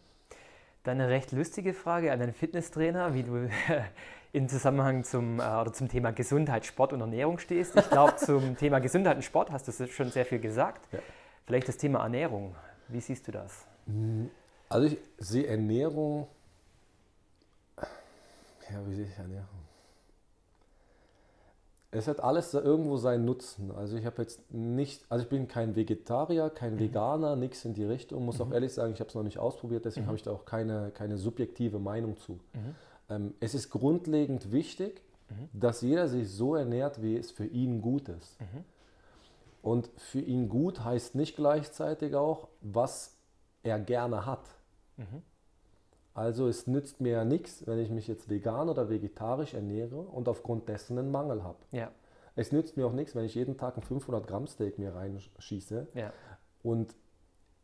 Dann 0.84 0.99
eine 0.99 1.10
recht 1.10 1.32
lustige 1.32 1.73
Frage 1.73 2.12
an 2.12 2.21
einen 2.21 2.34
Fitnesstrainer, 2.34 3.13
wie 3.13 3.23
du 3.23 3.49
im 4.34 4.47
Zusammenhang 4.47 5.04
zum, 5.04 5.39
äh, 5.39 5.43
oder 5.43 5.71
zum 5.73 5.89
Thema 5.89 6.12
Gesundheit, 6.12 6.65
Sport 6.65 6.93
und 6.93 7.01
Ernährung 7.01 7.38
stehst. 7.38 7.75
Ich 7.75 7.89
glaube, 7.89 8.15
zum 8.17 8.58
Thema 8.58 8.80
Gesundheit 8.80 9.15
und 9.15 9.21
Sport 9.21 9.51
hast 9.51 9.67
du 9.67 9.88
schon 9.88 10.10
sehr 10.10 10.25
viel 10.25 10.39
gesagt. 10.39 10.91
Ja. 10.91 10.99
Vielleicht 11.45 11.67
das 11.67 11.77
Thema 11.77 11.99
Ernährung. 11.99 12.56
Wie 12.88 12.99
siehst 12.99 13.27
du 13.27 13.32
das? 13.32 13.65
Also 14.69 14.88
ich 14.88 14.97
sehe 15.17 15.47
Ernährung 15.47 16.27
Ja, 18.71 18.80
wie 18.88 18.95
sehe 18.95 19.06
ich 19.06 19.17
Ernährung? 19.17 19.47
Es 21.93 22.08
hat 22.08 22.21
alles 22.21 22.54
irgendwo 22.54 22.95
seinen 22.95 23.25
Nutzen. 23.25 23.69
Also 23.71 23.97
ich 23.97 24.06
habe 24.06 24.21
jetzt 24.21 24.49
nicht, 24.54 25.04
also 25.10 25.23
ich 25.23 25.30
bin 25.30 25.49
kein 25.49 25.75
Vegetarier, 25.75 26.49
kein 26.49 26.75
mhm. 26.75 26.80
Veganer, 26.80 27.36
nichts 27.36 27.65
in 27.65 27.73
die 27.73 27.84
Richtung. 27.84 28.23
Muss 28.23 28.39
mhm. 28.39 28.45
auch 28.45 28.51
ehrlich 28.51 28.73
sagen, 28.73 28.93
ich 28.93 29.01
habe 29.01 29.10
es 29.10 29.15
noch 29.15 29.23
nicht 29.23 29.39
ausprobiert, 29.39 29.84
deswegen 29.84 30.06
mhm. 30.06 30.08
habe 30.08 30.17
ich 30.17 30.23
da 30.23 30.32
auch 30.32 30.45
keine, 30.45 30.91
keine 30.91 31.17
subjektive 31.17 31.80
Meinung 31.80 32.15
zu. 32.17 32.34
Mhm. 32.54 32.75
Ähm, 33.10 33.34
es 33.41 33.54
ist 33.54 33.69
grundlegend 33.69 34.54
wichtig, 34.54 35.01
mhm. 35.30 35.49
dass 35.51 35.82
jeder 35.82 36.08
sich 36.08 36.30
so 36.30 36.56
ernährt, 36.56 37.01
wie 37.01 37.17
es 37.17 37.30
für 37.30 37.45
ihn 37.45 37.82
gut 37.82 38.08
ist. 38.08 38.39
Mhm. 38.39 38.63
Und 39.62 39.89
für 39.97 40.21
ihn 40.21 40.47
gut 40.47 40.84
heißt 40.84 41.15
nicht 41.15 41.36
gleichzeitig 41.36 42.15
auch, 42.15 42.47
was 42.62 43.17
er 43.63 43.80
gerne 43.80 44.25
hat. 44.25 44.45
Also 46.13 46.47
es 46.47 46.67
nützt 46.67 47.00
mir 47.00 47.13
ja 47.13 47.26
nichts, 47.26 47.65
wenn 47.67 47.80
ich 47.80 47.89
mich 47.89 48.08
jetzt 48.08 48.30
vegan 48.30 48.69
oder 48.69 48.89
vegetarisch 48.89 49.54
ernähre 49.54 49.97
und 49.97 50.28
aufgrund 50.28 50.67
dessen 50.67 50.97
einen 50.97 51.12
Mangel 51.12 51.43
habe. 51.43 51.60
Ja. 51.71 51.91
Es 52.36 52.52
nützt 52.52 52.78
mir 52.78 52.86
auch 52.86 52.93
nichts, 52.93 53.15
wenn 53.15 53.26
ich 53.26 53.36
jeden 53.36 53.58
Tag 53.58 53.78
ein 53.78 53.84
500 53.84 54.28
Gramm 54.28 54.47
Steak 54.47 54.78
mir 54.78 54.93
reinschieße 54.93 55.88
ja. 55.93 56.13
und 56.63 56.95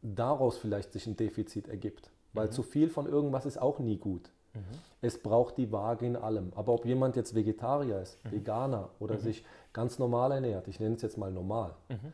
daraus 0.02 0.58
vielleicht 0.58 0.94
sich 0.94 1.08
ein 1.08 1.18
Defizit 1.18 1.68
ergibt. 1.68 2.12
Weil 2.34 2.48
mhm. 2.48 2.52
zu 2.52 2.64
viel 2.64 2.90
von 2.90 3.08
irgendwas 3.08 3.46
ist 3.46 3.62
auch 3.62 3.80
nie 3.80 3.98
gut. 3.98 4.30
Mhm. 4.54 4.60
Es 5.02 5.22
braucht 5.22 5.58
die 5.58 5.72
Waage 5.72 6.06
in 6.06 6.16
allem. 6.16 6.52
Aber 6.56 6.74
ob 6.74 6.86
jemand 6.86 7.16
jetzt 7.16 7.36
Vegetarier 7.36 8.02
ist, 8.02 8.24
mhm. 8.26 8.32
Veganer 8.32 8.90
oder 9.00 9.16
mhm. 9.16 9.20
sich 9.20 9.46
ganz 9.74 10.00
normal 10.00 10.32
ernährt, 10.32 10.68
ich 10.68 10.80
nenne 10.80 10.96
es 10.96 11.02
jetzt 11.02 11.18
mal 11.18 11.32
normal, 11.32 11.74
mhm 11.90 12.14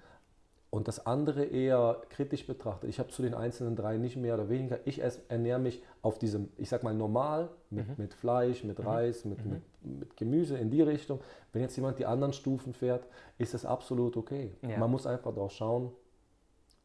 und 0.73 0.87
das 0.87 1.05
andere 1.05 1.45
eher 1.45 2.01
kritisch 2.09 2.47
betrachtet. 2.47 2.89
Ich 2.89 2.97
habe 2.97 3.09
zu 3.09 3.21
den 3.21 3.35
einzelnen 3.35 3.75
drei 3.75 3.97
nicht 3.97 4.17
mehr 4.17 4.33
oder 4.33 4.49
weniger. 4.49 4.79
Ich 4.85 5.03
ernähre 5.29 5.59
mich 5.59 5.83
auf 6.01 6.17
diesem, 6.17 6.49
ich 6.57 6.67
sag 6.67 6.81
mal 6.81 6.95
normal, 6.95 7.49
mit, 7.69 7.87
mhm. 7.87 7.93
mit 7.97 8.15
Fleisch, 8.15 8.63
mit 8.63 8.79
mhm. 8.79 8.87
Reis, 8.87 9.23
mit, 9.23 9.45
mhm. 9.45 9.51
mit, 9.51 9.99
mit, 9.99 10.17
Gemüse 10.17 10.57
in 10.57 10.71
die 10.71 10.81
Richtung. 10.81 11.19
Wenn 11.51 11.61
jetzt 11.61 11.75
jemand 11.75 11.99
die 11.99 12.07
anderen 12.07 12.33
Stufen 12.33 12.73
fährt, 12.73 13.05
ist 13.37 13.53
das 13.53 13.67
absolut 13.67 14.17
okay. 14.17 14.51
Ja. 14.63 14.79
Man 14.79 14.89
muss 14.89 15.05
einfach 15.05 15.31
darauf 15.31 15.51
schauen, 15.51 15.91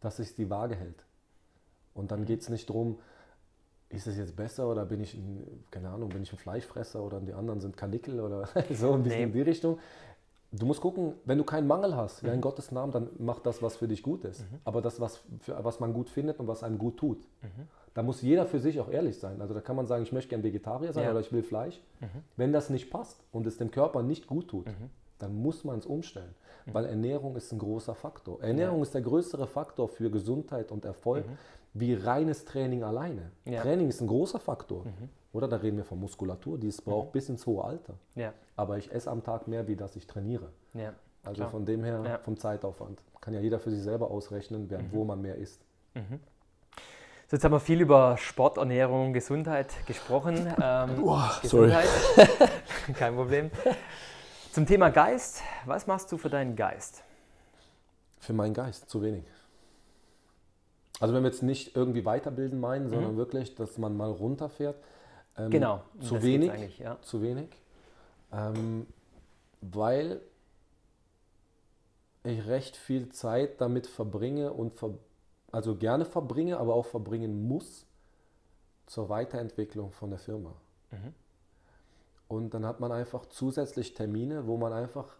dass 0.00 0.18
sich 0.18 0.34
die 0.34 0.50
Waage 0.50 0.76
hält. 0.76 1.06
Und 1.94 2.10
dann 2.10 2.20
mhm. 2.20 2.26
geht 2.26 2.42
es 2.42 2.50
nicht 2.50 2.68
darum, 2.68 2.98
ist 3.88 4.06
es 4.06 4.18
jetzt 4.18 4.36
besser 4.36 4.68
oder 4.70 4.84
bin 4.84 5.00
ich, 5.00 5.14
ein, 5.14 5.64
keine 5.70 5.88
Ahnung, 5.88 6.10
bin 6.10 6.22
ich 6.22 6.30
ein 6.30 6.36
Fleischfresser 6.36 7.02
oder 7.02 7.20
die 7.20 7.32
anderen 7.32 7.62
sind 7.62 7.78
Kanickel 7.78 8.20
oder 8.20 8.46
so 8.70 8.92
ein 8.92 9.02
bisschen 9.02 9.18
nee. 9.18 9.24
in 9.24 9.32
die 9.32 9.40
Richtung. 9.40 9.78
Du 10.50 10.64
musst 10.64 10.80
gucken, 10.80 11.14
wenn 11.26 11.36
du 11.36 11.44
keinen 11.44 11.66
Mangel 11.66 11.94
hast, 11.94 12.22
mhm. 12.22 12.28
ja, 12.28 12.34
in 12.34 12.40
Gottes 12.40 12.72
Namen, 12.72 12.92
dann 12.92 13.10
mach 13.18 13.38
das, 13.40 13.62
was 13.62 13.76
für 13.76 13.86
dich 13.86 14.02
gut 14.02 14.24
ist. 14.24 14.40
Mhm. 14.40 14.58
Aber 14.64 14.80
das, 14.80 15.00
was, 15.00 15.20
für, 15.40 15.62
was 15.62 15.78
man 15.78 15.92
gut 15.92 16.08
findet 16.08 16.40
und 16.40 16.48
was 16.48 16.62
einem 16.62 16.78
gut 16.78 16.96
tut. 16.96 17.18
Mhm. 17.42 17.68
Da 17.94 18.02
muss 18.02 18.22
jeder 18.22 18.46
für 18.46 18.60
sich 18.60 18.80
auch 18.80 18.88
ehrlich 18.88 19.18
sein. 19.18 19.40
Also 19.42 19.54
da 19.54 19.60
kann 19.60 19.76
man 19.76 19.86
sagen, 19.86 20.02
ich 20.02 20.12
möchte 20.12 20.30
gern 20.30 20.42
Vegetarier 20.42 20.92
sein 20.92 21.04
ja. 21.04 21.10
oder 21.10 21.20
ich 21.20 21.32
will 21.32 21.42
Fleisch. 21.42 21.82
Mhm. 22.00 22.06
Wenn 22.36 22.52
das 22.52 22.70
nicht 22.70 22.90
passt 22.90 23.20
und 23.32 23.46
es 23.46 23.58
dem 23.58 23.70
Körper 23.70 24.02
nicht 24.02 24.26
gut 24.26 24.48
tut, 24.48 24.66
mhm. 24.66 24.90
dann 25.18 25.34
muss 25.34 25.64
man 25.64 25.80
es 25.80 25.86
umstellen. 25.86 26.34
Mhm. 26.64 26.74
Weil 26.74 26.84
Ernährung 26.86 27.36
ist 27.36 27.52
ein 27.52 27.58
großer 27.58 27.94
Faktor. 27.94 28.42
Ernährung 28.42 28.78
ja. 28.78 28.82
ist 28.82 28.94
der 28.94 29.02
größere 29.02 29.46
Faktor 29.46 29.88
für 29.88 30.10
Gesundheit 30.10 30.72
und 30.72 30.84
Erfolg 30.84 31.24
wie 31.74 31.92
reines 31.94 32.44
Training 32.44 32.84
alleine. 32.84 33.30
Ja. 33.44 33.60
Training 33.60 33.88
ist 33.88 34.00
ein 34.00 34.06
großer 34.06 34.38
Faktor. 34.38 34.84
Oder 35.32 35.48
da 35.48 35.56
reden 35.56 35.76
wir 35.76 35.84
von 35.84 36.00
Muskulatur, 36.00 36.58
die 36.58 36.68
es 36.68 36.80
braucht 36.80 37.12
bis 37.12 37.28
ins 37.28 37.46
hohe 37.46 37.64
Alter. 37.64 37.94
Aber 38.56 38.78
ich 38.78 38.92
esse 38.92 39.10
am 39.10 39.22
Tag 39.22 39.46
mehr, 39.46 39.68
wie 39.68 39.76
das 39.76 39.94
ich 39.96 40.06
trainiere. 40.06 40.50
Also 41.22 41.40
Klar. 41.40 41.50
von 41.50 41.66
dem 41.66 41.84
her, 41.84 42.20
vom 42.24 42.38
Zeitaufwand. 42.38 43.02
Kann 43.20 43.34
ja 43.34 43.40
jeder 43.40 43.58
für 43.58 43.70
sich 43.70 43.82
selber 43.82 44.10
ausrechnen, 44.10 44.70
wer, 44.70 44.80
wo 44.92 45.04
man 45.04 45.20
mehr 45.20 45.36
isst. 45.36 45.60
So, 47.30 47.36
jetzt 47.36 47.44
haben 47.44 47.52
wir 47.52 47.60
viel 47.60 47.82
über 47.82 48.16
Sport, 48.16 48.56
Ernährung, 48.56 49.12
Gesundheit 49.12 49.74
gesprochen. 49.86 50.46
Ähm, 50.62 51.04
oh, 51.04 51.20
Gesundheit, 51.42 51.86
kein 52.94 53.14
Problem. 53.14 53.50
Zum 54.52 54.64
Thema 54.64 54.88
Geist, 54.88 55.42
was 55.66 55.86
machst 55.86 56.10
du 56.10 56.16
für 56.16 56.30
deinen 56.30 56.56
Geist? 56.56 57.02
Für 58.18 58.32
meinen 58.32 58.54
Geist 58.54 58.88
zu 58.88 59.02
wenig. 59.02 59.24
Also 61.00 61.14
wenn 61.14 61.22
wir 61.22 61.28
jetzt 61.28 61.42
nicht 61.42 61.76
irgendwie 61.76 62.04
weiterbilden 62.04 62.58
meinen, 62.58 62.88
sondern 62.88 63.12
mhm. 63.12 63.18
wirklich, 63.18 63.54
dass 63.54 63.76
man 63.76 63.94
mal 63.94 64.10
runterfährt. 64.10 64.76
Ähm, 65.38 65.50
genau. 65.50 65.82
Zu 66.00 66.22
wenig. 66.22 66.78
Ja. 66.78 67.00
Zu 67.02 67.22
wenig. 67.22 67.48
Ähm, 68.32 68.86
weil 69.60 70.20
ich 72.24 72.46
recht 72.46 72.76
viel 72.76 73.08
Zeit 73.10 73.60
damit 73.60 73.86
verbringe 73.86 74.52
und 74.52 74.74
ver 74.74 74.94
also 75.50 75.76
gerne 75.76 76.04
verbringe, 76.04 76.58
aber 76.58 76.74
auch 76.74 76.84
verbringen 76.84 77.48
muss 77.48 77.86
zur 78.84 79.08
Weiterentwicklung 79.08 79.92
von 79.92 80.10
der 80.10 80.18
Firma. 80.18 80.52
Mhm. 80.90 81.14
Und 82.28 82.52
dann 82.52 82.66
hat 82.66 82.80
man 82.80 82.92
einfach 82.92 83.24
zusätzlich 83.26 83.94
Termine, 83.94 84.46
wo 84.46 84.58
man 84.58 84.74
einfach 84.74 85.16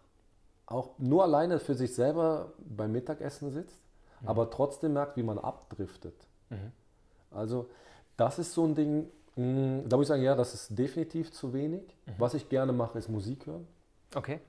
auch 0.67 0.91
nur 0.99 1.23
alleine 1.23 1.59
für 1.59 1.73
sich 1.73 1.95
selber 1.95 2.53
beim 2.59 2.91
Mittagessen 2.91 3.49
sitzt, 3.49 3.81
mhm. 4.21 4.27
aber 4.27 4.51
trotzdem 4.51 4.93
merkt, 4.93 5.17
wie 5.17 5.23
man 5.23 5.39
abdriftet. 5.39 6.27
Mhm. 6.49 6.71
Also 7.31 7.67
das 8.15 8.37
ist 8.37 8.53
so 8.53 8.65
ein 8.65 8.75
Ding, 8.75 9.09
da 9.35 9.95
muss 9.95 10.05
ich 10.05 10.07
sagen, 10.07 10.23
ja, 10.23 10.35
das 10.35 10.53
ist 10.53 10.77
definitiv 10.77 11.31
zu 11.31 11.53
wenig. 11.53 11.83
Mhm. 12.05 12.11
Was 12.17 12.33
ich 12.33 12.49
gerne 12.49 12.73
mache, 12.73 12.97
ist 12.97 13.09
Musik 13.09 13.45
hören. 13.45 13.67
Okay. 14.15 14.39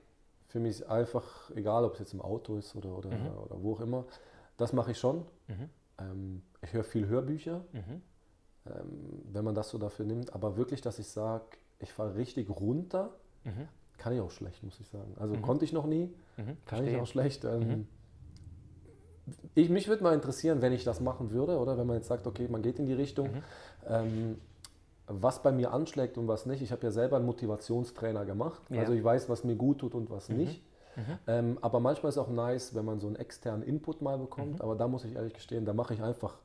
Für 0.47 0.59
mich 0.59 0.71
ist 0.71 0.83
einfach, 0.83 1.49
egal 1.55 1.85
ob 1.85 1.93
es 1.93 1.99
jetzt 1.99 2.13
im 2.13 2.21
Auto 2.21 2.57
ist 2.57 2.75
oder, 2.75 2.97
oder, 2.97 3.09
mhm. 3.09 3.27
oder 3.37 3.63
wo 3.63 3.73
auch 3.73 3.79
immer, 3.79 4.05
das 4.57 4.73
mache 4.73 4.91
ich 4.91 4.99
schon. 4.99 5.25
Mhm. 5.47 5.69
Ähm, 5.97 6.41
ich 6.61 6.73
höre 6.73 6.83
viel 6.83 7.07
Hörbücher, 7.07 7.63
mhm. 7.71 8.01
ähm, 8.65 9.23
wenn 9.31 9.45
man 9.45 9.55
das 9.55 9.69
so 9.69 9.77
dafür 9.77 10.05
nimmt. 10.05 10.33
Aber 10.33 10.57
wirklich, 10.57 10.81
dass 10.81 10.99
ich 10.99 11.07
sage, 11.07 11.45
ich 11.79 11.91
fahre 11.93 12.15
richtig 12.15 12.49
runter, 12.49 13.11
mhm. 13.43 13.67
kann 13.97 14.13
ich 14.13 14.19
auch 14.19 14.31
schlecht, 14.31 14.61
muss 14.63 14.79
ich 14.79 14.87
sagen. 14.87 15.15
Also 15.19 15.35
mhm. 15.35 15.41
konnte 15.41 15.65
ich 15.65 15.73
noch 15.73 15.85
nie, 15.85 16.13
mhm. 16.37 16.45
kann 16.45 16.57
Verstehe. 16.65 16.95
ich 16.95 17.01
auch 17.01 17.07
schlecht. 17.07 17.45
Ähm, 17.45 17.59
mhm. 17.59 17.87
ich, 19.55 19.69
mich 19.69 19.87
würde 19.87 20.03
mal 20.03 20.13
interessieren, 20.13 20.61
wenn 20.61 20.73
ich 20.73 20.83
das 20.83 20.99
machen 20.99 21.31
würde, 21.31 21.57
oder 21.57 21.77
wenn 21.77 21.87
man 21.87 21.97
jetzt 21.97 22.07
sagt, 22.07 22.27
okay, 22.27 22.47
man 22.47 22.61
geht 22.61 22.77
in 22.77 22.85
die 22.85 22.93
Richtung, 22.93 23.29
ähm, 23.87 24.37
was 25.07 25.41
bei 25.41 25.51
mir 25.51 25.73
anschlägt 25.73 26.17
und 26.17 26.27
was 26.27 26.45
nicht. 26.45 26.61
Ich 26.61 26.71
habe 26.71 26.83
ja 26.83 26.91
selber 26.91 27.17
einen 27.17 27.25
Motivationstrainer 27.25 28.25
gemacht. 28.25 28.61
Ja. 28.69 28.81
Also 28.81 28.93
ich 28.93 29.03
weiß, 29.03 29.29
was 29.29 29.43
mir 29.43 29.55
gut 29.55 29.79
tut 29.79 29.93
und 29.93 30.09
was 30.09 30.29
nicht. 30.29 30.63
Mhm. 30.95 31.17
Ähm, 31.27 31.57
aber 31.61 31.79
manchmal 31.79 32.09
ist 32.09 32.15
es 32.15 32.23
auch 32.23 32.29
nice, 32.29 32.75
wenn 32.75 32.85
man 32.85 32.99
so 32.99 33.07
einen 33.07 33.15
externen 33.15 33.63
Input 33.63 34.01
mal 34.01 34.17
bekommt. 34.17 34.55
Mhm. 34.55 34.61
Aber 34.61 34.75
da 34.75 34.87
muss 34.87 35.05
ich 35.05 35.15
ehrlich 35.15 35.33
gestehen, 35.33 35.65
da 35.65 35.73
mache 35.73 35.93
ich 35.93 36.01
einfach 36.01 36.37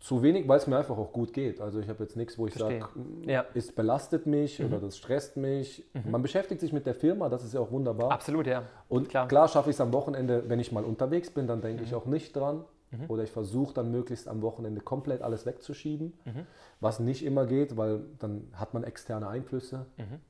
zu 0.00 0.22
wenig, 0.22 0.46
weil 0.46 0.58
es 0.58 0.66
mir 0.66 0.76
einfach 0.76 0.96
auch 0.96 1.12
gut 1.12 1.32
geht. 1.32 1.60
Also 1.60 1.80
ich 1.80 1.88
habe 1.88 2.04
jetzt 2.04 2.16
nichts, 2.16 2.38
wo 2.38 2.46
ich 2.46 2.54
sage, 2.54 2.86
ja. 3.26 3.44
es 3.54 3.72
belastet 3.72 4.26
mich 4.26 4.58
mhm. 4.58 4.66
oder 4.66 4.80
das 4.80 4.96
stresst 4.96 5.36
mich. 5.36 5.84
Mhm. 5.92 6.12
Man 6.12 6.22
beschäftigt 6.22 6.60
sich 6.60 6.72
mit 6.72 6.86
der 6.86 6.94
Firma, 6.94 7.28
das 7.28 7.44
ist 7.44 7.54
ja 7.54 7.60
auch 7.60 7.72
wunderbar. 7.72 8.12
Absolut, 8.12 8.46
ja. 8.46 8.62
Und 8.88 9.08
klar, 9.08 9.26
klar 9.26 9.48
schaffe 9.48 9.70
ich 9.70 9.76
es 9.76 9.80
am 9.80 9.92
Wochenende, 9.92 10.44
wenn 10.48 10.60
ich 10.60 10.70
mal 10.70 10.84
unterwegs 10.84 11.30
bin, 11.30 11.46
dann 11.46 11.60
denke 11.60 11.82
ich 11.82 11.90
mhm. 11.90 11.98
auch 11.98 12.06
nicht 12.06 12.34
dran. 12.36 12.64
Mhm. 12.90 13.04
Oder 13.08 13.24
ich 13.24 13.30
versuche 13.30 13.74
dann 13.74 13.90
möglichst 13.90 14.28
am 14.28 14.42
Wochenende 14.42 14.80
komplett 14.80 15.22
alles 15.22 15.46
wegzuschieben, 15.46 16.14
mhm. 16.24 16.46
was 16.80 17.00
nicht 17.00 17.24
immer 17.24 17.46
geht, 17.46 17.76
weil 17.76 18.00
dann 18.18 18.48
hat 18.54 18.74
man 18.74 18.84
externe 18.84 19.28
Einflüsse. 19.28 19.86
Mhm. 19.96 20.20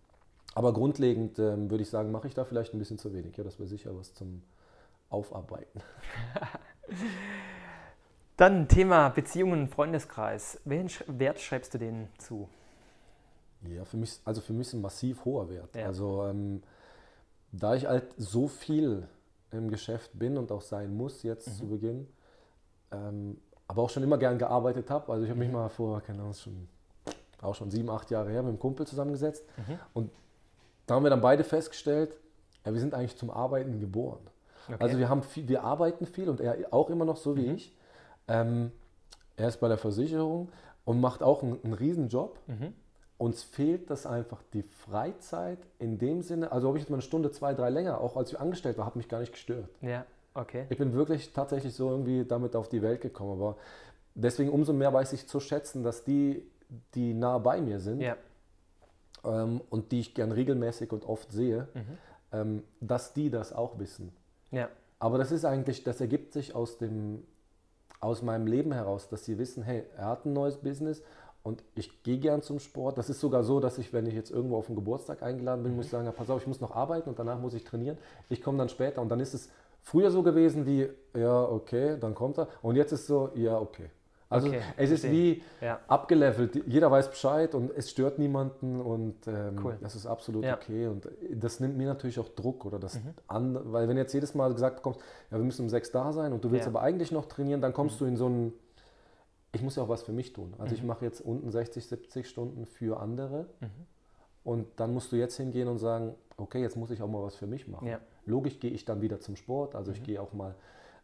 Aber 0.55 0.73
grundlegend 0.73 1.39
ähm, 1.39 1.71
würde 1.71 1.83
ich 1.83 1.91
sagen, 1.91 2.11
mache 2.11 2.27
ich 2.27 2.35
da 2.35 2.45
vielleicht 2.45 2.75
ein 2.75 2.79
bisschen 2.79 2.99
zu 2.99 3.13
wenig. 3.13 3.37
Ja, 3.37 3.45
das 3.45 3.59
wäre 3.59 3.69
sicher 3.69 3.97
was 3.97 4.15
zum 4.15 4.43
Aufarbeiten. 5.09 5.81
Dann 8.37 8.69
Thema 8.69 9.09
Beziehungen 9.09 9.63
und 9.63 9.69
Freundeskreis. 9.69 10.61
Welchen 10.65 11.19
Wert 11.19 11.41
schreibst 11.41 11.75
du 11.75 11.79
denen 11.79 12.09
zu? 12.19 12.49
Ja, 13.63 13.85
für 13.85 13.97
mich, 13.97 14.21
also 14.25 14.41
für 14.41 14.53
mich 14.53 14.69
ist 14.69 14.75
ein 14.75 14.81
massiv 14.81 15.25
hoher 15.25 15.51
Wert. 15.51 15.75
Ja. 15.75 15.87
Also 15.87 16.25
ähm, 16.25 16.63
da 17.53 17.75
ich 17.75 17.87
halt 17.87 18.15
so 18.17 18.49
viel 18.49 19.09
im 19.51 19.71
Geschäft 19.71 20.19
bin 20.19 20.37
und 20.37 20.53
auch 20.53 20.63
sein 20.63 20.97
muss 20.97 21.23
jetzt 21.23 21.49
mhm. 21.49 21.53
zu 21.53 21.69
Beginn, 21.69 22.09
ähm, 22.93 23.39
aber 23.67 23.83
auch 23.83 23.91
schon 23.91 24.03
immer 24.03 24.19
gern 24.19 24.39
gearbeitet 24.39 24.91
habe. 24.91 25.13
Also 25.13 25.25
ich 25.25 25.31
habe 25.31 25.39
mich 25.39 25.49
mhm. 25.49 25.55
mal 25.55 25.69
vor, 25.69 26.01
keine 26.01 26.21
Ahnung, 26.21 26.35
schon, 26.35 26.69
auch 27.43 27.55
schon 27.55 27.71
sieben, 27.71 27.91
acht 27.91 28.11
Jahre 28.11 28.31
her 28.31 28.43
mit 28.43 28.51
einem 28.51 28.59
Kumpel 28.59 28.87
zusammengesetzt 28.87 29.45
mhm. 29.57 29.79
und 29.95 30.11
da 30.87 30.95
haben 30.95 31.05
wir 31.05 31.11
dann 31.11 31.21
beide 31.21 31.45
festgestellt, 31.45 32.17
ja, 32.65 32.73
wir 32.73 32.81
sind 32.81 32.95
eigentlich 32.95 33.17
zum 33.17 33.31
Arbeiten 33.31 33.79
geboren. 33.79 34.21
Okay. 34.67 34.77
Also 34.81 34.99
wir, 34.99 35.09
haben 35.09 35.23
viel, 35.23 35.49
wir 35.49 35.63
arbeiten 35.63 36.07
viel 36.07 36.29
und 36.29 36.41
er 36.41 36.73
auch 36.73 36.91
immer 36.91 37.05
noch 37.05 37.17
so 37.17 37.37
wie 37.37 37.49
mhm. 37.49 37.55
ich. 37.55 37.77
Ähm, 38.27 38.73
er 39.37 39.49
ist 39.49 39.61
bei 39.61 39.69
der 39.69 39.79
Versicherung 39.79 40.49
und 40.85 41.01
macht 41.01 41.23
auch 41.23 41.43
einen, 41.43 41.63
einen 41.63 41.75
Riesenjob. 41.75 42.39
Mhm. 42.47 42.75
Uns 43.19 43.43
fehlt 43.43 43.91
das 43.91 44.07
einfach 44.07 44.43
die 44.53 44.63
Freizeit 44.63 45.59
in 45.79 45.99
dem 45.99 46.23
Sinne, 46.23 46.53
also 46.53 46.71
ob 46.71 46.77
ich 46.77 46.83
jetzt 46.83 46.91
mal 46.91 46.97
eine 46.97 47.03
Stunde, 47.03 47.31
zwei, 47.33 47.53
drei 47.53 47.69
länger, 47.69 48.01
auch 48.01 48.17
als 48.17 48.33
ich 48.33 48.39
angestellt 48.39 48.79
war, 48.79 48.87
hat 48.87 48.97
mich 48.97 49.09
gar 49.09 49.21
nicht 49.21 49.33
gestört. 49.33 49.69
Ja, 49.81 50.07
okay. 50.39 50.67
Ich 50.71 50.79
bin 50.79 50.93
wirklich 50.93 51.33
tatsächlich 51.33 51.75
so 51.75 51.91
irgendwie 51.91 52.25
damit 52.25 52.57
auf 52.57 52.69
die 52.69 52.83
Welt 52.83 53.01
gekommen. 53.01 53.33
Aber 53.33 53.57
deswegen 54.15 54.51
umso 54.51 54.73
mehr 54.73 54.93
weiß 54.93 55.13
ich 55.13 55.29
zu 55.29 55.41
schätzen, 55.41 55.83
dass 55.83 56.05
die, 56.05 56.43
die 56.95 57.15
nah 57.15 57.39
bei 57.39 57.61
mir 57.61 57.81
sind, 57.81 58.01
ja 58.01 58.17
ähm, 59.25 59.61
und 59.71 59.93
die 59.93 60.01
ich 60.01 60.15
gern 60.15 60.33
regelmäßig 60.33 60.93
und 60.93 61.05
oft 61.05 61.33
sehe, 61.33 61.69
mhm. 61.75 61.99
ähm, 62.33 62.63
dass 62.81 63.13
die 63.13 63.31
das 63.31 63.53
auch 63.53 63.79
wissen. 63.79 64.13
Ja. 64.51 64.69
Aber 64.99 65.19
das 65.19 65.31
ist 65.33 65.45
eigentlich, 65.45 65.85
das 65.85 66.01
ergibt 66.01 66.33
sich 66.33 66.55
aus 66.55 66.79
dem, 66.79 67.25
aus 68.01 68.23
meinem 68.23 68.47
Leben 68.47 68.73
heraus, 68.73 69.09
dass 69.09 69.25
sie 69.25 69.39
wissen, 69.39 69.63
hey, 69.63 69.85
er 69.97 70.07
hat 70.07 70.25
ein 70.25 70.33
neues 70.33 70.57
Business 70.57 71.03
Und 71.43 71.63
ich 71.75 72.03
gehe 72.03 72.19
gern 72.19 72.43
zum 72.43 72.59
Sport. 72.59 72.99
Das 72.99 73.09
ist 73.09 73.21
sogar 73.21 73.45
so, 73.45 73.61
dass 73.61 73.79
ich, 73.79 73.93
wenn 73.93 74.07
ich 74.07 74.15
jetzt 74.15 74.31
irgendwo 74.31 74.57
auf 74.57 74.67
einen 74.67 74.77
Geburtstag 74.77 75.23
eingeladen 75.23 75.63
bin, 75.63 75.77
muss 75.77 75.87
ich 75.87 75.91
sagen, 75.91 76.05
ja, 76.05 76.13
pass 76.13 76.31
auf, 76.31 76.41
ich 76.43 76.47
muss 76.47 76.61
noch 76.61 76.75
arbeiten 76.75 77.09
und 77.09 77.19
danach 77.19 77.39
muss 77.39 77.55
ich 77.55 77.65
trainieren. 77.65 77.97
Ich 78.29 78.43
komme 78.43 78.59
dann 78.59 78.69
später 78.69 79.01
und 79.01 79.09
dann 79.09 79.21
ist 79.21 79.35
es 79.35 79.51
früher 79.89 80.11
so 80.11 80.23
gewesen 80.23 80.67
wie, 80.67 80.89
ja, 81.15 81.43
okay, 81.45 81.97
dann 81.99 82.15
kommt 82.15 82.39
er. 82.39 82.49
Und 82.63 82.77
jetzt 82.77 82.93
ist 82.93 83.07
so, 83.07 83.31
ja, 83.35 83.59
okay. 83.59 83.91
Also 84.31 84.49
Okay, 84.49 84.61
es 84.77 84.91
ist 84.91 85.05
wie 85.11 85.43
Ja. 85.63 85.81
abgelevelt. 85.89 86.63
Jeder 86.67 86.91
weiß 86.91 87.09
Bescheid 87.09 87.55
und 87.55 87.71
es 87.75 87.91
stört 87.91 88.19
niemanden 88.19 88.79
und 88.79 89.27
ähm, 89.27 89.57
Cool. 89.65 89.79
das 89.81 89.95
ist 89.97 90.05
absolut 90.05 90.45
Ja. 90.45 90.57
okay. 90.57 90.87
Und 90.87 91.09
das 91.35 91.61
nimmt 91.61 91.79
mir 91.79 91.87
natürlich 91.87 92.19
auch 92.21 92.29
Druck 92.29 92.67
oder 92.67 92.79
das 92.79 92.97
Mhm. 92.97 93.15
an, 93.27 93.73
weil 93.73 93.89
wenn 93.89 93.97
jetzt 93.97 94.13
jedes 94.13 94.35
Mal 94.35 94.53
gesagt 94.53 94.77
bekommst, 94.77 95.01
ja, 95.31 95.39
wir 95.39 95.45
müssen 95.45 95.63
um 95.63 95.71
sechs 95.71 95.91
da 95.93 96.13
sein 96.13 96.35
und 96.35 96.45
du 96.45 96.51
willst 96.51 96.67
Ja. 96.67 96.71
Mhm. 96.71 96.77
aber 96.77 96.85
eigentlich 96.85 97.11
noch 97.11 97.25
trainieren, 97.25 97.63
dann 97.63 97.73
kommst 97.73 97.99
du 98.03 98.05
in 98.05 98.19
so 98.19 98.27
einen, 98.27 98.53
ich 99.53 99.63
muss 99.63 99.77
ja 99.77 99.83
auch 99.85 99.89
was 99.89 100.03
für 100.03 100.13
mich 100.13 100.35
tun. 100.35 100.49
Mhm. 100.51 100.61
Also 100.61 100.75
ich 100.75 100.83
mache 100.83 101.07
jetzt 101.07 101.23
unten 101.23 101.51
60, 101.51 101.87
70 101.87 102.29
Stunden 102.29 102.67
für 102.67 103.01
andere 103.01 103.47
Mhm. 103.61 103.69
und 104.45 104.67
dann 104.77 104.93
musst 104.93 105.11
du 105.11 105.17
jetzt 105.17 105.39
hingehen 105.39 105.69
und 105.69 105.79
sagen, 105.79 106.15
okay, 106.37 106.61
jetzt 106.61 106.77
muss 106.77 106.91
ich 106.91 107.01
auch 107.01 107.09
mal 107.09 107.23
was 107.23 107.35
für 107.37 107.47
mich 107.47 107.67
machen. 107.67 107.87
Mhm. 108.29 108.33
Logisch 108.35 108.61
gehe 108.61 108.71
ich 108.71 108.85
dann 108.85 109.01
wieder 109.01 109.21
zum 109.21 109.37
Sport, 109.37 109.75
also 109.75 109.91
ich 109.93 110.03
gehe 110.03 110.21
auch 110.21 110.33
mal 110.33 110.55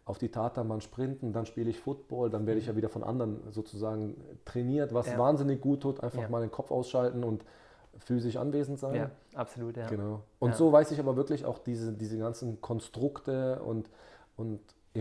auf 0.06 0.18
die 0.18 0.28
Tatanbahn 0.28 0.82
sprinten, 0.82 1.32
dann 1.32 1.46
spiele 1.46 1.70
ich 1.70 1.80
Football, 1.80 2.28
dann 2.28 2.46
werde 2.46 2.60
ich 2.60 2.66
ja 2.66 2.76
wieder 2.76 2.90
von 2.90 3.02
anderen 3.02 3.40
sozusagen 3.50 4.16
trainiert, 4.44 4.92
was 4.92 5.06
Mhm. 5.06 5.12
Ja. 5.14 5.18
wahnsinnig 5.18 5.60
gut 5.62 5.80
tut, 5.80 6.02
einfach 6.02 6.22
Ja. 6.22 6.28
mal 6.28 6.40
den 6.42 6.50
Kopf 6.50 6.70
ausschalten 6.70 7.24
und 7.24 7.44
physisch 7.98 8.36
anwesend 8.36 8.78
sein. 8.78 8.94
Ja, 8.96 9.10
absolut, 9.34 9.76
ja. 9.76 9.86
Genau. 9.86 10.20
Und 10.40 10.50
Ja. 10.50 10.56
so 10.56 10.70
weiß 10.72 10.90
ich 10.90 10.98
aber 11.00 11.16
wirklich 11.16 11.44
auch 11.46 11.58
diese, 11.58 11.92
diese 11.92 12.18
ganzen 12.18 12.60
Konstrukte 12.60 13.62
und, 13.62 13.88
und 14.36 14.60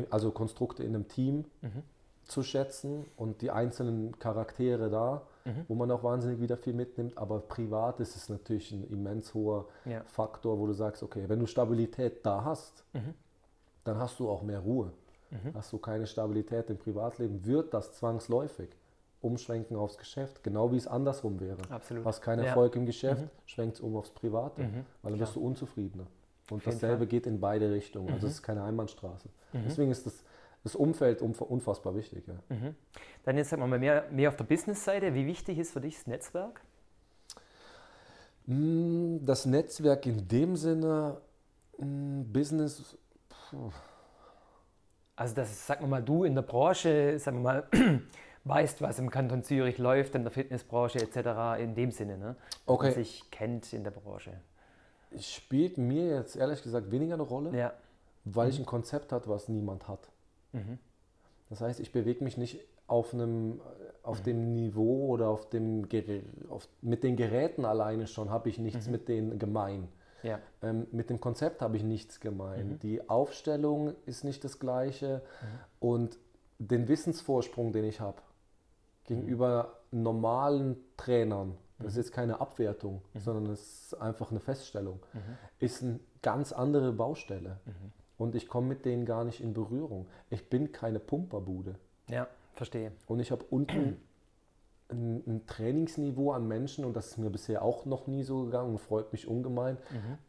also 0.09 0.31
Konstrukte 0.31 0.83
in 0.83 0.95
einem 0.95 1.07
Team 1.07 1.45
Mhm. 1.61 1.83
zu 2.23 2.41
schätzen 2.41 3.05
und 3.17 3.41
die 3.41 3.51
einzelnen 3.51 4.17
Charaktere 4.19 4.89
da, 4.89 5.23
Mhm. 5.45 5.65
wo 5.67 5.75
man 5.75 5.91
auch 5.91 6.03
wahnsinnig 6.03 6.39
wieder 6.39 6.55
viel 6.57 6.73
mitnimmt. 6.73 7.17
Aber 7.17 7.39
privat 7.41 7.99
ist 7.99 8.15
es 8.15 8.29
natürlich 8.29 8.71
ein 8.71 8.83
immens 8.85 9.33
hoher 9.33 9.65
Ja. 9.85 10.01
Faktor, 10.05 10.57
wo 10.57 10.67
du 10.67 10.73
sagst, 10.73 11.03
okay, 11.03 11.25
wenn 11.27 11.39
du 11.39 11.45
Stabilität 11.47 12.25
da 12.25 12.43
hast, 12.45 12.85
Mhm. 12.93 13.13
dann 13.83 13.97
hast 13.97 14.19
du 14.19 14.29
auch 14.29 14.41
mehr 14.41 14.59
Ruhe. 14.59 14.91
Hast 15.55 15.73
du 15.73 15.79
keine 15.79 16.05
Stabilität 16.05 16.69
im 16.69 16.77
Privatleben, 16.77 17.43
wird 17.43 17.73
das 17.73 17.93
zwangsläufig 17.93 18.69
umschwenken 19.19 19.75
aufs 19.75 19.97
Geschäft, 19.97 20.43
genau 20.43 20.71
wie 20.71 20.77
es 20.77 20.85
andersrum 20.85 21.39
wäre. 21.39 21.57
Absolut. 21.71 22.05
Hast 22.05 22.21
keinen 22.21 22.43
Ja. 22.43 22.49
Erfolg 22.49 22.75
im 22.75 22.85
Geschäft, 22.85 23.23
schwenkt 23.47 23.75
es 23.77 23.81
um 23.81 23.95
aufs 23.95 24.11
Private, 24.11 24.61
Mhm. 24.61 24.85
weil 25.01 25.11
dann 25.13 25.19
wirst 25.19 25.35
du 25.35 25.41
unzufriedener. 25.43 26.05
Und 26.51 26.65
dasselbe 26.67 27.07
geht 27.07 27.25
in 27.25 27.39
beide 27.39 27.71
Richtungen. 27.71 28.13
Also 28.13 28.27
es 28.27 28.33
ist 28.33 28.43
keine 28.43 28.63
Einbahnstraße. 28.63 29.27
Mhm. 29.53 29.59
Deswegen 29.65 29.91
ist 29.91 30.05
das, 30.05 30.23
das 30.63 30.75
Umfeld 30.75 31.21
umf- 31.21 31.41
unfassbar 31.41 31.95
wichtig. 31.95 32.25
Ja. 32.27 32.35
Mhm. 32.55 32.75
Dann 33.23 33.37
jetzt 33.37 33.49
sagen 33.49 33.61
wir 33.61 33.67
mal 33.67 33.79
mehr, 33.79 34.05
mehr 34.11 34.29
auf 34.29 34.35
der 34.37 34.45
Business-Seite. 34.45 35.13
Wie 35.13 35.25
wichtig 35.25 35.57
ist 35.59 35.71
für 35.73 35.81
dich 35.81 35.95
das 35.97 36.07
Netzwerk? 36.07 36.61
Mm, 38.45 39.17
Das 39.25 39.45
Netzwerk 39.45 40.05
in 40.05 40.27
dem 40.27 40.55
Sinne, 40.55 41.17
mm, 41.77 42.23
Business, 42.31 42.97
puh, 43.29 43.71
Also, 45.15 45.35
dass, 45.35 45.67
sagen 45.67 45.81
wir 45.83 45.87
mal, 45.87 46.03
du 46.03 46.23
in 46.23 46.33
der 46.35 46.41
Branche, 46.41 47.17
sagen 47.19 47.37
wir 47.37 47.43
mal, 47.43 47.67
weißt, 48.45 48.81
was 48.81 48.99
im 48.99 49.09
Kanton 49.09 49.43
Zürich 49.43 49.77
läuft, 49.77 50.15
in 50.15 50.23
der 50.23 50.31
Fitnessbranche 50.31 50.99
etc., 50.99 51.61
in 51.61 51.75
dem 51.75 51.91
Sinne, 51.91 52.17
ne? 52.17 52.35
Dass 52.49 52.59
Okay. 52.65 52.85
man 52.87 52.93
sich 52.95 53.29
kennt 53.31 53.71
in 53.73 53.83
der 53.83 53.91
Branche. 53.91 54.31
spielt 55.19 55.77
mir 55.77 56.15
jetzt 56.15 56.35
ehrlich 56.35 56.63
gesagt 56.63 56.89
weniger 56.89 57.13
eine 57.13 57.21
Rolle, 57.23 57.55
Ja. 57.55 57.73
weil 58.25 58.49
ich 58.49 58.57
ein 58.57 58.65
Konzept 58.65 59.11
hat, 59.11 59.27
was 59.29 59.47
niemand 59.47 59.87
hat. 59.87 60.09
Mhm. 60.53 60.79
Das 61.49 61.61
heißt, 61.61 61.79
ich 61.79 61.91
bewege 61.91 62.23
mich 62.23 62.37
nicht 62.37 62.59
auf 62.87 63.13
einem 63.13 63.61
auf 64.01 64.21
dem 64.21 64.53
Niveau 64.53 65.07
oder 65.07 65.29
auf 65.29 65.49
dem 65.49 65.87
auf, 66.49 66.67
mit 66.81 67.03
den 67.03 67.15
Geräten 67.15 67.63
alleine 67.63 68.07
schon 68.07 68.29
habe 68.29 68.49
ich 68.49 68.57
nichts 68.59 68.87
mit 68.89 69.07
denen 69.07 69.39
gemein. 69.39 69.87
Ja. 70.23 70.39
Ähm, 70.61 70.87
mit 70.91 71.09
dem 71.09 71.19
Konzept 71.19 71.61
habe 71.61 71.77
ich 71.77 71.83
nichts 71.83 72.19
gemein. 72.19 72.79
Die 72.81 73.09
Aufstellung 73.09 73.93
ist 74.05 74.23
nicht 74.23 74.43
das 74.43 74.59
gleiche 74.59 75.21
und 75.79 76.17
den 76.59 76.87
Wissensvorsprung, 76.87 77.71
den 77.71 77.85
ich 77.85 77.99
habe 77.99 78.21
gegenüber 79.05 79.79
normalen 79.91 80.77
Trainern, 80.97 81.57
das 81.79 81.93
ist 81.93 81.97
jetzt 81.97 82.11
keine 82.13 82.39
Abwertung, 82.39 83.01
sondern 83.15 83.51
es 83.51 83.83
ist 83.91 84.01
einfach 84.01 84.31
eine 84.31 84.39
Feststellung, 84.39 84.99
ist 85.59 85.83
eine 85.83 85.99
ganz 86.21 86.53
andere 86.53 86.93
Baustelle. 86.93 87.59
Und 88.23 88.35
ich 88.35 88.47
komme 88.47 88.67
mit 88.67 88.85
denen 88.85 89.05
gar 89.05 89.25
nicht 89.25 89.41
in 89.41 89.53
Berührung. 89.53 90.07
Ich 90.29 90.49
bin 90.49 90.71
keine 90.71 90.99
Pumperbude. 90.99 91.75
Ja, 92.07 92.29
verstehe. 92.53 92.93
Und 93.05 93.19
ich 93.19 93.31
habe 93.31 93.43
unten 93.49 93.97
ein, 94.89 95.23
ein 95.27 95.45
Trainingsniveau 95.45 96.31
an 96.31 96.47
Menschen, 96.47 96.85
und 96.85 96.95
das 96.95 97.07
ist 97.07 97.17
mir 97.17 97.29
bisher 97.29 97.63
auch 97.63 97.83
noch 97.85 98.07
nie 98.07 98.23
so 98.23 98.45
gegangen 98.45 98.71
und 98.71 98.77
freut 98.79 99.11
mich 99.11 99.27
ungemein. 99.27 99.77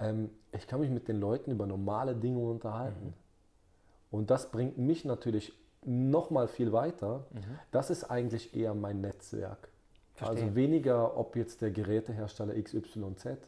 Ähm, 0.00 0.30
ich 0.50 0.66
kann 0.66 0.80
mich 0.80 0.90
mit 0.90 1.06
den 1.06 1.20
Leuten 1.20 1.52
über 1.52 1.68
normale 1.68 2.16
Dinge 2.16 2.40
unterhalten. 2.40 3.14
Und 4.10 4.28
das 4.30 4.50
bringt 4.50 4.76
mich 4.76 5.04
natürlich 5.04 5.52
noch 5.84 6.30
mal 6.30 6.48
viel 6.48 6.72
weiter. 6.72 7.26
Das 7.70 7.90
ist 7.90 8.10
eigentlich 8.10 8.56
eher 8.56 8.74
mein 8.74 9.02
Netzwerk. 9.02 9.68
Verstehe. 10.14 10.42
Also 10.42 10.56
weniger, 10.56 11.16
ob 11.16 11.36
jetzt 11.36 11.62
der 11.62 11.70
Gerätehersteller 11.70 12.60
XYZ, 12.60 13.38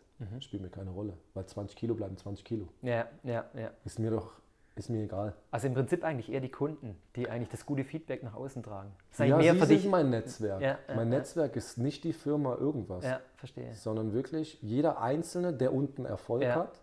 spielt 0.41 0.63
mir 0.63 0.69
keine 0.71 0.91
Rolle. 0.91 1.15
Weil 1.35 1.47
20 1.47 1.77
Kilo 1.77 1.95
bleiben 1.95 2.17
20 2.17 2.45
Kilo. 2.45 2.69
Ja, 2.83 3.07
ja, 3.23 3.45
ja. 3.55 3.71
Ist 3.85 3.99
mir 3.99 4.11
doch, 4.11 4.33
ist 4.75 4.89
mir 4.91 5.03
egal. 5.05 5.35
Also 5.51 5.67
im 5.67 5.75
Prinzip 5.75 6.05
eigentlich 6.05 6.31
eher 6.33 6.41
die 6.41 6.51
Kunden, 6.51 6.97
die 7.17 7.29
eigentlich 7.29 7.49
das 7.51 7.65
gute 7.67 7.85
Feedback 7.85 8.23
nach 8.23 8.35
außen 8.35 8.63
tragen. 8.63 8.93
Das 9.11 9.21
ist 9.21 9.27
Ja, 9.29 9.37
mehr 9.37 9.53
sie 9.55 9.59
für 9.61 9.67
sind 9.67 9.83
dich. 9.83 9.91
mein 9.91 10.11
Netzwerk. 10.11 10.61
Ja, 10.61 10.69
ja, 10.69 10.79
mein 10.95 11.11
ja. 11.13 11.19
Netzwerk 11.19 11.57
ist 11.57 11.79
nicht 11.79 12.05
die 12.05 12.13
Firma 12.13 12.55
irgendwas. 12.57 13.05
Ja, 13.05 13.21
verstehe. 13.37 13.75
sondern 13.75 14.13
wirklich 14.13 14.59
jeder 14.63 15.01
Einzelne, 15.01 15.53
der 15.53 15.73
unten 15.73 16.05
Erfolg 16.05 16.45
hat, 16.47 16.81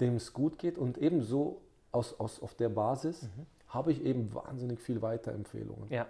dem 0.00 0.16
es 0.16 0.32
gut 0.32 0.58
geht 0.58 0.78
und 0.78 0.98
ebenso 0.98 1.60
aus, 1.92 2.18
aus, 2.20 2.40
auf 2.42 2.54
der 2.54 2.68
Basis 2.68 3.22
Mhm. 3.24 3.46
habe 3.68 3.92
ich 3.92 4.04
eben 4.04 4.32
wahnsinnig 4.34 4.80
viel 4.80 5.02
Weiterempfehlungen. 5.02 5.88
ja, 5.90 6.06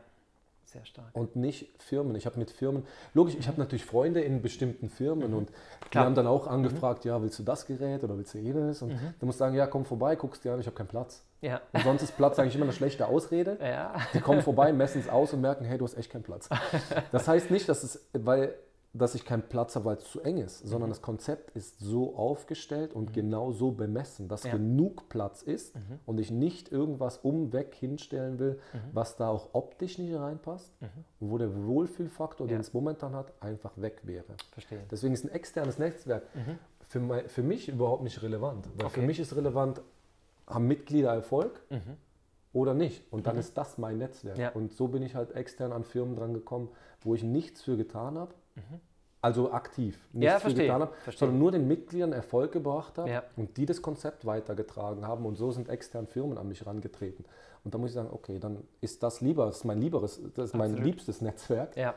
sehr 0.71 0.85
stark. 0.85 1.09
Und 1.15 1.37
nicht 1.37 1.71
Firmen. 1.83 2.15
Ich 2.17 2.27
habe 2.27 2.39
mit 2.39 2.51
Firmen, 2.51 2.85
logisch, 3.15 3.35
ich 3.39 3.49
habe 3.49 3.59
natürlich 3.59 3.85
Freunde 3.85 4.21
in 4.21 4.43
bestimmten 4.43 4.89
Firmen 4.89 5.35
und 5.35 5.49
die 5.49 5.53
Mhm. 5.53 5.91
Klar. 5.91 6.05
Mhm. 6.05 6.07
haben 6.09 6.15
dann 6.15 6.27
auch 6.27 6.47
angefragt, 6.47 7.05
ja, 7.05 7.21
willst 7.23 7.39
du 7.39 7.43
das 7.43 7.67
Gerät 7.67 8.05
oder 8.05 8.17
willst 8.17 8.35
du 8.35 8.39
jenes? 8.39 8.83
Und 8.83 8.93
du 9.19 9.27
musst 9.27 9.39
sagen, 9.39 9.55
ja, 9.55 9.67
komm 9.67 9.85
vorbei, 9.85 10.17
guckst 10.17 10.45
dir 10.45 10.53
an, 10.53 10.61
ich 10.61 10.67
habe 10.67 10.77
keinen 10.77 10.89
Platz. 10.89 11.25
Ja, 11.41 11.61
Und 11.73 11.85
sonst 11.85 12.03
ist 12.03 12.17
Platz 12.17 12.39
eigentlich 12.39 12.57
immer 12.57 12.65
eine 12.65 12.73
schlechte 12.73 13.07
Ausrede. 13.07 13.57
ja, 13.63 13.95
Die 14.13 14.21
kommen 14.21 14.43
vorbei, 14.43 14.73
messen 14.73 15.01
es 15.01 15.09
aus 15.09 15.33
und 15.33 15.41
merken, 15.41 15.65
hey, 15.65 15.79
du 15.79 15.85
hast 15.85 15.97
echt 15.97 16.11
keinen 16.11 16.25
Platz. 16.25 16.49
Das 17.13 17.29
heißt 17.29 17.51
nicht, 17.51 17.69
dass, 17.69 17.83
es, 17.85 18.09
weil, 18.13 18.55
dass 18.95 19.15
ich 19.15 19.25
keinen 19.25 19.43
Platz 19.43 19.77
habe, 19.77 19.85
weil 19.85 19.97
es 19.99 20.05
zu 20.11 20.21
eng 20.23 20.39
ist, 20.39 20.65
Mhm. 20.65 20.69
sondern 20.69 20.91
das 20.91 21.03
Konzept 21.03 21.51
ist 21.55 21.79
so 21.79 22.17
aufgestellt 22.17 22.95
und 22.95 23.13
genau 23.13 23.53
so 23.53 23.71
bemessen, 23.71 24.29
dass 24.29 24.45
Ja. 24.45 24.55
Mhm. 24.55 24.77
genug 24.77 25.09
Platz 25.09 25.43
ist 25.43 25.75
und 26.07 26.19
ich 26.19 26.31
nicht 26.31 26.73
irgendwas 26.73 27.19
umweg 27.19 27.75
hinstellen 27.75 28.39
will, 28.39 28.59
was 28.93 29.17
da 29.17 29.29
auch 29.29 29.51
optisch 29.53 29.99
nicht 29.99 30.15
reinpasst 30.15 30.73
und 31.21 31.31
wo 31.31 31.37
der 31.39 31.55
Wohlfühlfaktor, 31.67 32.47
Mhm. 32.47 32.51
Ja. 32.51 32.57
den 32.57 32.61
es 32.63 32.73
momentan 32.73 33.15
hat, 33.15 33.33
einfach 33.41 33.73
weg 33.77 34.01
wäre. 34.05 34.25
verstehe. 34.53 34.81
Deswegen 34.91 35.13
ist 35.15 35.25
ein 35.25 35.31
externes 35.31 35.79
Netzwerk 35.79 36.23
für, 36.89 37.01
mein, 37.01 37.29
für 37.29 37.43
mich 37.43 37.69
überhaupt 37.69 38.03
nicht 38.03 38.23
relevant. 38.23 38.67
Weil 38.69 38.75
Mhm. 38.75 38.81
Okay. 38.87 39.01
für 39.01 39.07
mich 39.07 39.21
ist 39.21 39.37
relevant, 39.37 39.83
haben 40.47 40.67
Mitglieder 40.67 41.13
Erfolg 41.13 41.61
oder 42.55 42.73
nicht. 42.73 43.05
Und 43.13 43.27
dann 43.27 43.37
ist 43.37 43.57
das 43.59 43.77
mein 43.77 43.99
Netzwerk. 43.99 44.37
Mhm. 44.37 44.43
Ja. 44.43 44.49
Und 44.53 44.73
so 44.73 44.89
bin 44.89 45.03
ich 45.03 45.15
halt 45.15 45.33
extern 45.37 45.73
an 45.73 45.85
Firmen 45.85 46.17
dran 46.17 46.33
gekommen, 46.33 46.71
wo 47.03 47.15
ich 47.15 47.23
nichts 47.23 47.63
für 47.63 47.77
getan 47.77 48.17
habe. 48.19 48.33
Also 49.21 49.51
aktiv 49.53 49.97
nichts 49.97 50.15
Mhm. 50.15 50.23
Ja, 50.23 50.39
verstehe, 50.39 50.67
getan 50.67 50.81
habe, 50.83 50.93
verstehe. 51.03 51.19
sondern 51.19 51.39
nur 51.41 51.51
den 51.51 51.67
Mitgliedern 51.67 52.13
Erfolg 52.13 52.53
gebracht 52.53 52.99
habe 52.99 53.11
Ja. 53.11 53.23
und 53.37 53.57
die 53.57 53.67
das 53.67 53.83
Konzept 53.83 54.25
weitergetragen 54.27 55.07
haben. 55.09 55.27
Und 55.27 55.37
so 55.37 55.51
sind 55.51 55.69
externe 55.69 56.07
Firmen 56.07 56.39
an 56.39 56.47
mich 56.49 56.61
herangetreten. 56.61 57.25
Und 57.65 57.75
da 57.75 57.79
muss 57.79 57.91
ich 57.91 57.95
sagen, 57.95 58.11
okay, 58.13 58.39
dann 58.39 58.63
ist 58.81 59.03
das 59.03 59.21
lieber, 59.21 59.47
das 59.47 59.59
ist 59.59 59.65
mein 59.65 59.81
lieberes, 59.81 60.21
das 60.35 60.51
ist 60.51 60.55
mein 60.55 60.71
Absolut. 60.71 60.85
liebstes 60.87 61.21
Netzwerk, 61.21 61.77
Ja, 61.77 61.95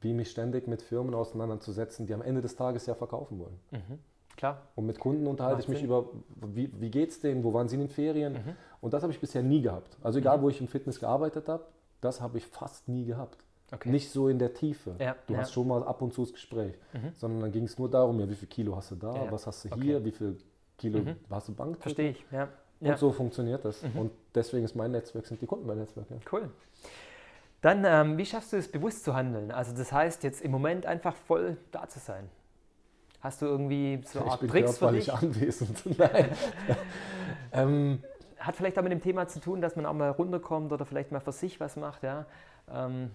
wie 0.00 0.14
mich 0.14 0.30
ständig 0.30 0.66
mit 0.66 0.80
Firmen 0.80 1.14
auseinanderzusetzen, 1.14 2.06
die 2.06 2.14
am 2.14 2.22
Ende 2.22 2.40
des 2.40 2.56
Tages 2.56 2.86
ja 2.86 2.94
verkaufen 2.94 3.38
wollen. 3.38 3.58
klar. 4.36 4.62
Und 4.74 4.86
mit 4.86 4.98
Kunden 4.98 5.26
unterhalte 5.26 5.56
Macht 5.58 5.64
ich 5.64 5.68
mich 5.68 5.78
Sinn. 5.78 5.86
über, 5.86 6.06
wie, 6.54 6.70
wie 6.80 6.90
geht 6.90 7.10
es 7.10 7.20
denen, 7.20 7.44
wo 7.44 7.52
waren 7.52 7.68
sie 7.68 7.74
in 7.76 7.82
den 7.82 7.90
Ferien? 7.90 8.32
Mhm. 8.32 8.56
Und 8.80 8.94
das 8.94 9.02
habe 9.02 9.12
ich 9.12 9.20
bisher 9.20 9.42
nie 9.42 9.60
gehabt. 9.60 9.98
Also 10.02 10.18
egal, 10.18 10.40
wo 10.40 10.48
ich 10.48 10.58
im 10.60 10.68
Fitness 10.68 10.98
gearbeitet 10.98 11.48
habe, 11.50 11.64
das 12.00 12.20
habe 12.22 12.38
ich 12.38 12.46
fast 12.46 12.88
nie 12.88 13.04
gehabt. 13.04 13.36
Okay. 13.72 13.88
Nicht 13.90 14.10
so 14.10 14.28
in 14.28 14.38
der 14.38 14.52
Tiefe. 14.52 14.94
Ja, 14.98 15.16
du 15.26 15.32
ja. 15.32 15.38
Mhm. 15.38 15.42
hast 15.42 15.52
schon 15.52 15.66
mal 15.66 15.82
ab 15.82 16.02
und 16.02 16.12
zu 16.12 16.22
das 16.22 16.32
Gespräch. 16.32 16.74
Sondern 17.16 17.40
dann 17.40 17.52
ging 17.52 17.64
es 17.64 17.78
nur 17.78 17.90
darum, 17.90 18.20
ja, 18.20 18.28
wie 18.28 18.34
viel 18.34 18.48
Kilo 18.48 18.76
hast 18.76 18.90
du 18.90 18.96
da, 18.96 19.14
Ja, 19.14 19.32
was 19.32 19.46
hast 19.46 19.64
du 19.64 19.68
okay. 19.68 19.78
Mhm. 19.78 19.82
hier, 19.82 20.04
wie 20.04 20.10
viel 20.10 20.36
Kilo 20.76 21.00
hast 21.30 21.48
du 21.48 21.54
Bank? 21.54 21.78
Verstehe 21.80 22.10
ich, 22.10 22.24
ja. 22.30 22.48
Und. 22.80 22.88
Mhm. 22.88 22.96
so 22.96 23.12
funktioniert 23.12 23.64
das. 23.64 23.82
Und 23.94 24.10
deswegen 24.34 24.64
ist 24.64 24.74
mein 24.74 24.90
Netzwerk, 24.90 25.26
sind 25.26 25.40
die 25.40 25.46
Kunden 25.46 25.66
mein 25.66 25.78
Netzwerk. 25.78 26.06
Cool. 26.30 26.50
Dann, 27.62 27.84
ähm, 27.86 28.18
wie 28.18 28.26
schaffst 28.26 28.52
du 28.52 28.56
es, 28.56 28.70
bewusst 28.70 29.04
zu 29.04 29.14
handeln? 29.14 29.52
Also 29.52 29.72
das 29.72 29.92
heißt, 29.92 30.24
jetzt 30.24 30.42
im 30.42 30.50
Moment 30.50 30.84
einfach 30.84 31.14
voll 31.14 31.56
da 31.70 31.88
zu 31.88 32.00
sein. 32.00 32.28
Hast 33.20 33.40
du 33.40 33.46
irgendwie 33.46 34.00
so 34.04 34.18
eine 34.18 34.26
Ich 34.26 34.32
Art 34.32 34.40
bin 34.40 34.50
Tricks 34.50 34.72
für 34.72 34.78
körperlich 34.80 35.04
dich? 35.04 35.14
anwesend. 35.14 35.98
Nein. 35.98 36.36
ähm, 37.52 38.02
Hat 38.36 38.56
vielleicht 38.56 38.76
auch 38.78 38.82
mit 38.82 38.90
dem 38.90 39.00
Thema 39.00 39.28
zu 39.28 39.38
tun, 39.40 39.60
dass 39.60 39.76
man 39.76 39.86
auch 39.86 39.92
mal 39.92 40.10
runterkommt 40.10 40.72
oder 40.72 40.84
vielleicht 40.84 41.12
mal 41.12 41.20
für 41.20 41.30
sich 41.30 41.60
was 41.60 41.76
macht, 41.76 42.02
ja? 42.02 42.26
Ähm, 42.68 43.10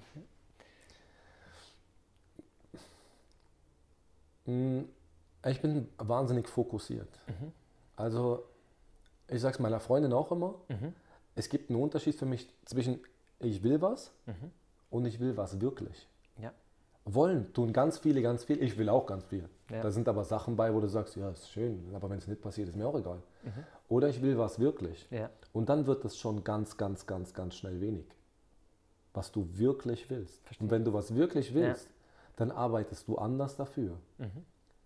Ich 5.46 5.62
bin 5.62 5.88
wahnsinnig 5.98 6.48
fokussiert. 6.48 7.10
Mhm. 7.28 7.52
Also, 7.96 8.44
ich 9.28 9.42
sage 9.42 9.56
es 9.56 9.60
meiner 9.60 9.80
Freundin 9.80 10.14
auch 10.14 10.32
immer, 10.32 10.56
Mhm. 10.70 10.94
es 11.36 11.50
gibt 11.50 11.70
einen 11.70 11.82
Unterschied 11.82 12.16
für 12.16 12.26
mich 12.26 12.48
zwischen 12.66 13.00
ich 13.40 13.62
will 13.62 13.82
was 13.82 14.12
Mhm. 14.26 14.52
und 14.90 15.06
ich 15.06 15.20
will 15.20 15.38
was 15.38 15.60
wirklich. 15.62 16.08
Ja. 16.42 16.52
Wollen 17.06 17.54
tun 17.54 17.72
ganz 17.72 18.00
viele, 18.00 18.22
ganz 18.22 18.44
viel. 18.46 18.62
Ich 18.64 18.78
will 18.78 18.90
auch 18.90 19.06
ganz 19.06 19.26
viel. 19.26 19.48
Ja. 19.70 19.82
Da 19.82 19.92
sind 19.92 20.08
aber 20.08 20.24
Sachen 20.24 20.56
bei, 20.56 20.74
wo 20.74 20.80
du 20.80 20.88
sagst, 20.88 21.16
ja, 21.16 21.30
ist 21.30 21.50
schön, 21.52 21.92
aber 21.94 22.10
wenn 22.10 22.18
es 22.18 22.28
nicht 22.28 22.42
passiert, 22.42 22.68
ist 22.70 22.76
mir 22.76 22.88
auch 22.88 22.98
egal. 22.98 23.22
Mhm. 23.44 23.52
Oder 23.90 24.10
ich 24.10 24.22
will 24.22 24.38
was 24.38 24.60
wirklich. 24.60 25.08
Ja. 25.12 25.30
Und 25.54 25.70
dann 25.70 25.86
wird 25.88 26.04
es 26.06 26.18
schon 26.18 26.44
ganz, 26.44 26.78
ganz, 26.78 27.06
ganz, 27.06 27.34
ganz 27.34 27.56
schnell 27.56 27.80
wenig. 27.80 28.06
Was 29.14 29.32
du 29.32 29.48
wirklich 29.58 30.10
willst. 30.10 30.42
Verstehe. 30.46 30.66
Und 30.66 30.72
wenn 30.72 30.84
du 30.84 30.94
was 30.94 31.14
wirklich 31.16 31.54
willst, 31.54 31.88
dann 32.38 32.52
arbeitest 32.52 33.08
du 33.08 33.18
anders 33.18 33.56
dafür. 33.58 33.98
Mhm. 34.18 34.32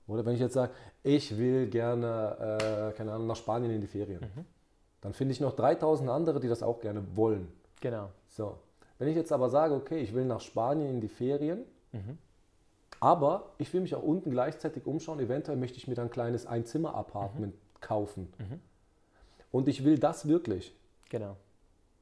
Oder 0.08 0.26
wenn 0.26 0.34
ich 0.34 0.40
jetzt 0.42 0.56
sage, 0.56 0.74
ich 1.04 1.38
will 1.38 1.68
gerne, 1.68 2.90
äh, 2.92 2.98
keine 2.98 3.14
Ahnung, 3.14 3.28
nach 3.28 3.36
Spanien 3.36 3.72
in 3.72 3.82
die 3.82 3.88
Ferien, 3.88 4.22
Mhm. 4.22 4.46
dann 5.02 5.14
finde 5.14 5.32
ich 5.34 5.40
noch 5.40 5.56
3000 5.56 6.10
andere, 6.10 6.40
die 6.40 6.48
das 6.48 6.64
auch 6.64 6.80
gerne 6.82 7.04
wollen. 7.16 7.48
Genau. 7.80 8.10
So. 8.28 8.58
Wenn 8.98 9.08
ich 9.08 9.16
jetzt 9.16 9.32
aber 9.32 9.50
sage, 9.50 9.74
okay, 9.76 10.00
ich 10.00 10.14
will 10.14 10.26
nach 10.26 10.42
Spanien 10.42 10.90
in 10.90 11.02
die 11.02 11.08
Ferien, 11.08 11.64
Mhm. 11.92 12.18
aber 13.00 13.52
ich 13.58 13.74
will 13.74 13.82
mich 13.82 13.96
auch 13.96 14.04
unten 14.04 14.32
gleichzeitig 14.32 14.86
umschauen, 14.86 15.20
eventuell 15.20 15.58
möchte 15.58 15.78
ich 15.78 15.88
mir 15.88 15.96
dann 15.96 16.08
ein 16.08 16.12
kleines 16.12 16.46
Einzimmer-Apartment 16.46 17.56
kaufen. 17.80 18.32
Mhm. 18.38 18.60
Und 19.52 19.68
ich 19.68 19.84
will 19.84 19.98
das 20.00 20.28
wirklich, 20.28 20.74
Genau. 21.10 21.36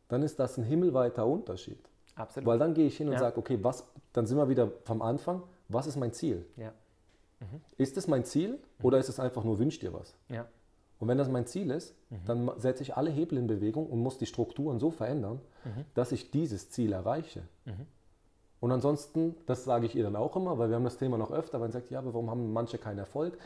dann 0.09 0.23
ist 0.23 0.39
das 0.39 0.57
ein 0.57 0.63
himmelweiter 0.63 1.25
Unterschied. 1.25 1.79
Absolut. 2.19 2.45
Weil 2.47 2.59
dann 2.59 2.73
gehe 2.73 2.85
ich 2.87 2.97
hin 2.97 3.07
und 3.07 3.13
Ja. 3.13 3.19
sage, 3.19 3.37
okay, 3.37 3.57
was, 3.63 3.83
dann 4.13 4.25
sind 4.27 4.37
wir 4.37 4.49
wieder 4.49 4.69
vom 4.83 5.01
Anfang, 5.01 5.41
was 5.69 5.87
ist 5.87 5.95
mein 5.97 6.13
Ziel? 6.13 6.45
ja. 6.57 6.71
Ist 7.77 7.95
es 7.95 8.07
mein 8.07 8.25
Ziel 8.25 8.59
oder 8.83 8.97
ist 8.97 9.07
es 9.07 9.17
einfach 9.17 9.45
nur 9.45 9.57
wünsch 9.59 9.79
dir 9.79 9.93
was? 9.93 10.13
Ja. 10.27 10.45
Und 10.99 11.07
wenn 11.07 11.17
das 11.17 11.29
mein 11.29 11.45
Ziel 11.47 11.71
ist, 11.71 11.95
Mhm. 12.09 12.15
dann 12.25 12.51
setze 12.57 12.83
ich 12.83 12.97
alle 12.97 13.09
Hebel 13.09 13.37
in 13.37 13.47
Bewegung 13.47 13.87
und 13.87 13.99
muss 13.99 14.17
die 14.17 14.25
Strukturen 14.25 14.77
so 14.79 14.91
verändern, 14.91 15.39
Mhm. 15.63 15.85
dass 15.93 16.11
ich 16.11 16.31
dieses 16.31 16.69
Ziel 16.69 16.91
erreiche. 16.91 17.43
Und 18.59 18.71
ansonsten, 18.73 19.37
das 19.45 19.63
sage 19.63 19.85
ich 19.85 19.95
ihr 19.95 20.03
dann 20.03 20.17
auch 20.17 20.35
immer, 20.35 20.57
weil 20.57 20.67
wir 20.67 20.75
haben 20.75 20.83
das 20.83 20.97
Thema 20.97 21.17
noch 21.17 21.31
öfter, 21.31 21.61
wenn 21.61 21.71
sie 21.71 21.77
sagt, 21.77 21.89
ja, 21.91 21.99
aber 21.99 22.13
warum 22.13 22.29
haben 22.29 22.51
manche 22.51 22.77
keinen 22.77 22.97
Erfolg? 22.99 23.37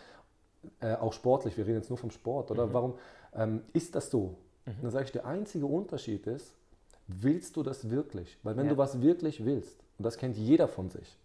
Äh, 0.79 0.95
auch 0.95 1.13
sportlich, 1.13 1.55
wir 1.55 1.67
reden 1.67 1.77
jetzt 1.77 1.89
nur 1.89 1.97
vom 1.99 2.09
Sport, 2.09 2.49
oder 2.49 2.65
Mhm. 2.67 2.73
warum 2.73 2.93
ähm, 3.35 3.61
ist 3.73 3.93
das 3.93 4.09
so? 4.09 4.37
Dann 4.81 4.89
sage 4.91 5.05
ich, 5.05 5.11
der 5.11 5.25
einzige 5.27 5.65
Unterschied 5.67 6.25
ist, 6.25 6.55
willst 7.07 7.55
du 7.57 7.63
das 7.63 7.89
wirklich? 7.89 8.37
Weil 8.43 8.57
wenn 8.57 8.65
Ja. 8.65 8.71
du 8.73 8.77
was 8.77 9.01
wirklich 9.01 9.43
willst, 9.45 9.79
und 9.97 10.05
das 10.05 10.17
kennt 10.17 10.37
jeder 10.37 10.67
von 10.67 10.89
sich, 10.89 11.17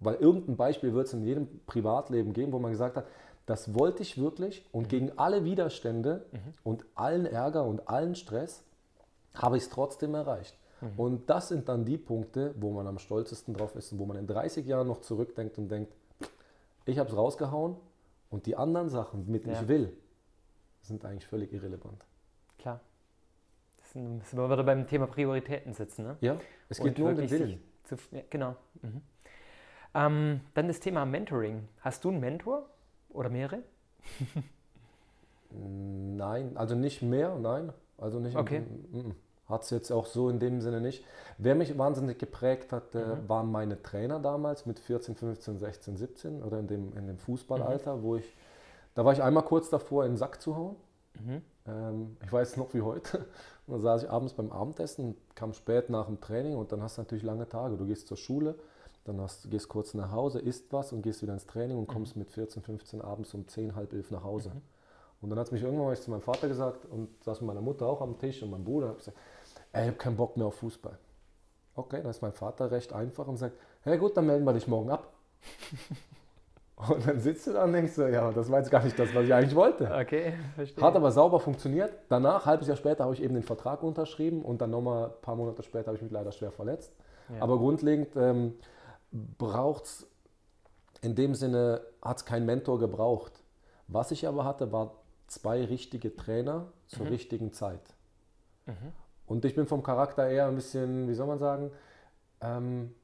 weil 0.00 0.16
irgendein 0.16 0.56
Beispiel 0.56 0.92
wird 0.92 1.06
es 1.06 1.12
in 1.12 1.22
jedem 1.24 1.48
Privatleben 1.66 2.32
geben, 2.32 2.52
wo 2.52 2.58
man 2.58 2.72
gesagt 2.72 2.96
hat, 2.96 3.06
das 3.46 3.74
wollte 3.74 4.02
ich 4.02 4.18
wirklich 4.20 4.64
und 4.72 4.88
gegen 4.88 5.18
alle 5.18 5.44
Widerstände 5.44 6.24
und 6.62 6.84
allen 6.94 7.26
Ärger 7.26 7.64
und 7.64 7.88
allen 7.88 8.14
Stress 8.14 8.64
habe 9.34 9.56
ich 9.56 9.64
es 9.64 9.68
trotzdem 9.70 10.14
erreicht. 10.14 10.56
Und 10.98 11.30
das 11.30 11.48
sind 11.48 11.68
dann 11.68 11.84
die 11.86 11.96
Punkte, 11.96 12.54
wo 12.60 12.70
man 12.70 12.86
am 12.86 12.98
stolzesten 12.98 13.54
drauf 13.54 13.74
ist 13.74 13.92
und 13.92 13.98
wo 13.98 14.04
man 14.04 14.18
in 14.18 14.26
30 14.26 14.66
Jahren 14.66 14.86
noch 14.86 15.00
zurückdenkt 15.00 15.56
und 15.56 15.68
denkt, 15.68 15.94
ich 16.84 16.98
habe 16.98 17.08
es 17.08 17.16
rausgehauen 17.16 17.76
und 18.30 18.44
die 18.44 18.54
anderen 18.56 18.90
Sachen 18.90 19.30
mit 19.30 19.46
Ja. 19.46 19.52
ich 19.62 19.68
will, 19.68 19.96
sind 20.82 21.04
eigentlich 21.06 21.26
völlig 21.26 21.52
irrelevant. 21.54 22.04
Sind, 23.94 24.22
wir 24.36 24.50
wieder 24.50 24.64
beim 24.64 24.86
Thema 24.86 25.06
Prioritäten 25.06 25.72
sitzen. 25.72 26.04
Ne? 26.04 26.16
Ja, 26.20 26.36
es 26.68 26.80
Und 26.80 26.86
geht 26.86 26.98
nur 26.98 27.10
um 27.10 27.16
den 27.16 27.30
Willen. 27.30 27.62
Zu, 27.84 27.96
ja, 28.10 28.22
genau. 28.28 28.56
Mhm. 28.82 29.00
Ähm, 29.94 30.40
dann 30.54 30.66
das 30.68 30.80
Thema 30.80 31.04
Mentoring. 31.06 31.68
Hast 31.80 32.04
du 32.04 32.08
einen 32.10 32.18
Mentor 32.20 32.68
oder 33.10 33.30
mehrere? 33.30 33.62
Nein, 35.50 36.56
also 36.56 36.74
nicht 36.74 37.02
mehr, 37.02 37.36
nein. 37.38 37.72
Also 37.98 38.18
nicht. 38.18 38.36
Okay. 38.36 38.62
Hat 39.48 39.62
es 39.62 39.70
jetzt 39.70 39.92
auch 39.92 40.06
so 40.06 40.28
in 40.30 40.40
dem 40.40 40.60
Sinne 40.60 40.80
nicht. 40.80 41.04
Wer 41.38 41.54
mich 41.54 41.76
wahnsinnig 41.78 42.18
geprägt 42.18 42.72
hat, 42.72 42.94
äh, 42.94 42.98
Mhm. 42.98 43.28
waren 43.28 43.52
meine 43.52 43.80
Trainer 43.82 44.18
damals 44.18 44.66
mit 44.66 44.80
14, 44.80 45.14
15, 45.14 45.58
16, 45.58 45.96
17 45.96 46.42
oder 46.42 46.58
in 46.58 46.66
dem, 46.66 46.96
in 46.96 47.06
dem 47.06 47.18
Fußballalter, 47.18 48.02
wo 48.02 48.16
ich, 48.16 48.34
da 48.94 49.04
war 49.04 49.12
ich 49.12 49.22
einmal 49.22 49.44
kurz 49.44 49.70
davor, 49.70 50.04
in 50.06 50.12
den 50.12 50.16
Sack 50.16 50.40
zu 50.40 50.56
hauen. 50.56 50.76
Mhm. 51.24 51.42
Ähm, 51.66 52.16
ich 52.24 52.32
weiß 52.32 52.56
noch 52.56 52.72
wie 52.74 52.80
heute. 52.82 53.26
Und 53.66 53.74
dann 53.74 53.82
saß 53.82 54.04
ich 54.04 54.10
abends 54.10 54.34
beim 54.34 54.52
Abendessen, 54.52 55.16
kam 55.34 55.52
spät 55.54 55.88
nach 55.88 56.06
dem 56.06 56.20
Training 56.20 56.56
und 56.56 56.72
dann 56.72 56.82
hast 56.82 56.98
du 56.98 57.02
natürlich 57.02 57.24
lange 57.24 57.48
Tage. 57.48 57.76
Du 57.76 57.86
gehst 57.86 58.08
zur 58.08 58.16
Schule, 58.16 58.56
dann 59.04 59.20
hast, 59.20 59.50
gehst 59.50 59.68
kurz 59.68 59.94
nach 59.94 60.12
Hause, 60.12 60.38
isst 60.38 60.72
was 60.72 60.92
und 60.92 61.02
gehst 61.02 61.22
wieder 61.22 61.32
ins 61.32 61.46
Training 61.46 61.78
und 61.78 61.86
kommst 61.86 62.16
mit 62.16 62.30
14, 62.30 62.62
15 62.62 63.00
abends 63.00 63.32
um 63.32 63.48
10, 63.48 63.74
halb 63.74 63.92
elf 63.92 64.10
nach 64.10 64.22
Hause. 64.22 64.52
Und 65.22 65.30
dann 65.30 65.38
hat 65.38 65.46
es 65.46 65.52
mich 65.52 65.62
irgendwann 65.62 65.86
mal 65.86 65.96
zu 65.96 66.10
meinem 66.10 66.20
Vater 66.20 66.48
gesagt 66.48 66.84
und 66.84 67.08
saß 67.24 67.40
mit 67.40 67.48
meiner 67.48 67.62
Mutter 67.62 67.86
auch 67.86 68.02
am 68.02 68.18
Tisch 68.18 68.42
und 68.42 68.50
meinem 68.50 68.64
Bruder. 68.64 68.88
Hab 68.88 68.98
gesagt, 68.98 69.16
ey, 69.72 69.82
ich 69.82 69.88
habe 69.88 69.96
keinen 69.96 70.16
Bock 70.16 70.36
mehr 70.36 70.46
auf 70.46 70.56
Fußball. 70.56 70.98
Okay, 71.74 72.02
dann 72.02 72.10
ist 72.10 72.20
mein 72.20 72.32
Vater 72.32 72.70
recht 72.70 72.92
einfach 72.92 73.26
und 73.26 73.38
sagt, 73.38 73.56
ja 73.84 73.96
gut, 73.96 74.16
dann 74.16 74.26
melden 74.26 74.44
wir 74.44 74.52
dich 74.52 74.68
morgen 74.68 74.90
ab. 74.90 75.12
und 76.76 77.06
dann 77.06 77.20
sitzt 77.20 77.46
du 77.46 77.52
da 77.52 77.64
und 77.64 77.72
denkst 77.72 77.92
so, 77.92 78.06
ja, 78.06 78.32
das 78.32 78.50
war 78.50 78.58
jetzt 78.58 78.70
gar 78.70 78.82
nicht 78.82 78.98
das, 78.98 79.14
was 79.14 79.24
ich 79.24 79.32
eigentlich 79.32 79.54
wollte. 79.54 79.84
Okay, 79.84 80.34
verstehe. 80.54 80.84
Hat 80.84 80.96
aber 80.96 81.12
sauber 81.12 81.38
funktioniert. 81.40 81.92
Danach, 82.08 82.46
halbes 82.46 82.66
Jahr 82.66 82.76
später, 82.76 83.04
habe 83.04 83.14
ich 83.14 83.22
eben 83.22 83.34
den 83.34 83.42
Vertrag 83.44 83.82
unterschrieben 83.82 84.42
und 84.42 84.60
dann 84.60 84.70
nochmal 84.70 85.06
ein 85.06 85.22
paar 85.22 85.36
Monate 85.36 85.62
später 85.62 85.86
habe 85.86 85.96
ich 85.96 86.02
mich 86.02 86.12
leider 86.12 86.32
schwer 86.32 86.50
verletzt. 86.50 86.92
Ja. 87.32 87.42
Aber 87.42 87.58
grundlegend 87.58 88.16
ähm, 88.16 88.54
braucht 89.12 89.84
es, 89.84 90.06
in 91.00 91.14
dem 91.14 91.34
Sinne 91.34 91.82
hat 92.02 92.18
es 92.18 92.24
keinen 92.24 92.46
Mentor 92.46 92.78
gebraucht. 92.78 93.32
Was 93.86 94.10
ich 94.10 94.26
aber 94.26 94.44
hatte, 94.44 94.72
war 94.72 94.94
zwei 95.26 95.64
richtige 95.64 96.16
Trainer 96.16 96.66
zur 96.86 97.08
richtigen 97.08 97.52
Zeit. 97.52 97.94
Und 99.26 99.44
ich 99.44 99.54
bin 99.54 99.66
vom 99.66 99.82
Charakter 99.82 100.28
eher 100.28 100.46
ein 100.46 100.54
bisschen, 100.54 101.08
wie 101.08 101.14
soll 101.14 101.26
man 101.26 101.38
sagen, 101.38 101.70
ähm, 102.40 102.94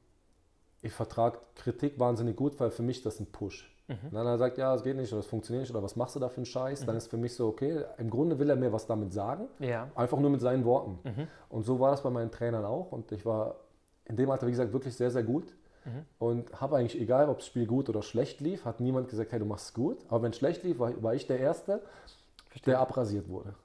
ich 0.81 0.93
vertrage 0.93 1.39
Kritik 1.55 1.99
wahnsinnig 1.99 2.35
gut, 2.35 2.59
weil 2.59 2.71
für 2.71 2.83
mich 2.83 3.01
das 3.01 3.19
ein 3.19 3.27
Push. 3.27 3.67
Wenn 4.09 4.21
einer 4.21 4.37
sagt, 4.37 4.57
ja, 4.57 4.73
es 4.73 4.83
geht 4.83 4.95
nicht 4.95 5.11
oder 5.11 5.19
es 5.19 5.25
funktioniert 5.25 5.63
nicht 5.63 5.71
oder 5.71 5.83
was 5.83 5.97
machst 5.97 6.15
du 6.15 6.19
da 6.21 6.29
für 6.29 6.37
einen 6.37 6.45
Scheiß, 6.45 6.85
dann 6.85 6.95
ist 6.95 7.07
für 7.07 7.17
mich 7.17 7.35
so, 7.35 7.47
okay, 7.49 7.83
im 7.97 8.09
Grunde 8.09 8.39
will 8.39 8.49
er 8.49 8.55
mir 8.55 8.71
was 8.71 8.87
damit 8.87 9.11
sagen, 9.11 9.49
ja. 9.59 9.91
einfach 9.95 10.17
nur 10.17 10.29
mit 10.29 10.39
seinen 10.39 10.63
Worten. 10.63 10.99
Mhm. 11.03 11.27
Und 11.49 11.63
so 11.63 11.81
war 11.81 11.91
das 11.91 12.01
bei 12.01 12.09
meinen 12.09 12.31
Trainern 12.31 12.63
auch 12.63 12.93
und 12.93 13.11
ich 13.11 13.25
war 13.25 13.55
in 14.05 14.15
dem 14.15 14.29
Alter, 14.31 14.47
wie 14.47 14.51
gesagt, 14.51 14.71
wirklich 14.71 14.95
sehr, 14.95 15.11
sehr 15.11 15.23
gut 15.23 15.53
Mhm. 15.83 16.05
und 16.19 16.61
habe 16.61 16.77
eigentlich, 16.77 17.01
egal 17.01 17.27
ob 17.27 17.39
das 17.39 17.47
Spiel 17.47 17.65
gut 17.65 17.89
oder 17.89 18.03
schlecht 18.03 18.39
lief, 18.39 18.65
hat 18.65 18.79
niemand 18.79 19.09
gesagt, 19.09 19.31
hey, 19.31 19.39
du 19.39 19.45
machst 19.45 19.65
es 19.69 19.73
gut, 19.73 19.97
aber 20.09 20.21
wenn 20.21 20.29
es 20.29 20.37
schlecht 20.37 20.63
lief, 20.63 20.77
war, 20.77 21.01
war 21.01 21.15
ich 21.15 21.25
der 21.25 21.39
Erste, 21.39 21.81
Verstehe. 22.49 22.73
der 22.73 22.81
abrasiert 22.81 23.27
wurde. 23.29 23.55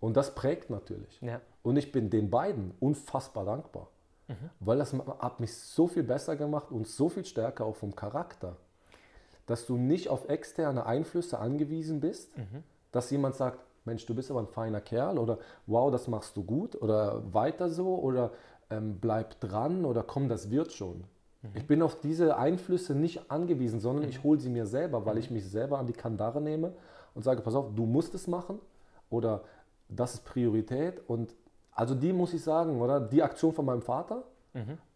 Und 0.00 0.16
das 0.16 0.34
prägt 0.34 0.70
natürlich. 0.70 1.20
Ja. 1.20 1.40
Und 1.62 1.76
ich 1.76 1.92
bin 1.92 2.10
den 2.10 2.30
beiden 2.30 2.74
unfassbar 2.80 3.44
dankbar, 3.44 3.88
weil 4.60 4.78
das 4.78 4.92
hat 4.92 5.40
mich 5.40 5.54
so 5.54 5.86
viel 5.86 6.02
besser 6.02 6.36
gemacht 6.36 6.70
und 6.70 6.86
so 6.86 7.08
viel 7.08 7.24
stärker 7.24 7.64
auch 7.64 7.76
vom 7.76 7.94
Charakter, 7.94 8.56
dass 9.46 9.66
du 9.66 9.76
nicht 9.76 10.08
auf 10.08 10.28
externe 10.28 10.86
Einflüsse 10.86 11.38
angewiesen 11.38 12.00
bist, 12.00 12.32
dass 12.92 13.10
jemand 13.10 13.34
sagt, 13.34 13.58
Mensch, 13.84 14.06
du 14.06 14.14
bist 14.14 14.30
aber 14.30 14.40
ein 14.40 14.46
feiner 14.46 14.80
Kerl 14.80 15.18
oder 15.18 15.38
wow, 15.66 15.90
das 15.90 16.06
machst 16.06 16.36
du 16.36 16.44
gut 16.44 16.80
oder 16.80 17.22
weiter 17.32 17.68
so 17.68 17.96
oder 17.96 18.30
ähm, 18.70 18.98
bleib 19.00 19.40
dran 19.40 19.84
oder 19.84 20.04
komm, 20.04 20.28
das 20.28 20.50
wird 20.50 20.72
schon. 20.72 21.04
Ich 21.54 21.66
bin 21.66 21.82
auf 21.82 21.98
diese 21.98 22.36
Einflüsse 22.36 22.94
nicht 22.94 23.28
angewiesen, 23.30 23.80
sondern 23.80 24.08
ich 24.08 24.22
hole 24.22 24.38
sie 24.38 24.48
mir 24.48 24.64
selber, 24.64 25.04
weil 25.06 25.18
ich 25.18 25.28
mich 25.28 25.44
selber 25.44 25.80
an 25.80 25.88
die 25.88 25.92
Kandare 25.92 26.40
nehme 26.40 26.72
und 27.14 27.24
sage, 27.24 27.42
pass 27.42 27.56
auf, 27.56 27.74
du 27.74 27.84
musst 27.84 28.14
es 28.14 28.28
machen 28.28 28.60
oder 29.10 29.42
das 29.88 30.14
ist 30.14 30.24
Priorität 30.24 31.00
und 31.08 31.34
also 31.72 31.94
die 31.94 32.12
muss 32.12 32.34
ich 32.34 32.42
sagen, 32.42 32.80
oder 32.80 33.00
die 33.00 33.22
Aktion 33.22 33.52
von 33.52 33.64
meinem 33.64 33.82
Vater 33.82 34.24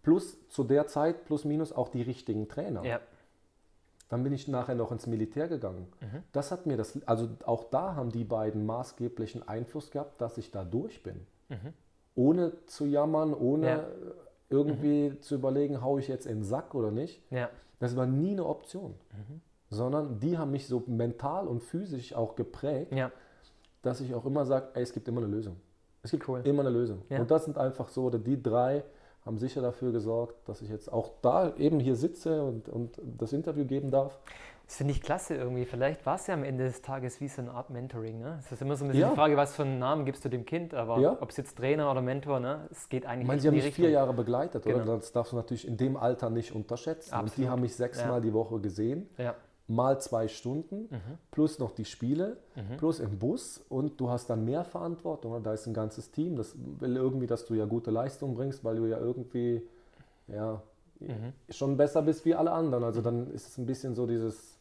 plus 0.03 0.37
zu 0.49 0.65
der 0.65 0.87
Zeit 0.87 1.25
plus 1.25 1.45
minus 1.45 1.73
auch 1.73 1.89
die 1.89 2.03
richtigen 2.03 2.49
Trainer. 2.49 2.85
Ja. 2.85 3.01
Dann 4.09 4.23
bin 4.23 4.33
ich 4.33 4.47
nachher 4.47 4.75
noch 4.77 4.93
ins 4.93 5.07
Militär 5.07 5.49
gegangen. 5.49 5.89
Das 6.33 6.53
hat 6.53 6.67
mir 6.67 6.77
das, 6.77 7.01
also 7.07 7.29
auch 7.45 7.65
da 7.65 7.95
haben 7.95 8.13
die 8.13 8.25
beiden 8.25 8.67
maßgeblichen 8.67 9.49
Einfluss 9.49 9.91
gehabt, 9.91 10.21
dass 10.21 10.39
ich 10.39 10.51
da 10.51 10.65
durch 10.65 11.03
bin. 11.03 11.27
Ohne 12.15 12.53
zu 12.67 12.87
jammern, 12.87 13.35
ohne 13.35 13.67
Ja. 13.67 13.85
irgendwie 14.49 15.19
zu 15.21 15.35
überlegen, 15.35 15.83
hau 15.83 15.99
ich 15.99 16.07
jetzt 16.09 16.27
in 16.27 16.39
den 16.39 16.45
Sack 16.45 16.75
oder 16.75 16.91
nicht. 16.91 17.21
Ja. 17.31 17.51
Das 17.81 17.97
war 17.97 18.07
nie 18.07 18.31
eine 18.33 18.47
Option. 18.47 18.95
Sondern 19.71 20.21
die 20.21 20.39
haben 20.39 20.53
mich 20.53 20.69
so 20.69 20.85
mental 20.87 21.49
und 21.49 21.63
physisch 21.63 22.15
auch 22.15 22.37
geprägt, 22.37 22.93
dass 23.83 24.01
ich 24.01 24.15
auch 24.15 24.25
immer 24.25 24.45
sage, 24.47 24.69
es 24.75 24.93
gibt 24.93 25.09
immer 25.09 25.23
eine 25.23 25.31
Lösung. 25.31 25.57
Es 26.07 26.11
gibt 26.13 26.29
Cool. 26.29 26.41
immer 26.45 26.61
eine 26.63 26.71
Lösung. 26.71 27.03
Ja. 27.11 27.21
Und 27.21 27.31
das 27.31 27.45
sind 27.45 27.59
einfach 27.59 27.89
so, 27.89 28.05
oder 28.05 28.19
die 28.19 28.43
drei 28.43 28.83
haben 29.25 29.39
sicher 29.39 29.61
dafür 29.61 29.93
gesorgt, 29.93 30.49
dass 30.49 30.63
ich 30.63 30.69
jetzt 30.71 30.93
auch 30.93 31.11
da 31.21 31.53
eben 31.57 31.81
hier 31.81 31.97
sitze 31.97 32.43
und, 32.43 32.69
und 32.69 33.01
das 33.19 33.33
Interview 33.33 33.65
geben 33.65 33.91
darf. 33.91 34.19
Das 34.67 34.77
finde 34.77 34.93
ich 34.95 35.01
klasse 35.03 35.35
irgendwie. 35.37 35.65
Vielleicht 35.65 36.05
war 36.07 36.17
es 36.17 36.27
ja 36.27 36.35
am 36.35 36.43
Ende 36.43 36.65
des 36.65 36.83
Tages 36.83 37.21
wie 37.21 37.29
so 37.29 37.41
eine 37.43 37.53
Art 37.53 37.71
Mentoring. 37.71 38.19
Ne? 38.21 38.37
Es 38.41 38.51
ist 38.51 38.63
immer 38.63 38.75
so 38.77 38.85
ein 38.85 38.89
bisschen 38.89 39.03
Ja. 39.03 39.11
die 39.11 39.15
Frage, 39.15 39.37
was 39.37 39.55
für 39.55 39.63
einen 39.63 39.79
Namen 39.79 40.05
gibst 40.05 40.25
du 40.25 40.29
dem 40.29 40.45
Kind, 40.45 40.75
aber 40.75 40.99
Ja. 40.99 41.17
ob 41.21 41.31
es 41.31 41.37
jetzt 41.37 41.57
Trainer 41.57 41.89
oder 41.91 42.03
Mentor, 42.03 42.41
ne? 42.41 42.67
es 42.71 42.89
geht 42.89 43.05
Ich 43.05 43.09
eigentlich 43.09 43.27
meine, 43.29 43.37
echt 43.37 43.43
sie 43.43 43.49
haben 43.49 43.55
mich 43.57 43.75
vier. 43.75 43.91
Jahre 43.91 44.13
begleitet, 44.13 44.67
oder? 44.67 44.79
Genau. 44.81 44.97
Das 44.97 45.13
darfst 45.13 45.33
du 45.33 45.37
natürlich 45.37 45.67
in 45.69 45.77
dem 45.77 45.97
Alter 45.97 46.31
nicht 46.31 46.53
unterschätzen. 46.53 47.15
Und 47.15 47.21
die 47.23 47.27
Absolut. 47.31 47.51
haben 47.51 47.63
mich 47.63 47.77
sechsmal 47.77 48.15
Ja. 48.15 48.21
die 48.21 48.33
Woche 48.33 48.59
gesehen. 48.61 49.09
Mal 49.69 50.01
zwei 50.01 50.29
Stunden, 50.29 50.89
plus 51.31 51.59
noch 51.59 51.73
die 51.73 51.85
Spiele, 51.85 52.37
plus 52.79 53.01
im 53.01 53.19
Bus 53.19 53.61
und 53.69 54.01
du 54.01 54.11
hast 54.11 54.31
dann 54.31 54.45
mehr 54.45 54.65
Verantwortung. 54.65 55.43
Da 55.43 55.53
ist 55.53 55.67
ein 55.67 55.75
ganzes 55.75 56.11
Team, 56.11 56.37
das 56.37 56.55
will 56.57 56.97
irgendwie, 56.97 57.27
dass 57.27 57.47
du 57.47 57.55
ja 57.55 57.65
gute 57.65 57.91
Leistung 57.91 58.35
bringst, 58.35 58.65
weil 58.65 58.77
du 58.77 58.87
ja 58.87 58.99
irgendwie 58.99 59.63
ja, 60.29 60.63
schon 61.51 61.77
besser 61.77 62.03
bist 62.03 62.25
wie 62.25 62.35
alle 62.35 62.53
anderen. 62.53 62.85
Also 62.85 63.03
dann 63.03 63.31
ist 63.33 63.49
es 63.49 63.59
ein 63.59 63.67
bisschen 63.67 63.95
so 63.95 64.07
dieses 64.07 64.57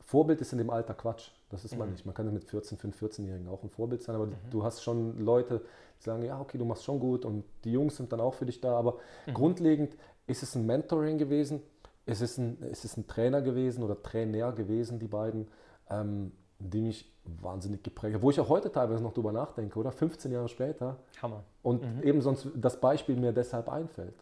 Vorbild 0.00 0.40
ist 0.40 0.52
in 0.52 0.58
dem 0.58 0.70
Alter 0.70 0.94
Quatsch. 0.94 1.30
Das 1.50 1.64
ist 1.64 1.76
man 1.76 1.90
nicht. 1.90 2.06
Man 2.06 2.14
kann 2.14 2.26
ja 2.26 2.32
mit 2.32 2.44
14, 2.44 2.78
15, 2.78 3.24
14-Jährigen 3.24 3.48
auch 3.48 3.62
ein 3.62 3.70
Vorbild 3.70 4.02
sein, 4.02 4.14
aber 4.14 4.28
du 4.50 4.62
hast 4.62 4.82
schon 4.82 5.18
Leute, 5.18 5.62
die 6.00 6.04
sagen, 6.04 6.24
ja, 6.24 6.40
okay, 6.40 6.58
du 6.58 6.64
machst 6.64 6.84
schon 6.84 7.00
gut 7.00 7.24
und 7.24 7.44
die 7.64 7.72
Jungs 7.72 7.96
sind 7.96 8.12
dann 8.12 8.20
auch 8.20 8.34
für 8.34 8.46
dich 8.46 8.60
da. 8.60 8.76
Aber 8.76 8.98
grundlegend 9.32 9.96
ist 10.26 10.42
es 10.42 10.54
ein 10.54 10.64
Mentoring 10.66 11.18
gewesen, 11.18 11.60
es 12.06 12.20
ist 12.20 12.38
ein, 12.38 12.62
es 12.62 12.84
ist 12.84 12.96
ein 12.96 13.06
Trainer 13.06 13.42
gewesen 13.42 13.82
oder 13.82 14.00
Trainer 14.00 14.52
gewesen, 14.52 14.98
die 14.98 15.08
beiden, 15.08 15.48
ähm, 15.90 16.32
die 16.58 16.80
mich 16.80 17.12
wahnsinnig 17.24 17.82
geprägt 17.82 18.14
haben. 18.14 18.22
Wo 18.22 18.30
ich 18.30 18.40
auch 18.40 18.48
heute 18.48 18.70
teilweise 18.70 19.02
noch 19.02 19.12
drüber 19.12 19.32
nachdenke, 19.32 19.78
oder? 19.78 19.92
15 19.92 20.32
Jahre 20.32 20.48
später. 20.48 20.96
Hammer. 21.20 21.42
Und 21.62 21.82
eben 22.04 22.22
sonst 22.22 22.48
das 22.54 22.80
Beispiel 22.80 23.16
mir 23.16 23.32
deshalb 23.32 23.68
einfällt. 23.68 24.14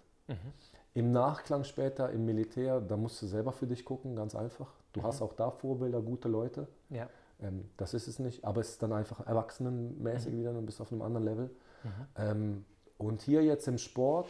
Im 0.95 1.13
Nachklang 1.13 1.65
später 1.65 2.11
im 2.11 2.25
Militär, 2.25 2.81
da 2.81 2.97
musst 2.97 3.21
du 3.21 3.27
selber 3.27 3.53
für 3.53 3.67
dich 3.67 3.85
gucken, 3.85 4.17
ganz 4.17 4.35
einfach. 4.35 4.73
Du 4.93 5.03
hast 5.03 5.21
auch 5.23 5.33
da 5.33 5.51
Vorbilder, 5.51 6.01
gute 6.01 6.29
Leute. 6.29 6.69
Ja. 6.89 7.09
Ähm, 7.43 7.69
das 7.77 7.95
ist 7.95 8.09
es 8.09 8.19
nicht, 8.19 8.45
aber 8.45 8.61
es 8.61 8.71
ist 8.71 8.83
dann 8.83 8.93
einfach 8.93 9.27
erwachsenenmäßig 9.27 10.33
wieder 10.33 10.51
und 10.51 10.67
bist 10.67 10.81
auf 10.81 10.93
einem 10.93 11.03
anderen 11.03 11.25
Level. 11.25 11.51
Ähm, 12.17 12.65
und 12.97 13.23
hier 13.23 13.43
jetzt 13.43 13.69
im 13.69 13.77
Sport, 13.77 14.29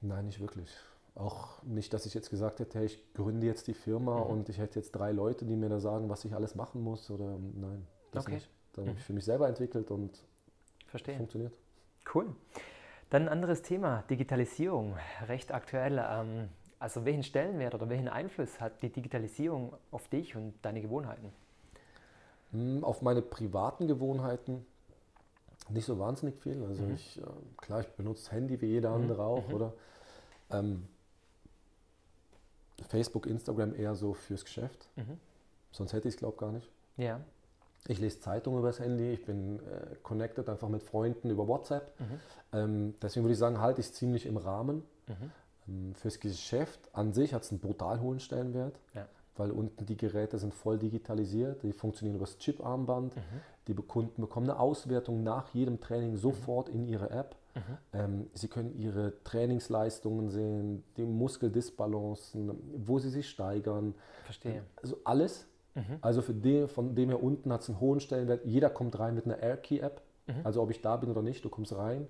nein, 0.00 0.26
nicht 0.26 0.40
wirklich. 0.40 0.70
Auch 1.14 1.62
nicht, 1.62 1.92
dass 1.94 2.04
ich 2.06 2.12
jetzt 2.14 2.28
gesagt 2.30 2.60
hätte, 2.60 2.78
hey, 2.78 2.86
ich 2.86 3.12
gründe 3.14 3.46
jetzt 3.46 3.66
die 3.68 3.74
Firma 3.74 4.18
und 4.20 4.48
ich 4.50 4.58
hätte 4.58 4.78
jetzt 4.78 4.92
drei 4.92 5.12
Leute, 5.12 5.46
die 5.46 5.56
mir 5.56 5.68
da 5.70 5.80
sagen, 5.80 6.10
was 6.10 6.24
ich 6.26 6.34
alles 6.34 6.54
machen 6.54 6.82
muss. 6.82 7.10
Oder 7.10 7.38
nein, 7.38 7.86
das 8.12 8.26
Okay. 8.26 8.34
nicht. 8.34 8.50
Da 8.74 8.82
habe 8.82 8.92
ich 8.98 9.04
für 9.04 9.14
mich 9.14 9.24
selber 9.24 9.48
entwickelt 9.48 9.90
und 9.90 10.22
Verstehe. 10.86 11.16
funktioniert. 11.16 11.54
Cool. 12.14 12.34
Dann 13.10 13.22
ein 13.22 13.28
anderes 13.28 13.62
Thema, 13.62 14.02
Digitalisierung, 14.10 14.96
recht 15.28 15.52
aktuell. 15.52 15.98
Ähm, 16.06 16.48
also 16.78 17.04
welchen 17.04 17.22
Stellenwert 17.22 17.74
oder 17.74 17.88
welchen 17.88 18.08
Einfluss 18.08 18.60
hat 18.60 18.82
die 18.82 18.90
Digitalisierung 18.90 19.74
auf 19.90 20.08
dich 20.08 20.36
und 20.36 20.54
deine 20.62 20.82
Gewohnheiten? 20.82 21.32
Hm, 22.52 22.84
Auf 22.84 23.02
meine 23.02 23.22
privaten 23.22 23.86
Gewohnheiten 23.88 24.66
nicht 25.70 25.84
so 25.86 25.98
wahnsinnig 25.98 26.36
viel. 26.40 26.62
Also 26.64 26.84
ich, 26.94 27.18
äh, 27.18 27.24
klar, 27.56 27.80
ich 27.80 27.88
benutze 27.88 28.30
Handy 28.32 28.60
wie 28.60 28.66
jeder 28.66 28.90
andere 28.90 29.24
auch, 29.24 29.48
oder? 29.50 29.72
Ähm, 30.50 30.86
Facebook, 32.88 33.26
Instagram 33.26 33.74
eher 33.74 33.94
so 33.94 34.14
fürs 34.14 34.44
Geschäft. 34.44 34.88
Sonst 35.72 35.92
hätte 35.92 36.08
ich 36.08 36.14
es, 36.14 36.18
glaube 36.18 36.34
ich, 36.34 36.40
gar 36.40 36.52
nicht. 36.52 36.70
Ja. 36.96 37.20
Ich 37.88 37.98
lese 38.00 38.20
Zeitungen 38.20 38.58
übers 38.60 38.80
Handy, 38.80 39.12
ich 39.12 39.24
bin 39.24 39.60
äh, 39.60 39.94
connected 40.02 40.48
einfach 40.48 40.68
mit 40.68 40.82
Freunden 40.82 41.30
über 41.30 41.46
WhatsApp. 41.46 41.92
Ähm, 42.52 42.94
deswegen 43.00 43.24
würde 43.24 43.32
ich 43.34 43.38
sagen, 43.38 43.60
halte 43.60 43.80
ich 43.80 43.86
es 43.88 43.92
ziemlich 43.94 44.26
im 44.26 44.36
Rahmen. 44.36 44.82
Ähm, 45.68 45.94
fürs 45.94 46.18
Geschäft 46.20 46.80
an 46.92 47.12
sich 47.12 47.32
hat 47.32 47.42
es 47.42 47.50
einen 47.50 47.60
brutal 47.60 48.00
hohen 48.00 48.18
Stellenwert, 48.20 48.78
Ja. 48.94 49.06
Weil 49.38 49.50
unten 49.50 49.86
die 49.86 49.96
Geräte 49.96 50.38
sind 50.38 50.54
voll 50.54 50.78
digitalisiert, 50.78 51.62
die 51.62 51.72
funktionieren 51.72 52.16
über 52.16 52.24
das 52.26 52.38
Chip-Armband. 52.38 53.14
Die 53.66 53.74
Be- 53.74 53.82
Kunden 53.82 54.20
bekommen 54.22 54.48
eine 54.50 54.58
Auswertung 54.58 55.22
nach 55.22 55.48
jedem 55.54 55.80
Training 55.80 56.16
sofort 56.16 56.68
in 56.68 56.86
ihre 56.86 57.10
App. 57.10 57.36
Ähm, 57.92 58.26
sie 58.34 58.48
können 58.48 58.78
ihre 58.78 59.12
Trainingsleistungen 59.24 60.28
sehen, 60.30 60.84
die 60.96 61.04
Muskeldisbalancen, 61.04 62.52
wo 62.76 62.98
sie 62.98 63.10
sich 63.10 63.28
steigern. 63.28 63.94
Verstehe. 64.24 64.62
Also 64.82 64.96
alles. 65.04 65.46
Also 66.00 66.22
für 66.22 66.32
den, 66.34 66.68
von 66.68 66.94
dem 66.94 67.10
her 67.10 67.22
unten 67.22 67.52
hat 67.52 67.60
es 67.62 67.68
einen 67.68 67.80
hohen 67.80 68.00
Stellenwert. 68.00 68.44
Jeder 68.44 68.70
kommt 68.70 68.98
rein 68.98 69.14
mit 69.14 69.26
einer 69.26 69.38
AirKey-App. 69.38 70.00
Also 70.42 70.60
ob 70.62 70.70
ich 70.70 70.80
da 70.80 70.96
bin 70.96 71.10
oder 71.10 71.22
nicht, 71.22 71.44
du 71.44 71.48
kommst 71.48 71.74
rein. 71.76 72.06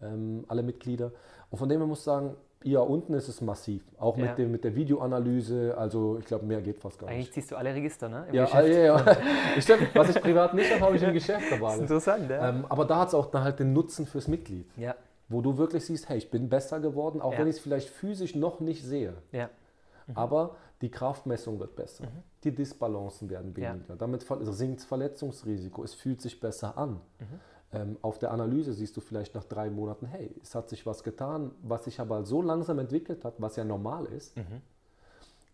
Ähm, 0.00 0.44
alle 0.48 0.62
Mitglieder. 0.62 1.12
Und 1.50 1.58
von 1.58 1.68
dem 1.68 1.78
her 1.80 1.86
muss 1.86 1.98
ich 2.00 2.04
sagen, 2.04 2.36
hier 2.62 2.82
unten 2.82 3.14
ist 3.14 3.28
es 3.28 3.40
massiv. 3.40 3.82
Auch 3.98 4.16
Ja. 4.16 4.26
mit, 4.26 4.38
dem, 4.38 4.50
mit 4.50 4.64
der 4.64 4.74
Videoanalyse. 4.74 5.76
Also 5.78 6.18
ich 6.18 6.24
glaube, 6.26 6.44
mehr 6.46 6.60
geht 6.60 6.78
fast 6.78 6.98
gar 6.98 7.08
Eigentlich 7.08 7.26
nicht. 7.26 7.34
ziehst 7.34 7.50
du 7.52 7.56
alle 7.56 7.74
Register, 7.74 8.08
ne? 8.08 8.26
Im 8.28 8.34
Ja, 8.34 8.44
Geschäft. 8.44 8.68
ja, 8.68 8.78
ja. 8.80 9.16
Stimmt, 9.60 9.94
was 9.94 10.10
ich 10.10 10.20
privat 10.22 10.54
nicht 10.54 10.70
habe, 10.72 10.80
habe 10.82 10.96
ich 10.96 11.02
im 11.02 11.12
Geschäft 11.12 11.50
Das 11.50 11.58
dabei. 11.58 11.74
ist 11.74 11.80
interessant, 11.80 12.30
ja. 12.30 12.48
Ähm, 12.48 12.64
aber 12.68 12.84
da 12.84 12.98
hat 13.00 13.08
es 13.08 13.14
auch 13.14 13.26
dann 13.26 13.44
halt 13.44 13.58
den 13.60 13.72
Nutzen 13.72 14.06
fürs 14.06 14.28
Mitglied. 14.28 14.66
ja. 14.76 14.94
Wo 15.30 15.42
du 15.42 15.58
wirklich 15.58 15.84
siehst, 15.84 16.08
hey, 16.08 16.16
ich 16.16 16.30
bin 16.30 16.48
besser 16.48 16.80
geworden, 16.80 17.20
auch 17.20 17.34
Ja. 17.34 17.40
wenn 17.40 17.48
ich 17.48 17.56
es 17.56 17.60
vielleicht 17.60 17.90
physisch 17.90 18.34
noch 18.34 18.60
nicht 18.60 18.82
sehe. 18.82 19.12
Ja. 19.30 19.50
Aber 20.14 20.56
die 20.80 20.90
Kraftmessung 20.90 21.60
wird 21.60 21.76
besser. 21.76 22.04
Die 22.44 22.54
Disbalancen 22.54 23.28
werden 23.28 23.52
Ja. 23.58 23.74
weniger. 23.74 23.94
Damit 23.96 24.24
sinkt 24.54 24.78
das 24.80 24.86
Verletzungsrisiko. 24.86 25.84
Es 25.84 25.92
fühlt 25.92 26.22
sich 26.22 26.40
besser 26.40 26.78
an. 26.78 26.92
Mhm. 27.20 27.40
Ähm, 27.72 27.98
auf 28.00 28.18
der 28.18 28.30
Analyse 28.30 28.72
siehst 28.72 28.96
du 28.96 29.00
vielleicht 29.02 29.34
nach 29.34 29.44
drei 29.44 29.68
Monaten, 29.68 30.06
hey, 30.06 30.34
es 30.42 30.54
hat 30.54 30.68
sich 30.70 30.86
was 30.86 31.02
getan, 31.02 31.50
was 31.62 31.84
sich 31.84 32.00
aber 32.00 32.24
so 32.24 32.40
langsam 32.40 32.78
entwickelt 32.78 33.24
hat, 33.24 33.34
was 33.38 33.56
ja 33.56 33.64
normal 33.64 34.06
ist. 34.06 34.36
Mhm. 34.36 34.62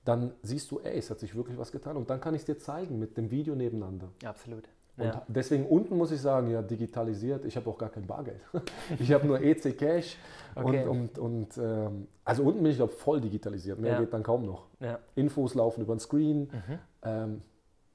Dann 0.05 0.33
siehst 0.43 0.71
du, 0.71 0.81
ey, 0.81 0.99
es 0.99 1.11
hat 1.11 1.19
sich 1.19 1.35
wirklich 1.35 1.59
was 1.59 1.73
getan. 1.73 1.97
Und 1.97 2.11
dann 2.11 2.21
kann 2.21 2.35
ich 2.35 2.43
es 2.43 2.47
dir 2.47 2.59
zeigen 2.59 2.99
mit 2.99 3.17
dem 3.17 3.31
Video 3.31 3.55
nebeneinander. 3.55 4.09
Absolut. 4.25 4.69
Und 4.97 5.07
Ja. 5.07 5.23
deswegen 5.27 5.67
unten 5.67 5.97
muss 5.97 6.12
ich 6.12 6.21
sagen, 6.21 6.51
ja, 6.51 6.62
digitalisiert, 6.62 7.45
ich 7.47 7.57
habe 7.57 7.69
auch 7.69 7.79
gar 7.79 7.89
kein 7.89 8.07
Bargeld. 8.07 8.41
Ich 9.01 9.11
habe 9.12 9.27
nur 9.27 9.41
EC 9.41 9.77
Cash 9.77 10.17
Okay. 10.55 10.87
und, 10.87 11.19
und, 11.19 11.19
und 11.19 11.59
ähm, 11.59 12.07
also 12.25 12.45
unten 12.45 12.62
bin 12.62 12.71
ich 12.71 12.77
glaube 12.77 12.93
voll 12.93 13.21
digitalisiert, 13.21 13.81
mehr 13.81 13.95
Ja. 13.95 14.01
geht 14.01 14.12
dann 14.12 14.23
kaum 14.23 14.45
noch. 14.47 14.67
ja. 14.79 15.01
Infos 15.17 15.55
laufen 15.55 15.81
über 15.83 15.95
den 15.97 15.99
Screen, 16.01 16.43
Mhm. 16.43 16.79
ähm, 17.03 17.43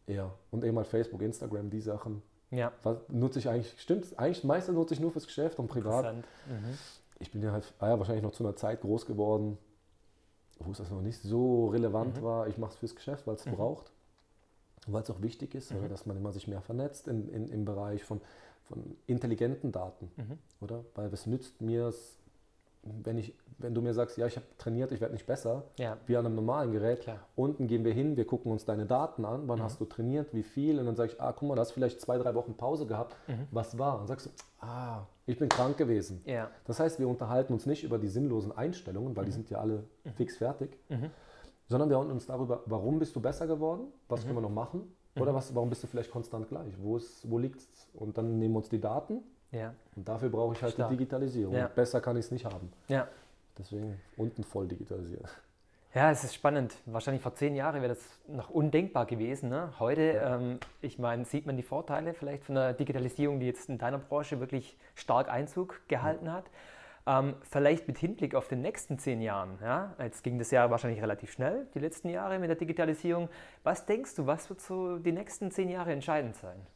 ja, 0.07 0.29
und 0.51 0.63
eben 0.65 0.75
halt 0.75 0.87
Facebook, 0.87 1.21
Instagram, 1.21 1.69
die 1.69 1.79
Sachen. 1.79 2.21
Ja. 2.51 2.71
Was 2.83 2.97
nutze 3.09 3.39
ich 3.39 3.47
eigentlich, 3.49 3.73
stimmt, 3.79 4.17
eigentlich 4.17 4.43
meistens 4.43 4.75
nutze 4.75 4.93
ich 4.93 4.99
nur 4.99 5.11
fürs 5.11 5.25
Geschäft 5.27 5.59
und 5.59 5.67
privat. 5.67 6.15
Mhm. 6.15 6.23
Ich 7.19 7.31
bin 7.31 7.41
ja 7.43 7.51
halt 7.51 7.71
ah 7.79 7.89
ja, 7.89 7.99
wahrscheinlich 7.99 8.23
noch 8.23 8.31
zu 8.31 8.43
einer 8.43 8.55
Zeit 8.55 8.81
groß 8.81 9.05
geworden, 9.05 9.57
wo 10.59 10.71
es 10.71 10.77
das 10.77 10.89
noch 10.89 11.01
nicht 11.01 11.21
so 11.21 11.67
relevant 11.67 12.17
Mhm. 12.17 12.23
war. 12.23 12.47
Ich 12.47 12.57
mache 12.57 12.71
es 12.71 12.77
fürs 12.77 12.95
Geschäft, 12.95 13.27
weil 13.27 13.35
es 13.35 13.43
braucht. 13.45 13.91
Weil 14.87 15.03
es 15.03 15.09
auch 15.09 15.21
wichtig 15.21 15.53
ist, 15.55 15.71
Mhm. 15.71 15.79
oder, 15.79 15.89
dass 15.89 16.05
man 16.05 16.17
immer 16.17 16.31
sich 16.31 16.47
mehr 16.47 16.61
vernetzt 16.61 17.07
in, 17.07 17.29
in, 17.29 17.47
im 17.49 17.65
Bereich 17.65 18.03
von, 18.03 18.21
von 18.63 18.95
intelligenten 19.07 19.71
Daten. 19.71 20.09
Mhm. 20.17 20.39
Oder? 20.61 20.83
Weil 20.95 21.11
was 21.11 21.25
nützt 21.27 21.61
mir 21.61 21.87
es, 21.87 22.17
wenn, 22.83 23.17
ich, 23.17 23.35
wenn 23.57 23.73
du 23.73 23.81
mir 23.81 23.93
sagst, 23.93 24.17
ja, 24.17 24.25
ich 24.25 24.35
habe 24.35 24.45
trainiert, 24.57 24.91
ich 24.91 25.01
werde 25.01 25.13
nicht 25.13 25.25
besser, 25.25 25.63
Ja. 25.77 25.97
wie 26.05 26.15
an 26.15 26.25
einem 26.25 26.35
normalen 26.35 26.71
Gerät. 26.71 27.01
Klar. 27.01 27.19
Unten 27.35 27.67
gehen 27.67 27.83
wir 27.83 27.93
hin, 27.93 28.15
wir 28.17 28.25
gucken 28.25 28.51
uns 28.51 28.65
deine 28.65 28.85
Daten 28.85 29.25
an, 29.25 29.47
wann 29.47 29.61
hast 29.61 29.79
du 29.81 29.85
trainiert, 29.85 30.33
wie 30.33 30.43
viel, 30.43 30.79
und 30.79 30.85
dann 30.85 30.95
sage 30.95 31.11
ich, 31.13 31.21
ah, 31.21 31.33
guck 31.33 31.47
mal, 31.49 31.55
du 31.55 31.61
hast 31.61 31.71
vielleicht 31.71 31.99
zwei, 32.01 32.17
drei 32.17 32.33
Wochen 32.35 32.55
Pause 32.55 32.85
gehabt, 32.85 33.15
was 33.51 33.77
war? 33.77 33.99
Und 33.99 34.07
sagst 34.07 34.27
du, 34.27 34.29
ah, 34.65 35.05
ich 35.25 35.37
bin 35.37 35.49
krank 35.49 35.77
gewesen. 35.77 36.21
Ja. 36.25 36.49
Das 36.65 36.79
heißt, 36.79 36.99
wir 36.99 37.07
unterhalten 37.07 37.53
uns 37.53 37.65
nicht 37.65 37.83
über 37.83 37.97
die 37.99 38.07
sinnlosen 38.07 38.51
Einstellungen, 38.57 39.15
weil 39.15 39.25
die 39.25 39.31
sind 39.31 39.49
ja 39.49 39.59
alle 39.59 39.83
fix 40.15 40.37
fertig, 40.37 40.77
sondern 41.67 41.89
wir 41.89 41.97
unterhalten 41.97 42.11
uns 42.11 42.25
darüber, 42.27 42.63
warum 42.65 42.97
bist 42.99 43.15
du 43.15 43.19
besser 43.19 43.45
geworden, 43.45 43.87
was 44.07 44.23
können 44.23 44.35
wir 44.35 44.41
noch 44.41 44.49
machen 44.49 44.95
oder 45.19 45.35
was, 45.35 45.53
warum 45.53 45.69
bist 45.69 45.83
du 45.83 45.87
vielleicht 45.87 46.11
konstant 46.11 46.47
gleich, 46.47 46.73
wo, 46.81 46.95
ist, 46.97 47.29
wo 47.29 47.37
liegt 47.37 47.59
es? 47.59 47.89
Und 47.93 48.17
dann 48.17 48.39
nehmen 48.39 48.53
wir 48.53 48.59
uns 48.59 48.69
die 48.69 48.79
Daten 48.79 49.19
Ja. 49.51 49.73
und 49.95 50.07
dafür 50.07 50.29
brauche 50.29 50.53
ich 50.53 50.61
halt 50.61 50.73
Stark. 50.73 50.89
die 50.89 50.97
Digitalisierung. 50.97 51.55
Ja. 51.55 51.67
Besser 51.67 52.01
kann 52.01 52.17
ich 52.17 52.25
es 52.25 52.31
nicht 52.31 52.45
haben. 52.45 52.71
Ja. 52.87 53.07
Deswegen 53.57 53.99
unten 54.15 54.43
voll 54.43 54.67
digitalisiert. 54.67 55.27
Ja, 55.93 56.11
es 56.11 56.23
ist 56.23 56.35
spannend. 56.35 56.75
Wahrscheinlich 56.85 57.23
vor 57.23 57.33
zehn 57.33 57.55
Jahren 57.55 57.81
wäre 57.81 57.95
das 57.95 58.19
noch 58.27 58.51
undenkbar 58.51 59.07
gewesen. 59.07 59.49
Ne? 59.49 59.73
Heute, 59.79 60.21
ähm, 60.23 60.59
ich 60.81 60.99
meine, 60.99 61.25
sieht 61.25 61.47
man 61.47 61.57
die 61.57 61.63
Vorteile 61.63 62.13
vielleicht 62.13 62.43
von 62.43 62.53
der 62.55 62.73
Digitalisierung, 62.73 63.39
die 63.39 63.47
jetzt 63.47 63.69
in 63.69 63.79
deiner 63.79 63.97
Branche 63.97 64.39
wirklich 64.39 64.77
stark 64.93 65.29
Einzug 65.29 65.81
gehalten 65.87 66.31
hat. 66.31 66.45
Ähm, 67.07 67.33
vielleicht 67.41 67.87
mit 67.87 67.97
Hinblick 67.97 68.35
auf 68.35 68.47
den 68.47 68.61
nächsten 68.61 68.99
zehn 68.99 69.19
Jahren. 69.19 69.57
Ja? 69.63 69.95
Jetzt 69.97 70.23
ging 70.23 70.37
das 70.37 70.51
Jahr 70.51 70.69
wahrscheinlich 70.69 71.01
relativ 71.01 71.31
schnell, 71.31 71.65
die 71.73 71.79
letzten 71.79 72.09
Jahre 72.09 72.37
mit 72.37 72.49
der 72.49 72.55
Digitalisierung. 72.57 73.27
Was 73.63 73.87
denkst 73.87 74.13
du, 74.15 74.27
was 74.27 74.47
wird 74.49 74.61
so 74.61 74.99
die 74.99 75.11
nächsten 75.11 75.49
zehn 75.49 75.69
Jahre 75.69 75.91
entscheidend 75.91 76.35
sein? 76.35 76.67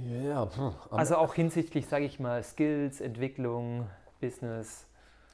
Ja, 0.00 0.46
pff, 0.46 0.74
Also 0.90 1.16
auch 1.16 1.34
hinsichtlich, 1.34 1.86
sage 1.86 2.04
ich 2.04 2.18
mal, 2.18 2.42
Skills, 2.42 3.00
Entwicklung, 3.00 3.86
Business. 4.20 4.86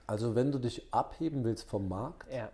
also 0.06 0.34
wenn 0.34 0.50
du 0.52 0.58
dich 0.58 0.92
abheben 0.92 1.44
willst 1.44 1.68
vom 1.68 1.88
Markt, 1.88 2.30
Ja, 2.32 2.50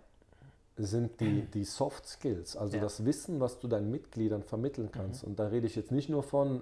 sind 0.77 1.19
die, 1.21 1.43
die 1.43 1.63
Soft 1.63 2.05
Skills, 2.07 2.55
also 2.57 2.73
Ja. 2.75 2.79
Mhm. 2.81 2.85
das 2.85 3.05
Wissen, 3.05 3.39
was 3.39 3.59
du 3.59 3.67
deinen 3.67 3.89
Mitgliedern 3.91 4.43
vermitteln 4.43 4.89
kannst. 4.91 5.23
Und 5.23 5.39
da 5.39 5.47
rede 5.47 5.65
ich 5.67 5.75
jetzt 5.75 5.91
nicht 5.91 6.09
nur 6.09 6.21
von, 6.21 6.61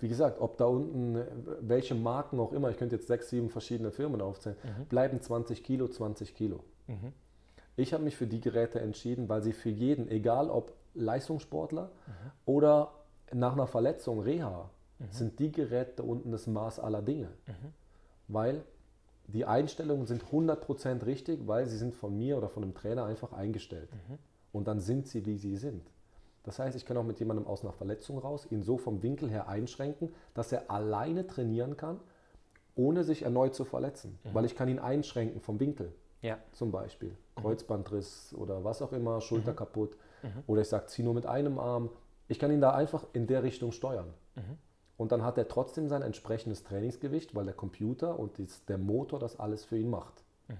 wie 0.00 0.08
gesagt, 0.08 0.40
ob 0.40 0.56
da 0.56 0.64
unten, 0.66 1.22
welche 1.60 1.94
Marken 1.94 2.38
auch 2.40 2.52
immer, 2.52 2.70
ich 2.70 2.76
könnte 2.78 2.96
jetzt 2.96 3.08
sechs, 3.08 3.28
sieben 3.30 3.50
verschiedene 3.50 3.90
Firmen 3.90 4.20
aufzählen, 4.20 4.56
Mhm. 4.64 4.84
bleiben 4.86 5.20
20 5.20 5.62
Kilo, 5.64 5.88
20 5.88 6.34
Kilo. 6.34 6.60
Ich 7.76 7.92
habe 7.92 8.02
mich 8.02 8.16
für 8.16 8.26
die 8.26 8.40
Geräte 8.40 8.80
entschieden, 8.80 9.28
weil 9.28 9.42
sie 9.42 9.52
für 9.52 9.68
jeden, 9.70 10.08
egal 10.08 10.50
ob 10.50 10.72
Leistungssportler 10.94 11.84
Mhm. 12.06 12.12
oder 12.46 12.92
nach 13.32 13.52
einer 13.52 13.66
Verletzung 13.66 14.20
Reha, 14.20 14.70
sind 15.10 15.38
die 15.38 15.52
Geräte 15.52 16.02
unten 16.02 16.32
das 16.32 16.46
Maß 16.46 16.80
aller 16.80 17.02
Dinge. 17.02 17.28
Mhm. 17.46 17.72
Weil 18.28 18.64
die 19.28 19.44
Einstellungen 19.44 20.06
sind 20.06 20.24
100% 20.24 21.04
richtig, 21.04 21.46
weil 21.46 21.66
sie 21.66 21.76
sind 21.76 21.94
von 21.94 22.16
mir 22.16 22.38
oder 22.38 22.48
von 22.48 22.62
dem 22.62 22.74
Trainer 22.74 23.04
einfach 23.04 23.32
eingestellt. 23.32 23.90
Mhm. 23.92 24.18
Und 24.52 24.66
dann 24.66 24.80
sind 24.80 25.06
sie, 25.06 25.24
wie 25.26 25.36
sie 25.36 25.56
sind. 25.56 25.90
Das 26.44 26.58
heißt, 26.58 26.76
ich 26.76 26.86
kann 26.86 26.96
auch 26.96 27.04
mit 27.04 27.20
jemandem 27.20 27.46
aus 27.46 27.62
einer 27.62 27.72
Verletzung 27.72 28.18
raus 28.18 28.46
ihn 28.50 28.62
so 28.62 28.78
vom 28.78 29.02
Winkel 29.02 29.30
her 29.30 29.48
einschränken, 29.48 30.14
dass 30.32 30.50
er 30.50 30.70
alleine 30.70 31.26
trainieren 31.26 31.76
kann, 31.76 32.00
ohne 32.74 33.04
sich 33.04 33.22
erneut 33.22 33.54
zu 33.54 33.64
verletzen. 33.64 34.18
Mhm. 34.24 34.34
Weil 34.34 34.44
ich 34.46 34.56
kann 34.56 34.68
ihn 34.68 34.78
einschränken 34.78 35.40
vom 35.40 35.60
Winkel. 35.60 35.92
Ja. 36.22 36.38
Zum 36.52 36.72
Beispiel 36.72 37.10
mhm. 37.10 37.42
Kreuzbandriss 37.42 38.34
oder 38.36 38.64
was 38.64 38.80
auch 38.80 38.92
immer, 38.92 39.20
Schulter 39.20 39.52
mhm. 39.52 39.56
kaputt. 39.56 39.96
Mhm. 40.22 40.42
Oder 40.46 40.62
ich 40.62 40.68
sage, 40.68 40.86
zieh 40.86 41.02
nur 41.02 41.14
mit 41.14 41.26
einem 41.26 41.58
Arm. 41.58 41.90
Ich 42.28 42.38
kann 42.38 42.50
ihn 42.50 42.62
da 42.62 42.72
einfach 42.72 43.06
in 43.12 43.26
der 43.26 43.42
Richtung 43.42 43.72
steuern. 43.72 44.14
Und 44.98 45.12
dann 45.12 45.22
hat 45.22 45.38
er 45.38 45.48
trotzdem 45.48 45.88
sein 45.88 46.02
entsprechendes 46.02 46.64
Trainingsgewicht, 46.64 47.34
weil 47.34 47.44
der 47.44 47.54
Computer 47.54 48.18
und 48.18 48.32
der 48.68 48.78
Motor 48.78 49.20
das 49.20 49.38
alles 49.38 49.64
für 49.64 49.78
ihn 49.78 49.88
macht. 49.88 50.24
Mhm. 50.48 50.56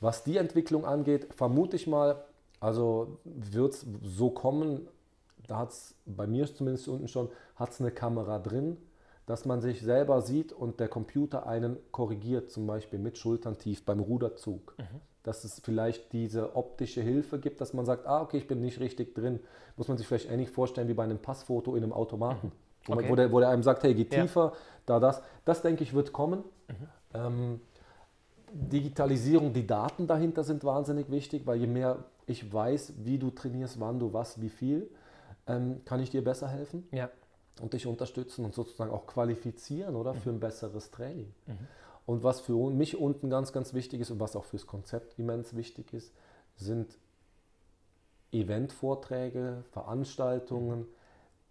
Was 0.00 0.22
die 0.22 0.36
Entwicklung 0.36 0.86
angeht, 0.86 1.34
vermute 1.34 1.74
ich 1.74 1.88
mal, 1.88 2.24
also 2.60 3.18
wird 3.24 3.74
es 3.74 3.86
so 4.02 4.30
kommen, 4.30 4.86
da 5.48 5.58
hat 5.58 5.70
es 5.70 5.96
bei 6.06 6.28
mir 6.28 6.46
zumindest 6.46 6.86
unten 6.86 7.08
schon, 7.08 7.30
hat 7.56 7.70
es 7.70 7.80
eine 7.80 7.90
Kamera 7.90 8.38
drin, 8.38 8.76
dass 9.26 9.44
man 9.44 9.60
sich 9.60 9.82
selber 9.82 10.22
sieht 10.22 10.52
und 10.52 10.78
der 10.78 10.88
Computer 10.88 11.46
einen 11.46 11.78
korrigiert, 11.90 12.52
zum 12.52 12.64
Beispiel 12.66 13.00
mit 13.00 13.18
Schultern 13.18 13.58
tief 13.58 13.84
beim 13.84 13.98
Ruderzug. 13.98 14.76
Mhm. 14.78 15.00
Dass 15.24 15.42
es 15.42 15.58
vielleicht 15.58 16.12
diese 16.12 16.54
optische 16.54 17.02
Hilfe 17.02 17.40
gibt, 17.40 17.60
dass 17.60 17.74
man 17.74 17.84
sagt, 17.84 18.06
ah, 18.06 18.22
okay, 18.22 18.38
ich 18.38 18.46
bin 18.46 18.60
nicht 18.60 18.78
richtig 18.78 19.16
drin. 19.16 19.40
Muss 19.76 19.88
man 19.88 19.98
sich 19.98 20.06
vielleicht 20.06 20.30
ähnlich 20.30 20.50
vorstellen 20.50 20.86
wie 20.86 20.94
bei 20.94 21.02
einem 21.02 21.18
Passfoto 21.18 21.74
in 21.74 21.82
einem 21.82 21.92
Automaten. 21.92 22.46
Mhm 22.46 22.67
Okay. 22.88 23.08
Wo, 23.08 23.16
der, 23.16 23.32
wo 23.32 23.40
der 23.40 23.50
einem 23.50 23.62
sagt, 23.62 23.82
hey, 23.82 23.94
geh 23.94 24.04
tiefer, 24.04 24.52
ja. 24.52 24.58
da 24.86 25.00
das. 25.00 25.22
Das 25.44 25.62
denke 25.62 25.82
ich 25.84 25.94
wird 25.94 26.12
kommen. 26.12 26.44
Mhm. 26.68 26.74
Ähm, 27.14 27.60
Digitalisierung, 28.52 29.52
die 29.52 29.66
Daten 29.66 30.06
dahinter 30.06 30.42
sind 30.42 30.64
wahnsinnig 30.64 31.10
wichtig, 31.10 31.46
weil 31.46 31.58
je 31.58 31.66
mehr 31.66 32.04
ich 32.26 32.52
weiß, 32.52 32.94
wie 32.98 33.18
du 33.18 33.30
trainierst, 33.30 33.80
wann 33.80 33.98
du 33.98 34.12
was, 34.12 34.40
wie 34.40 34.48
viel, 34.48 34.90
ähm, 35.46 35.80
kann 35.84 36.00
ich 36.00 36.10
dir 36.10 36.22
besser 36.22 36.48
helfen 36.48 36.86
ja. 36.92 37.10
und 37.60 37.72
dich 37.72 37.86
unterstützen 37.86 38.44
und 38.44 38.54
sozusagen 38.54 38.90
auch 38.90 39.06
qualifizieren 39.06 39.96
oder 39.96 40.14
mhm. 40.14 40.18
für 40.18 40.30
ein 40.30 40.40
besseres 40.40 40.90
Training. 40.90 41.32
Mhm. 41.46 41.58
Und 42.06 42.22
was 42.22 42.40
für 42.40 42.70
mich 42.70 42.98
unten 42.98 43.28
ganz, 43.28 43.52
ganz 43.52 43.74
wichtig 43.74 44.00
ist 44.00 44.10
und 44.10 44.20
was 44.20 44.34
auch 44.36 44.44
fürs 44.44 44.66
Konzept 44.66 45.18
immens 45.18 45.54
wichtig 45.54 45.92
ist, 45.92 46.12
sind 46.56 46.98
Eventvorträge, 48.32 49.64
Veranstaltungen, 49.72 50.86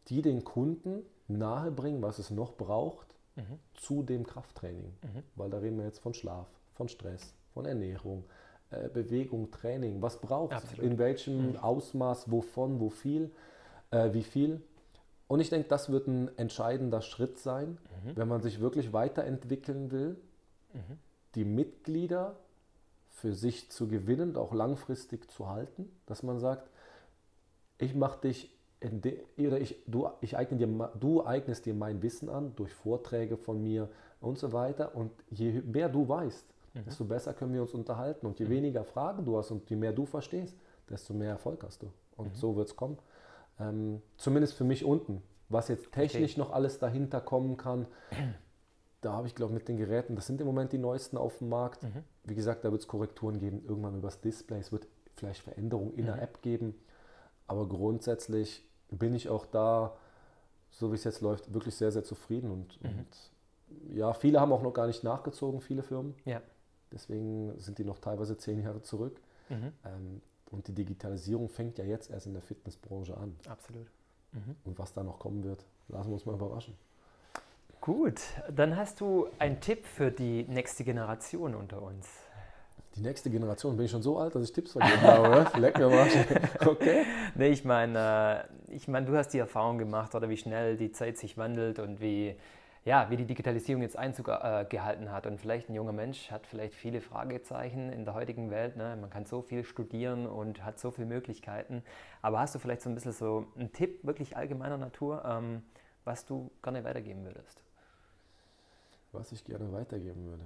die 0.08 0.22
den 0.22 0.44
Kunden 0.44 1.04
nahebringen, 1.28 2.02
was 2.02 2.20
es 2.20 2.30
noch 2.30 2.56
braucht, 2.56 3.08
mhm. 3.36 3.60
zu 3.74 4.04
dem 4.04 4.26
Krafttraining. 4.26 4.94
Mhm. 5.02 5.24
Weil 5.36 5.50
da 5.50 5.58
reden 5.60 5.78
wir 5.78 5.86
jetzt 5.86 6.00
von 6.00 6.14
Schlaf, 6.14 6.48
von 6.74 6.90
Stress, 6.90 7.34
von 7.54 7.66
Ernährung, 7.66 8.24
äh, 8.70 8.90
Bewegung, 8.90 9.52
Training. 9.52 10.02
Was 10.02 10.20
braucht 10.20 10.54
es? 10.54 10.80
In 10.80 10.98
welchem 10.98 11.52
mhm. 11.52 11.58
Ausmaß, 11.58 12.32
wovon, 12.32 12.80
wo 12.80 12.90
viel, 12.90 13.32
äh, 13.92 14.14
wie 14.14 14.24
viel? 14.24 14.62
Und 15.28 15.40
ich 15.40 15.50
denke, 15.50 15.68
das 15.68 15.90
wird 15.92 16.08
ein 16.08 16.36
entscheidender 16.38 17.02
Schritt 17.02 17.38
sein, 17.38 17.78
mhm. 18.06 18.16
wenn 18.16 18.28
man 18.28 18.42
sich 18.42 18.60
wirklich 18.60 18.94
weiterentwickeln 18.94 19.92
will, 19.92 20.18
mhm. 20.74 20.98
die 21.36 21.46
Mitglieder 21.46 22.36
für 23.10 23.34
sich 23.34 23.70
zu 23.72 23.88
gewinnen 23.88 24.30
und 24.30 24.38
auch 24.38 24.54
langfristig 24.54 25.30
zu 25.32 25.50
halten, 25.50 25.90
dass 26.06 26.24
man 26.24 26.40
sagt, 26.40 26.70
ich 27.78 27.96
mache 27.96 28.22
dich 28.22 28.52
de, 28.82 29.24
oder 29.38 29.60
ich, 29.60 29.76
du, 29.88 30.08
ich 30.22 30.38
eigne 30.38 30.58
dir, 30.58 30.92
du 31.00 31.26
eignest 31.26 31.66
dir 31.66 31.74
mein 31.74 32.02
Wissen 32.02 32.30
an 32.30 32.54
durch 32.56 32.74
Vorträge 32.74 33.38
von 33.38 33.62
mir 33.62 33.90
und 34.22 34.38
so 34.38 34.54
weiter. 34.54 34.96
Und 34.96 35.12
je 35.30 35.62
mehr 35.62 35.90
du 35.90 36.08
weißt, 36.08 36.46
mhm. 36.74 36.86
desto 36.86 37.06
besser 37.06 37.34
können 37.34 37.54
wir 37.54 37.62
uns 37.62 37.74
unterhalten. 37.74 38.26
Und 38.26 38.40
je 38.40 38.46
mhm. 38.46 38.52
weniger 38.52 38.84
Fragen 38.84 39.26
du 39.26 39.38
hast 39.38 39.52
und 39.52 39.70
je 39.70 39.76
mehr 39.76 39.94
du 39.94 40.06
verstehst, 40.06 40.56
desto 40.90 41.14
mehr 41.14 41.32
Erfolg 41.32 41.64
hast 41.64 41.84
du. 41.84 41.92
Und 42.16 42.34
mhm. 42.34 42.36
so 42.36 42.56
wird 42.56 42.70
es 42.70 42.76
kommen. 42.76 42.98
Ähm, 43.60 44.02
zumindest 44.18 44.54
für 44.54 44.64
mich 44.64 44.86
unten. 44.86 45.22
Was 45.50 45.70
jetzt 45.70 45.92
technisch 45.94 46.34
okay. 46.34 46.42
noch 46.42 46.52
alles 46.52 46.78
dahinter 46.78 47.22
kommen 47.22 47.58
kann, 47.58 47.88
da 49.02 49.14
habe 49.14 49.28
ich 49.28 49.36
glaube 49.36 49.54
mit 49.54 49.68
den 49.68 49.78
Geräten, 49.78 50.16
das 50.16 50.28
sind 50.28 50.42
im 50.42 50.48
Moment 50.48 50.74
die 50.74 50.78
neuesten 50.78 51.18
auf 51.18 51.38
dem 51.38 51.50
Markt. 51.50 51.84
Mhm. 51.84 52.04
Wie 52.26 52.36
gesagt, 52.36 52.66
da 52.66 52.72
wird 52.72 52.82
es 52.82 52.88
Korrekturen 52.88 53.40
geben, 53.40 53.64
irgendwann 53.66 53.96
übers 53.96 54.20
Display. 54.20 54.60
Es 54.60 54.72
wird 54.72 54.88
vielleicht 55.16 55.42
Veränderungen 55.42 55.94
in 55.94 56.06
der 56.06 56.16
mhm. 56.16 56.22
App 56.22 56.42
geben. 56.42 56.76
Aber 57.48 57.68
grundsätzlich 57.68 58.64
bin 58.90 59.16
ich 59.16 59.30
auch 59.30 59.46
da, 59.46 59.96
so 60.70 60.92
wie 60.92 60.96
es 60.96 61.04
jetzt 61.04 61.22
läuft, 61.22 61.54
wirklich 61.54 61.76
sehr, 61.76 61.92
sehr 61.92 62.04
zufrieden. 62.04 62.52
Und, 62.52 62.82
mhm. 62.84 62.90
und, 62.90 63.96
ja, 63.96 64.14
viele 64.14 64.40
haben 64.40 64.52
auch 64.52 64.62
noch 64.62 64.74
gar 64.74 64.88
nicht 64.88 65.04
nachgezogen, 65.04 65.62
viele 65.62 65.84
Firmen. 65.84 66.14
Ja. 66.26 66.42
Deswegen 66.92 67.58
sind 67.60 67.80
die 67.80 67.84
noch 67.84 68.00
teilweise 68.00 68.38
zehn 68.38 68.62
Jahre 68.62 68.82
zurück. 68.82 69.20
Mhm. 69.50 69.74
Ähm, 69.86 70.22
und 70.52 70.68
die 70.68 70.74
Digitalisierung 70.74 71.50
fängt 71.50 71.78
ja 71.78 71.84
jetzt 71.84 72.10
erst 72.10 72.28
in 72.28 72.34
der 72.34 72.42
Fitnessbranche 72.42 73.18
an. 73.18 73.36
Absolut. 73.48 73.88
Mhm. 74.32 74.56
Und 74.64 74.80
was 74.80 74.94
da 74.94 75.04
noch 75.04 75.20
kommen 75.20 75.44
wird, 75.44 75.66
lassen 75.90 76.10
wir 76.10 76.14
uns 76.14 76.26
mal 76.26 76.36
überraschen. 76.36 76.76
Gut, 77.82 78.22
dann 78.54 78.76
hast 78.76 79.02
du 79.02 79.28
einen 79.40 79.62
Tipp 79.62 79.86
für 79.86 80.12
die 80.12 80.44
nächste 80.44 80.84
Generation 80.84 81.56
unter 81.56 81.82
uns. 81.82 82.08
Die 82.98 83.04
nächste 83.04 83.30
Generation, 83.30 83.78
bin 83.78 83.86
ich 83.86 83.92
schon 83.92 84.02
so 84.02 84.18
alt, 84.18 84.34
dass 84.34 84.44
ich 84.44 84.52
Tipps 84.52 84.72
vergeben 84.72 85.02
habe, 85.02 85.30
oder? 85.30 85.52
Leck 85.60 85.78
mir 85.78 85.88
mal. 85.88 86.08
Okay. 86.66 87.06
Nee, 87.36 87.50
ich 87.50 87.64
meine, 87.64 88.48
äh, 88.70 88.74
ich 88.76 88.88
mein, 88.88 89.06
du 89.06 89.16
hast 89.16 89.30
die 89.30 89.38
Erfahrung 89.38 89.78
gemacht, 89.78 90.16
oder 90.16 90.30
wie 90.30 90.38
schnell 90.38 90.78
die 90.78 90.92
Zeit 90.92 91.18
sich 91.18 91.38
wandelt 91.38 91.78
und 91.78 92.02
wie, 92.02 92.36
ja, 92.86 93.08
wie 93.12 93.18
die 93.18 93.26
Digitalisierung 93.26 93.84
jetzt 93.84 93.98
Einzug 93.98 94.30
äh, 94.30 94.66
gehalten 94.68 95.12
hat. 95.12 95.28
Und 95.28 95.40
vielleicht 95.40 95.70
ein 95.70 95.76
junger 95.76 95.92
Mensch 95.92 96.32
hat 96.32 96.48
vielleicht 96.48 96.74
viele 96.74 97.00
Fragezeichen 97.02 97.92
in 97.92 98.04
der 98.04 98.16
heutigen 98.16 98.50
Welt. 98.50 98.78
Ne? 98.78 98.98
Man 99.00 99.12
kann 99.12 99.26
so 99.26 99.44
viel 99.44 99.64
studieren 99.64 100.26
und 100.26 100.66
hat 100.66 100.80
so 100.80 100.90
viele 100.90 101.06
Möglichkeiten. 101.06 101.84
Aber 102.24 102.40
hast 102.40 102.56
du 102.56 102.60
vielleicht 102.60 102.82
so 102.82 102.90
ein 102.90 102.96
bisschen 102.96 103.12
so 103.14 103.46
einen 103.56 103.72
Tipp, 103.74 104.04
wirklich 104.06 104.36
allgemeiner 104.36 104.78
Natur, 104.78 105.24
ähm, 105.24 105.62
was 106.04 106.26
du 106.26 106.50
gerne 106.64 106.84
weitergeben 106.84 107.26
würdest? 107.26 107.62
Was 109.12 109.32
ich 109.32 109.44
gerne 109.44 109.72
weitergeben 109.72 110.26
würde. 110.26 110.44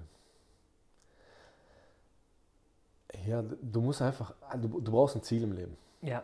Ja, 3.28 3.44
du 3.62 3.82
musst 3.82 4.02
einfach, 4.02 4.34
du, 4.62 4.80
du 4.80 4.92
brauchst 4.92 5.16
ein 5.16 5.24
Ziel 5.24 5.44
im 5.44 5.54
Leben. 5.54 5.78
Ja. 6.02 6.24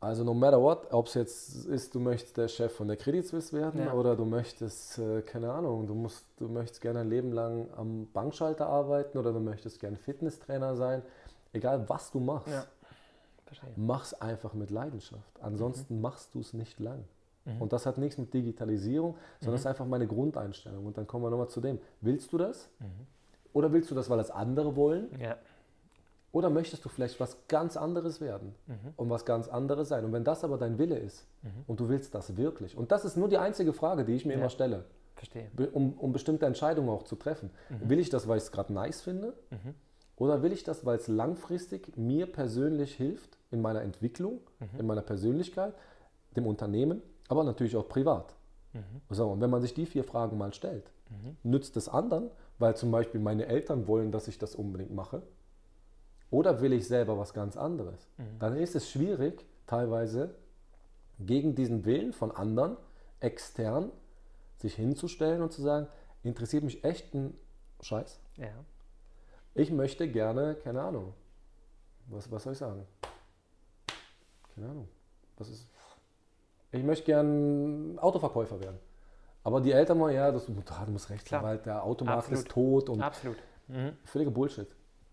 Also 0.00 0.22
no 0.22 0.32
matter 0.32 0.62
what, 0.62 0.92
ob 0.92 1.08
es 1.08 1.14
jetzt 1.14 1.66
ist, 1.66 1.92
du 1.94 1.98
möchtest 1.98 2.36
der 2.36 2.46
Chef 2.46 2.72
von 2.72 2.86
der 2.86 2.96
Credit 2.96 3.26
Suisse 3.26 3.56
werden 3.56 3.80
ja. 3.80 3.92
oder 3.92 4.14
du 4.14 4.24
möchtest, 4.24 4.98
äh, 4.98 5.22
keine 5.22 5.52
Ahnung, 5.52 5.88
du, 5.88 5.94
musst, 5.94 6.24
du 6.36 6.48
möchtest 6.48 6.80
gerne 6.80 7.00
ein 7.00 7.10
Leben 7.10 7.32
lang 7.32 7.66
am 7.76 8.06
Bankschalter 8.12 8.68
arbeiten 8.68 9.18
oder 9.18 9.32
du 9.32 9.40
möchtest 9.40 9.80
gerne 9.80 9.96
Fitnesstrainer 9.96 10.76
sein. 10.76 11.02
Egal 11.52 11.88
was 11.88 12.12
du 12.12 12.20
machst, 12.20 12.46
ja. 12.46 12.64
mach's 13.74 14.14
einfach 14.14 14.54
mit 14.54 14.70
Leidenschaft. 14.70 15.40
Ansonsten 15.40 15.96
mhm. 15.96 16.02
machst 16.02 16.32
du 16.32 16.40
es 16.40 16.52
nicht 16.52 16.78
lang. 16.78 17.02
Mhm. 17.44 17.60
Und 17.60 17.72
das 17.72 17.84
hat 17.84 17.98
nichts 17.98 18.18
mit 18.18 18.32
Digitalisierung, 18.32 19.16
sondern 19.40 19.50
mhm. 19.50 19.54
das 19.54 19.60
ist 19.62 19.66
einfach 19.66 19.86
meine 19.86 20.06
Grundeinstellung. 20.06 20.86
Und 20.86 20.96
dann 20.96 21.08
kommen 21.08 21.24
wir 21.24 21.30
nochmal 21.30 21.48
zu 21.48 21.60
dem. 21.60 21.80
Willst 22.02 22.32
du 22.32 22.38
das? 22.38 22.68
Mhm. 22.78 23.06
Oder 23.52 23.72
willst 23.72 23.90
du 23.90 23.96
das, 23.96 24.08
weil 24.08 24.18
das 24.18 24.30
andere 24.30 24.76
wollen? 24.76 25.08
Ja. 25.18 25.36
Oder 26.30 26.50
möchtest 26.50 26.84
du 26.84 26.88
vielleicht 26.88 27.20
was 27.20 27.38
ganz 27.48 27.76
anderes 27.76 28.20
werden 28.20 28.54
mhm. 28.66 28.92
und 28.96 29.08
was 29.08 29.24
ganz 29.24 29.48
anderes 29.48 29.88
sein? 29.88 30.04
Und 30.04 30.12
wenn 30.12 30.24
das 30.24 30.44
aber 30.44 30.58
dein 30.58 30.78
Wille 30.78 30.98
ist 30.98 31.26
mhm. 31.42 31.64
und 31.66 31.80
du 31.80 31.88
willst 31.88 32.14
das 32.14 32.36
wirklich, 32.36 32.76
und 32.76 32.92
das 32.92 33.04
ist 33.04 33.16
nur 33.16 33.28
die 33.28 33.38
einzige 33.38 33.72
Frage, 33.72 34.04
die 34.04 34.12
ich 34.12 34.26
mir 34.26 34.34
ja. 34.34 34.38
immer 34.38 34.50
stelle, 34.50 34.84
Verstehe. 35.18 35.50
Um, 35.72 35.94
um, 35.94 36.12
bestimmte 36.12 36.46
Entscheidungen 36.46 36.88
auch 36.88 37.02
zu 37.02 37.16
treffen. 37.16 37.50
Mhm. 37.70 37.90
Will 37.90 37.98
ich 37.98 38.08
das, 38.08 38.28
weil 38.28 38.36
ich 38.36 38.44
es 38.44 38.52
gerade 38.52 38.72
nice 38.72 39.00
finde? 39.00 39.34
Mhm. 39.50 39.74
Oder 40.16 40.42
will 40.42 40.52
ich 40.52 40.62
das, 40.62 40.86
weil 40.86 40.96
es 40.96 41.08
langfristig 41.08 41.96
mir 41.96 42.30
persönlich 42.30 42.94
hilft 42.94 43.36
in 43.50 43.60
meiner 43.60 43.82
Entwicklung, 43.82 44.40
mhm. 44.60 44.78
in 44.78 44.86
meiner 44.86 45.02
Persönlichkeit, 45.02 45.74
dem 46.36 46.46
Unternehmen, 46.46 47.02
aber 47.28 47.42
natürlich 47.42 47.74
auch 47.74 47.88
privat? 47.88 48.36
Mhm. 48.74 48.82
So, 49.10 49.28
und 49.28 49.40
wenn 49.40 49.50
man 49.50 49.60
sich 49.60 49.74
die 49.74 49.86
vier 49.86 50.04
Fragen 50.04 50.38
mal 50.38 50.52
stellt, 50.52 50.88
nützt 51.42 51.76
es 51.76 51.88
anderen, 51.88 52.30
weil 52.58 52.76
zum 52.76 52.90
Beispiel 52.90 53.20
meine 53.20 53.46
Eltern 53.46 53.88
wollen, 53.88 54.12
dass 54.12 54.28
ich 54.28 54.38
das 54.38 54.54
unbedingt 54.54 54.94
mache, 54.94 55.22
oder 56.30 56.60
will 56.60 56.72
ich 56.72 56.86
selber 56.86 57.18
was 57.18 57.32
ganz 57.32 57.56
anderes? 57.56 58.08
Mhm. 58.16 58.38
Dann 58.38 58.56
ist 58.56 58.74
es 58.74 58.90
schwierig, 58.90 59.44
teilweise 59.66 60.34
gegen 61.18 61.54
diesen 61.54 61.84
Willen 61.84 62.12
von 62.12 62.30
anderen, 62.30 62.76
extern, 63.20 63.90
sich 64.56 64.74
hinzustellen 64.74 65.42
und 65.42 65.52
zu 65.52 65.62
sagen, 65.62 65.88
interessiert 66.22 66.64
mich 66.64 66.84
echt 66.84 67.14
ein 67.14 67.34
Scheiß. 67.80 68.20
Ja. 68.36 68.52
Ich 69.54 69.70
möchte 69.70 70.08
gerne, 70.08 70.54
keine 70.54 70.82
Ahnung, 70.82 71.14
was, 72.06 72.30
was 72.30 72.42
soll 72.44 72.52
ich 72.52 72.58
sagen? 72.58 72.86
Keine 74.54 74.68
Ahnung. 74.68 74.88
Was 75.36 75.48
ist, 75.48 75.68
ich 76.72 76.82
möchte 76.82 77.06
gerne 77.06 78.00
Autoverkäufer 78.00 78.60
werden. 78.60 78.78
Aber 79.44 79.60
die 79.60 79.72
Eltern 79.72 79.98
mal, 79.98 80.12
ja, 80.12 80.30
das, 80.30 80.46
du 80.46 80.52
musst 80.90 81.10
recht 81.10 81.30
haben, 81.32 81.44
weil 81.44 81.58
der 81.58 81.82
Automarkt 81.82 82.24
Absolut. 82.24 82.44
ist 82.44 82.50
tot 82.50 82.88
und 82.90 83.00
Absolut. 83.00 83.36
Mhm. 83.68 83.96
völliger 84.04 84.30
Bullshit. 84.30 84.68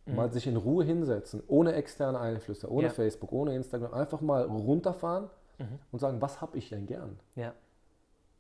Mhm. 0.06 0.16
Mal 0.16 0.32
sich 0.32 0.48
in 0.48 0.56
Ruhe 0.56 0.84
hinsetzen, 0.84 1.42
ohne 1.48 1.74
externe 1.74 2.20
Einflüsse, 2.20 2.72
ohne 2.72 2.88
ja. 2.88 2.94
Facebook, 2.94 3.32
ohne 3.32 3.56
Instagram, 3.56 3.94
einfach 3.94 4.22
mal 4.22 4.44
runterfahren 4.44 5.30
mhm. 5.58 5.80
und 5.92 6.00
sagen, 6.00 6.22
was 6.22 6.42
habe 6.42 6.58
ich 6.58 6.70
denn 6.70 6.86
gern? 6.86 7.18
Ja, 7.36 7.54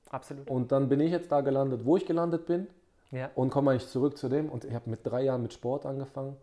absolut. 0.09 0.49
Und 0.49 0.71
dann 0.71 0.89
bin 0.89 0.99
ich 0.99 1.11
jetzt 1.11 1.31
da 1.31 1.41
gelandet, 1.41 1.85
wo 1.85 1.97
ich 1.97 2.05
gelandet 2.05 2.45
bin 2.45 2.67
Ja. 3.11 3.31
Und 3.35 3.49
komme 3.49 3.71
eigentlich 3.71 3.87
zurück 3.87 4.17
zu 4.17 4.29
dem. 4.29 4.49
Und 4.49 4.65
ich 4.65 4.73
habe 4.73 4.89
mit 4.89 4.99
drei 5.03 5.23
Jahren 5.23 5.41
mit 5.41 5.53
Sport 5.53 5.85
angefangen. 5.85 6.35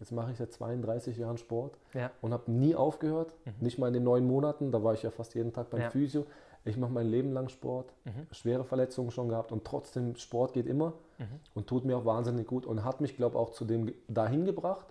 Jetzt 0.00 0.12
mache 0.12 0.30
ich 0.30 0.38
seit 0.38 0.52
32 0.52 1.16
Jahren 1.16 1.38
Sport 1.38 1.76
ja. 1.92 2.10
und 2.20 2.32
habe 2.32 2.50
nie 2.50 2.74
aufgehört. 2.74 3.34
Mhm. 3.44 3.52
Nicht 3.60 3.78
mal 3.78 3.88
in 3.88 3.94
den 3.94 4.04
neun 4.04 4.26
Monaten, 4.26 4.70
da 4.70 4.82
war 4.82 4.94
ich 4.94 5.02
ja 5.02 5.10
fast 5.10 5.34
jeden 5.34 5.52
Tag 5.52 5.70
beim. 5.70 5.90
Physio. 5.90 6.26
Ich 6.68 6.76
mache 6.76 6.92
mein 6.92 7.08
Leben 7.08 7.32
lang 7.32 7.48
Sport, 7.48 7.92
mhm. 8.04 8.26
schwere 8.32 8.64
Verletzungen 8.64 9.10
schon 9.10 9.28
gehabt 9.28 9.52
und 9.52 9.64
trotzdem 9.64 10.16
Sport 10.16 10.52
geht 10.52 10.66
immer 10.66 10.94
mhm. 11.18 11.40
und 11.54 11.66
tut 11.66 11.84
mir 11.84 11.96
auch 11.96 12.04
wahnsinnig 12.04 12.46
gut 12.46 12.66
und 12.66 12.84
hat 12.84 13.00
mich, 13.00 13.16
glaube 13.16 13.36
ich, 13.36 13.40
auch 13.40 13.50
zu 13.50 13.64
dem 13.64 13.92
dahin 14.08 14.44
gebracht, 14.44 14.86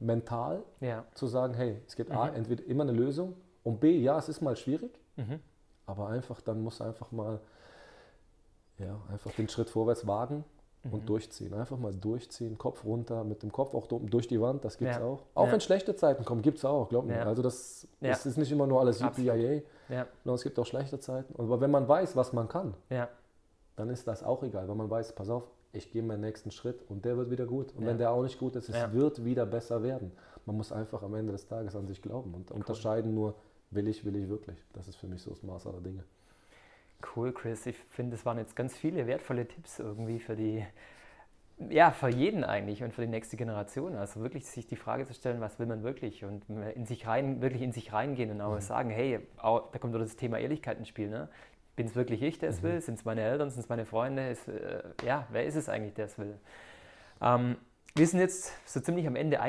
mental 0.00 0.62
ja. 0.80 1.04
zu 1.14 1.26
sagen, 1.26 1.54
hey, 1.54 1.80
es 1.86 1.96
gibt 1.96 2.10
A, 2.10 2.26
mhm. 2.26 2.36
entweder 2.36 2.64
immer 2.64 2.82
eine 2.82 2.92
Lösung 2.92 3.34
und 3.62 3.80
B, 3.80 3.98
ja, 3.98 4.18
es 4.18 4.28
ist 4.28 4.40
mal 4.40 4.56
schwierig, 4.56 4.90
mhm. 5.16 5.40
aber 5.86 6.08
einfach, 6.08 6.40
dann 6.40 6.62
muss 6.62 6.80
einfach 6.80 7.12
mal 7.12 7.40
ja, 8.78 9.00
einfach 9.10 9.30
den 9.32 9.48
Schritt 9.48 9.70
vorwärts 9.70 10.06
wagen 10.06 10.44
und 10.90 11.02
mhm. 11.02 11.06
durchziehen. 11.06 11.54
Einfach 11.54 11.78
mal 11.78 11.94
durchziehen, 11.94 12.58
Kopf 12.58 12.84
runter, 12.84 13.24
mit 13.24 13.42
dem 13.42 13.50
Kopf 13.50 13.74
auch 13.74 13.86
durch 13.86 14.28
die 14.28 14.40
Wand, 14.40 14.64
das 14.64 14.78
gibt 14.78 14.90
es 14.90 14.98
ja. 14.98 15.04
auch. 15.04 15.22
Auch 15.34 15.46
ja. 15.46 15.52
wenn 15.52 15.60
schlechte 15.60 15.96
Zeiten 15.96 16.24
kommen, 16.24 16.42
gibt 16.42 16.58
es 16.58 16.64
auch, 16.64 16.88
glaub 16.88 17.06
mir. 17.06 17.16
Ja. 17.16 17.24
Also 17.24 17.42
das, 17.42 17.88
das 18.00 18.26
ist 18.26 18.36
nicht 18.36 18.52
immer 18.52 18.66
nur 18.66 18.80
alles 18.80 19.00
UPIA, 19.02 19.62
ja. 19.88 20.06
es 20.24 20.42
gibt 20.42 20.58
auch 20.58 20.66
schlechte 20.66 20.98
Zeiten. 21.00 21.34
Aber 21.38 21.60
wenn 21.60 21.70
man 21.70 21.88
weiß, 21.88 22.16
was 22.16 22.32
man 22.32 22.48
kann, 22.48 22.74
dann 23.76 23.90
ist 23.90 24.06
das 24.06 24.22
auch 24.22 24.42
egal, 24.42 24.68
weil 24.68 24.76
man 24.76 24.90
weiß, 24.90 25.14
pass 25.14 25.30
auf, 25.30 25.44
ich 25.72 25.90
gehe 25.90 26.02
meinen 26.02 26.20
nächsten 26.20 26.50
Schritt 26.50 26.84
und 26.88 27.04
der 27.04 27.16
wird 27.16 27.30
wieder 27.30 27.46
gut. 27.46 27.74
Und 27.74 27.86
wenn 27.86 27.98
der 27.98 28.12
auch 28.12 28.22
nicht 28.22 28.38
gut 28.38 28.54
ist, 28.56 28.68
es 28.68 28.92
wird 28.92 29.24
wieder 29.24 29.46
besser 29.46 29.82
werden. 29.82 30.12
Man 30.46 30.56
muss 30.56 30.72
einfach 30.72 31.02
am 31.02 31.14
Ende 31.14 31.32
des 31.32 31.46
Tages 31.46 31.74
an 31.74 31.86
sich 31.86 32.02
glauben 32.02 32.34
und 32.34 32.50
cool. 32.50 32.58
unterscheiden 32.58 33.14
nur, 33.14 33.34
will 33.70 33.88
ich, 33.88 34.04
will 34.04 34.14
ich 34.16 34.28
wirklich. 34.28 34.62
Das 34.74 34.88
ist 34.88 34.96
für 34.96 35.06
mich 35.06 35.22
so 35.22 35.30
das 35.30 35.42
Maß 35.42 35.66
aller 35.66 35.80
Dinge. 35.80 36.04
Cool, 37.14 37.32
Chris. 37.32 37.66
Ich 37.66 37.76
finde, 37.90 38.16
es 38.16 38.24
waren 38.24 38.38
jetzt 38.38 38.56
ganz 38.56 38.76
viele 38.76 39.06
wertvolle 39.06 39.46
Tipps 39.46 39.78
irgendwie 39.78 40.18
für 40.18 40.36
die, 40.36 40.64
ja, 41.70 41.90
für 41.90 42.08
jeden 42.08 42.44
eigentlich 42.44 42.82
und 42.82 42.92
für 42.92 43.02
die 43.02 43.08
nächste 43.08 43.36
Generation. 43.36 43.94
Also 43.96 44.20
wirklich 44.20 44.46
sich 44.46 44.66
die 44.66 44.76
Frage 44.76 45.06
zu 45.06 45.14
stellen, 45.14 45.40
was 45.40 45.58
will 45.58 45.66
man 45.66 45.82
wirklich 45.82 46.24
und 46.24 46.44
in 46.74 46.86
sich 46.86 47.06
rein, 47.06 47.40
wirklich 47.40 47.62
in 47.62 47.72
sich 47.72 47.92
reingehen 47.92 48.30
und 48.30 48.40
auch 48.40 48.54
mhm. 48.54 48.60
sagen, 48.60 48.90
hey, 48.90 49.20
auch, 49.36 49.70
da 49.70 49.78
kommt 49.78 49.94
doch 49.94 50.00
das 50.00 50.16
Thema 50.16 50.38
Ehrlichkeit 50.38 50.78
ins 50.78 50.88
Spiel. 50.88 51.08
Ne? 51.08 51.28
Bin 51.76 51.86
es 51.86 51.94
wirklich 51.94 52.22
ich, 52.22 52.38
der 52.38 52.50
es 52.50 52.62
mhm. 52.62 52.66
will? 52.66 52.80
Sind 52.80 52.98
es 52.98 53.04
meine 53.04 53.22
Eltern? 53.22 53.50
Sind 53.50 53.60
es 53.60 53.68
meine 53.68 53.84
Freunde? 53.84 54.30
Ist, 54.30 54.48
äh, 54.48 54.82
ja, 55.04 55.26
wer 55.30 55.44
ist 55.44 55.56
es 55.56 55.68
eigentlich, 55.68 55.94
der 55.94 56.06
es 56.06 56.18
will? 56.18 56.38
Ähm, 57.20 57.56
wir 57.96 58.06
sind 58.06 58.20
jetzt 58.20 58.52
so 58.68 58.80
ziemlich 58.80 59.06
am 59.06 59.14
Ende 59.16 59.36
äh, 59.36 59.40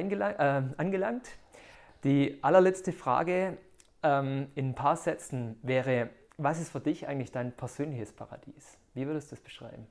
angelangt. 0.78 1.30
Die 2.04 2.38
allerletzte 2.43 2.91
Frage 2.91 3.58
ähm, 4.04 4.48
in 4.54 4.70
ein 4.70 4.76
paar 4.76 4.96
Sätzen 4.96 5.58
wäre, 5.64 6.10
was 6.38 6.59
ist 6.59 6.71
für 6.71 6.79
dich 6.79 7.07
eigentlich 7.07 7.31
dein 7.31 7.51
persönliches 7.51 8.11
Paradies? 8.11 8.77
Wie 8.93 9.05
würdest 9.07 9.31
du 9.31 9.36
es 9.36 9.41
beschreiben? 9.41 9.88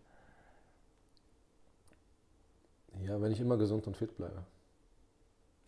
Ja, 3.00 3.20
wenn 3.20 3.32
ich 3.32 3.40
immer 3.40 3.56
gesund 3.56 3.86
und 3.86 3.96
fit 3.96 4.16
bleibe. 4.16 4.44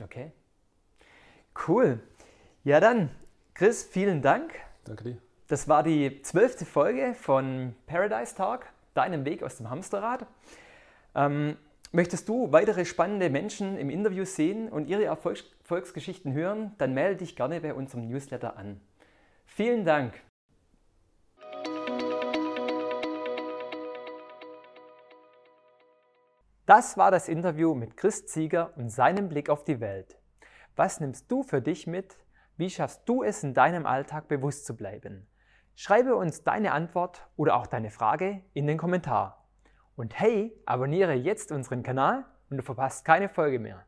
Okay. 0.03 0.33
Cool. 1.67 2.01
Ja, 2.65 2.81
dann, 2.81 3.11
Chris, 3.55 3.85
vielen 3.85 4.23
Dank. 4.23 4.55
Danke 4.85 5.05
dir. 5.05 5.19
Das 5.49 5.69
war 5.69 5.83
die 5.83 6.23
zwölfte 6.23 6.65
Folge 6.65 7.15
von 7.15 7.75
Paradise 7.87 8.35
Talk, 8.35 8.67
deinem 8.95 9.25
Weg 9.25 9.43
aus 9.43 9.57
dem 9.57 9.71
Hamsterrad. 9.71 10.27
Ähm, 11.15 11.57
möchtest 11.93 12.29
du 12.29 12.53
weitere 12.53 12.85
spannende 12.85 13.31
Menschen 13.31 13.79
im 13.79 13.91
Interview 13.91 14.25
sehen 14.25 14.69
und 14.69 14.89
ihre 14.89 15.05
Erfolgs 15.05 15.45
Erfolgsgeschichten 15.67 16.33
hören, 16.33 16.77
dann 16.79 16.95
melde 16.95 17.17
dich 17.17 17.35
gerne 17.35 17.61
bei 17.61 17.75
unserem 17.75 18.07
Newsletter 18.07 18.57
an. 18.57 18.81
Vielen 19.47 19.85
Dank. 19.85 20.15
Das 26.67 26.97
war 26.97 27.13
das 27.13 27.29
Interview 27.29 27.77
mit 27.77 27.97
Chris 27.97 28.27
Zieger 28.27 28.73
und 28.77 28.91
seinem 28.91 29.29
Blick 29.29 29.51
auf 29.51 29.63
die 29.63 29.79
Welt. 29.79 30.19
Was 30.75 30.99
nimmst 30.99 31.31
du 31.31 31.45
für 31.45 31.63
dich 31.63 31.87
mit? 31.87 32.17
Wie 32.57 32.71
schaffst 32.71 33.09
du 33.09 33.23
es 33.23 33.45
in 33.45 33.55
deinem 33.55 33.87
Alltag 33.87 34.27
bewusst 34.27 34.67
zu 34.67 34.77
bleiben? 34.77 35.29
Schreibe 35.77 36.17
uns 36.17 36.43
deine 36.43 36.73
Antwort 36.73 37.29
oder 37.37 37.55
auch 37.55 37.69
deine 37.69 37.91
Frage 37.91 38.43
in 38.53 38.67
den 38.67 38.79
Kommentar. 38.79 39.47
Und 39.95 40.19
hey, 40.19 40.61
abonniere 40.67 41.13
jetzt 41.13 41.53
unseren 41.53 41.85
Kanal 41.85 42.25
und 42.51 42.57
du 42.57 42.65
verpasst 42.65 43.05
keine 43.05 43.29
Folge 43.29 43.61
mehr. 43.61 43.87